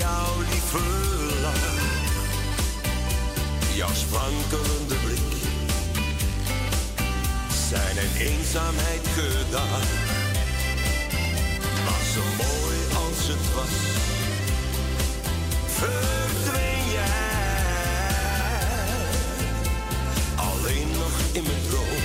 [0.01, 0.79] Jouw lieve
[1.43, 1.69] lach,
[3.75, 5.33] jouw sprankelende blik,
[7.69, 9.87] zijn en eenzaamheid gedaan.
[11.85, 13.77] Maar zo mooi als het was,
[15.67, 17.39] verdween jij
[20.37, 22.05] alleen nog in mijn droom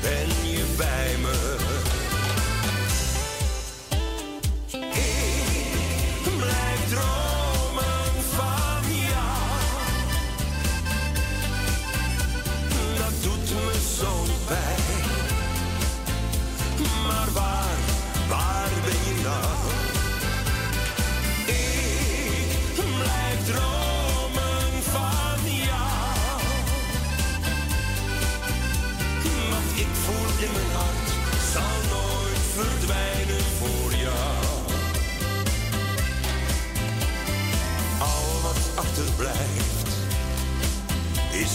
[0.00, 1.39] ben je bij me.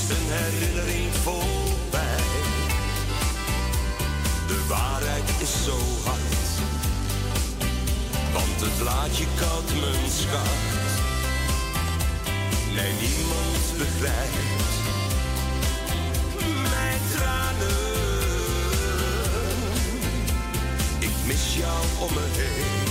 [0.09, 2.23] Een herinnering voorbij.
[4.47, 6.47] De waarheid is zo hard,
[8.33, 10.63] want het laat je koud, mijn schat.
[12.75, 14.73] Nee, niemand begrijpt
[16.69, 17.93] mijn tranen.
[20.99, 22.87] Ik mis jou om me heen,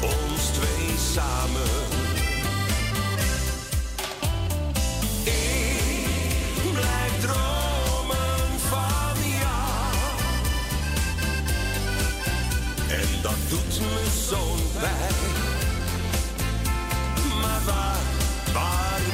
[0.00, 2.03] ons twee samen.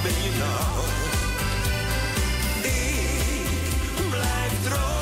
[0.02, 0.84] Ben je nou?
[2.62, 4.99] Ik blijf dromen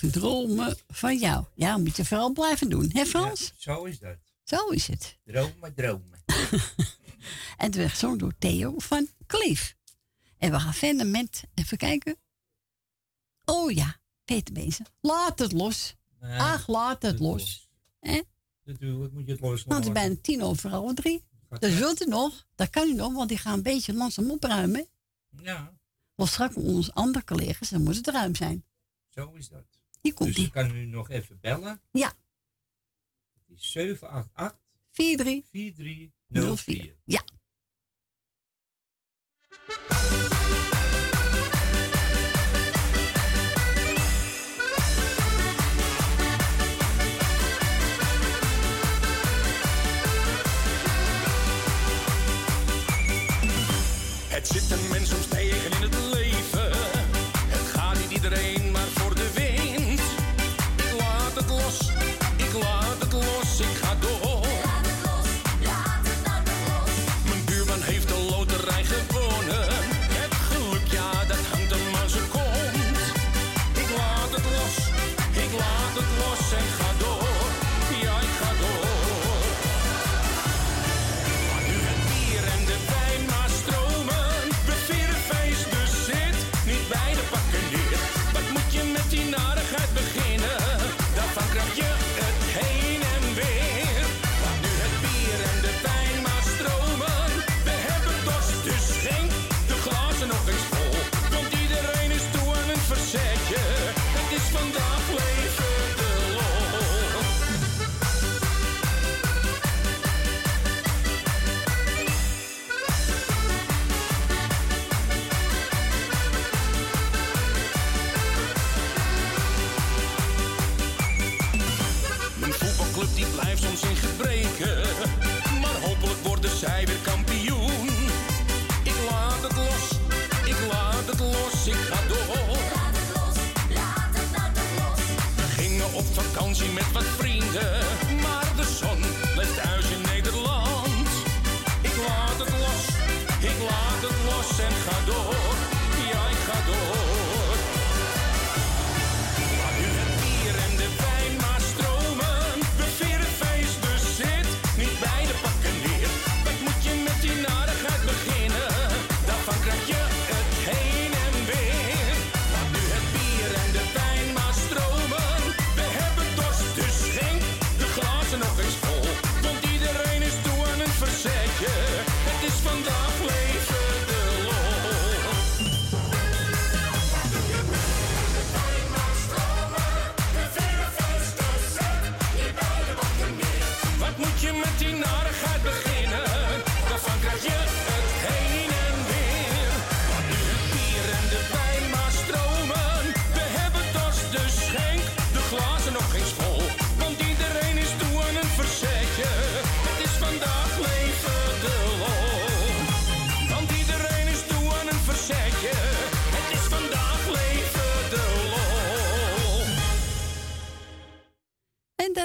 [0.00, 1.44] Dromen van jou.
[1.54, 3.52] Ja, moet je vooral blijven doen, hè Frans?
[3.56, 4.16] Zo is dat.
[4.44, 5.18] Zo is het.
[5.24, 6.22] Dromen, dromen.
[7.56, 9.76] En het werd gezongen door Theo van Kleef.
[10.38, 12.16] En we gaan verder met, even kijken.
[13.44, 14.86] Oh ja, Peter Bezen.
[15.00, 15.94] Laat het los.
[16.20, 17.68] Nee, Ach, laat het los.
[18.00, 18.20] Hè?
[18.64, 19.76] Natuurlijk moet je het Want loslaten.
[19.76, 21.24] het is bijna tien over half drie.
[21.58, 22.46] Dus wilt u nog?
[22.54, 24.86] Dat kan u nog, want die gaan een beetje langzaam opruimen.
[25.42, 25.72] Ja,
[26.14, 28.64] Want straks onze andere collega's, dan moet het ruim zijn.
[29.08, 29.64] zo is dat.
[30.02, 30.46] Die komt dus die.
[30.46, 31.80] ik kan nu nog even bellen.
[31.92, 32.12] Ja.
[33.54, 36.96] 788 43 4304.
[37.04, 37.22] Ja.
[54.28, 55.12] Het zit een mens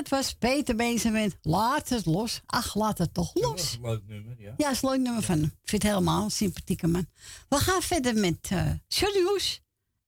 [0.10, 2.42] was Peter Beense met Laat het los.
[2.46, 3.72] Ach, laat het toch los.
[3.72, 4.54] Dat leuk nummer, ja.
[4.58, 5.46] Ja, is leuk nummer van hem.
[5.46, 7.08] Ik vind het helemaal sympathieke man.
[7.50, 8.70] We gaan verder met uh,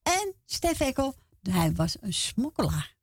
[0.02, 1.14] en Stef Ekkel.
[1.42, 2.98] Hij was een smokkelaar.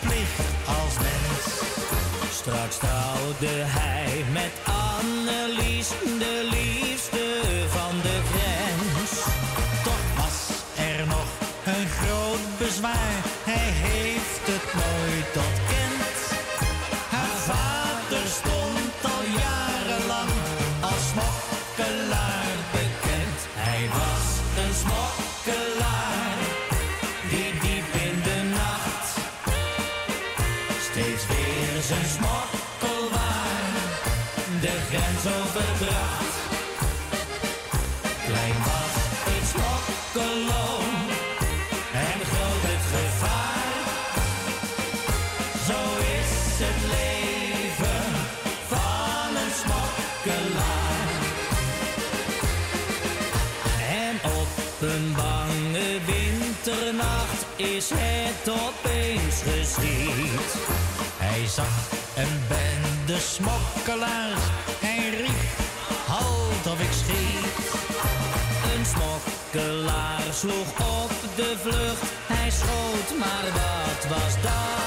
[0.00, 1.44] plicht als mens.
[2.32, 5.88] Straks trouwde hij met Annelies
[6.18, 6.65] de Lies.
[58.46, 60.54] het opeens geschiet.
[61.16, 64.40] Hij zag een bende smokkelaars,
[64.80, 65.58] hij riep,
[66.06, 67.56] halt of ik schiet.
[68.74, 74.85] Een smokkelaar sloeg op de vlucht, hij schoot, maar wat was dat?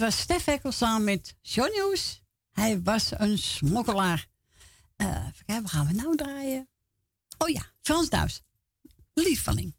[0.00, 2.22] Was Stef Hekkel samen met Johnny Hoes.
[2.52, 4.26] Hij was een smokkelaar.
[4.96, 6.68] Eh even kijken, wat gaan we nou draaien?
[7.38, 8.42] Oh ja, Frans Duis.
[9.14, 9.74] Lieveling.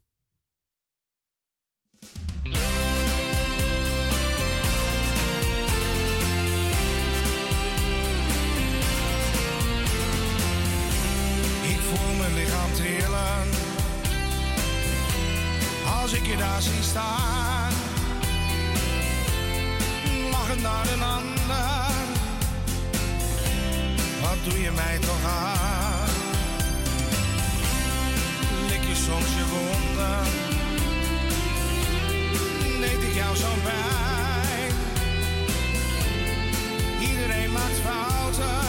[11.62, 13.48] Ik voel mijn lichaam trillen
[16.00, 17.91] als ik je daar zie staan.
[20.60, 22.06] Naar een ander,
[24.20, 26.08] wat doe je mij toch aan?
[28.68, 30.24] Lik je soms je wonden,
[32.80, 34.74] deed ik jou zo pijn?
[37.00, 38.61] Iedereen maakt fouten,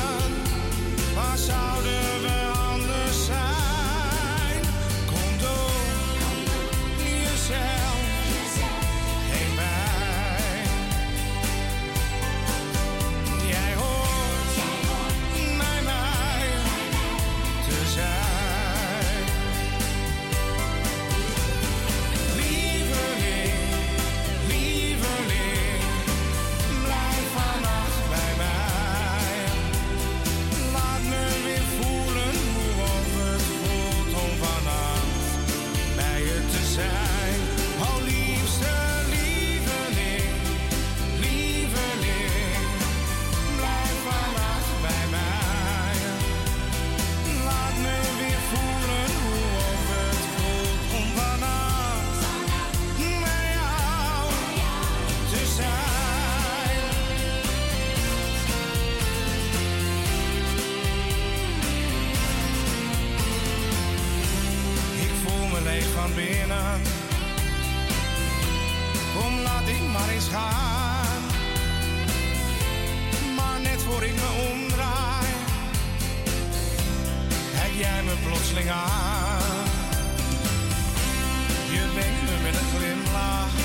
[81.72, 83.56] Je wenkt me met een glimlach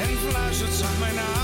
[0.00, 1.43] en fluistert zacht mij na.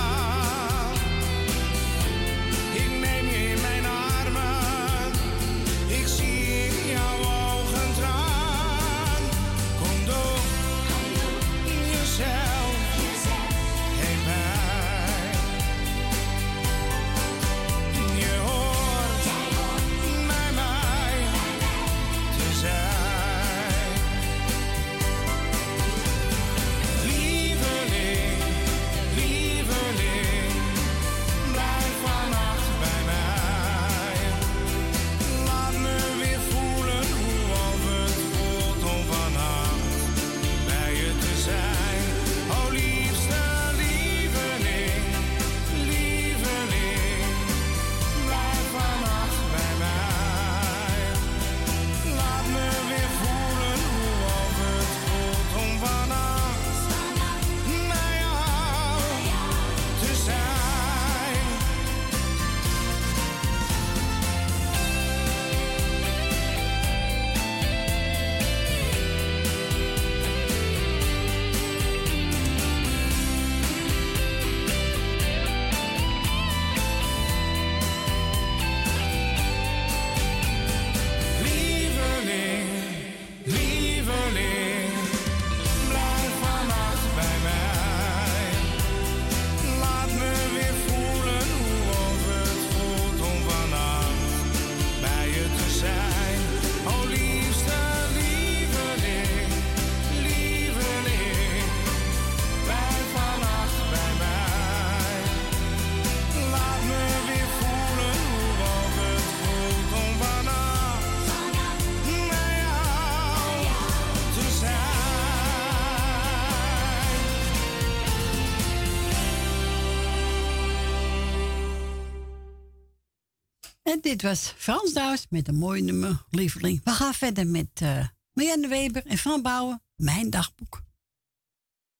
[124.10, 126.80] Dit was Frans Douws met een mooi nummer, lieveling.
[126.84, 130.82] We gaan verder met uh, Marianne Weber en Van Bouwen, Mijn Dagboek.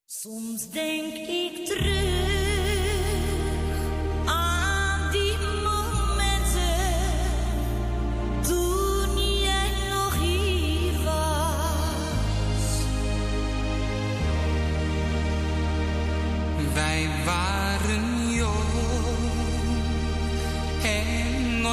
[0.06, 2.19] Soms denk ik terug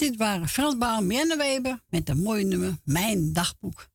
[0.09, 3.87] Dit waren Bouwen, Marianne Weber met een mooi nummer, Mijn Dagboek.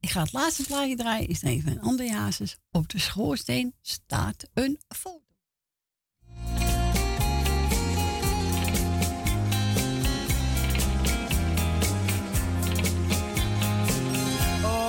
[0.00, 2.56] Ik ga het laatste plaatje draaien, is een van een ander.
[2.70, 5.22] Op de schoorsteen staat een foto.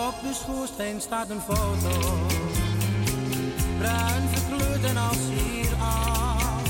[0.08, 2.28] Op de schoorsteen staat een foto,
[3.78, 6.64] bruin verkleurd en als hier af.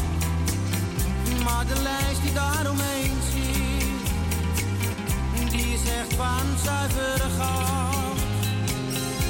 [1.44, 2.99] Maar de lijst die daaromheen
[6.00, 7.28] echt van zuivere.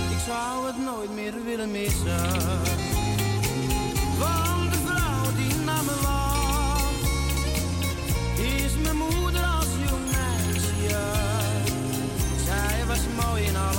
[0.09, 2.21] Ik zou het nooit meer willen missen,
[4.17, 7.01] want de vrouw die naar me wacht,
[8.37, 11.01] is mijn moeder als jong meisje.
[12.45, 13.78] Zij was mooi in al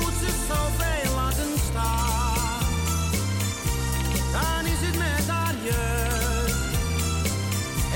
[0.00, 2.64] Moet ze zoveel laten staan,
[4.32, 6.76] dan is het met haar jeugd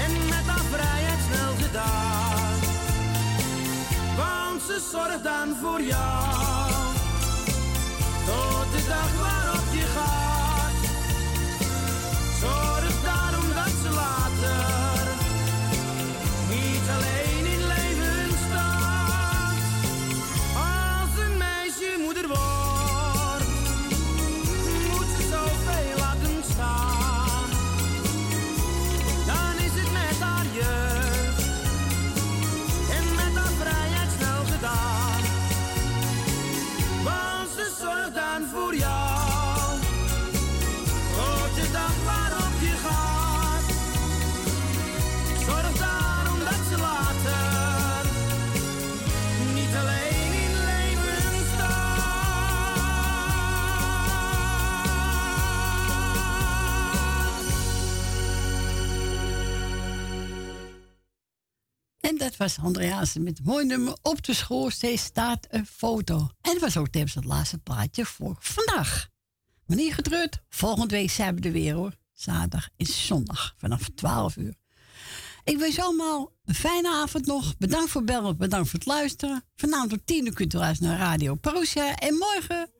[0.05, 2.59] en met haar vrijheid snel gedaan.
[4.17, 6.46] Want ze zorgt dan voor jou.
[62.37, 63.97] Dat was Andreasen met mooi nummer.
[64.03, 66.17] Op de schoorsteen staat een foto.
[66.17, 69.09] En dat was ook het laatste plaatje voor vandaag.
[69.67, 70.43] Maar niet getreurd.
[70.49, 71.93] Volgende week zijn we er weer hoor.
[72.13, 74.55] Zaterdag en zondag vanaf 12 uur.
[75.45, 77.57] Ik wens allemaal een fijne avond nog.
[77.59, 79.45] Bedankt voor bellen, bedankt voor het luisteren.
[79.57, 81.95] Vanavond om 10 uur kunt u luisteren naar Radio Proza.
[81.95, 82.71] En morgen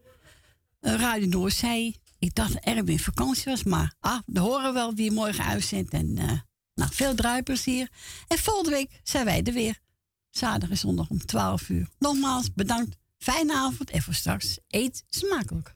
[0.81, 2.01] eh, Radio Noordzee.
[2.19, 5.93] Ik dacht dat Erwin vakantie was, maar ah, we horen wel wie morgen uitzendt.
[5.93, 6.33] En eh,
[6.77, 7.91] nou, veel druipers hier.
[8.29, 9.79] En volgende week zijn wij er weer.
[10.31, 11.89] Zaterdag en zondag om 12 uur.
[11.99, 12.97] Nogmaals bedankt.
[13.19, 15.76] Fijne avond en voor straks eet smakelijk.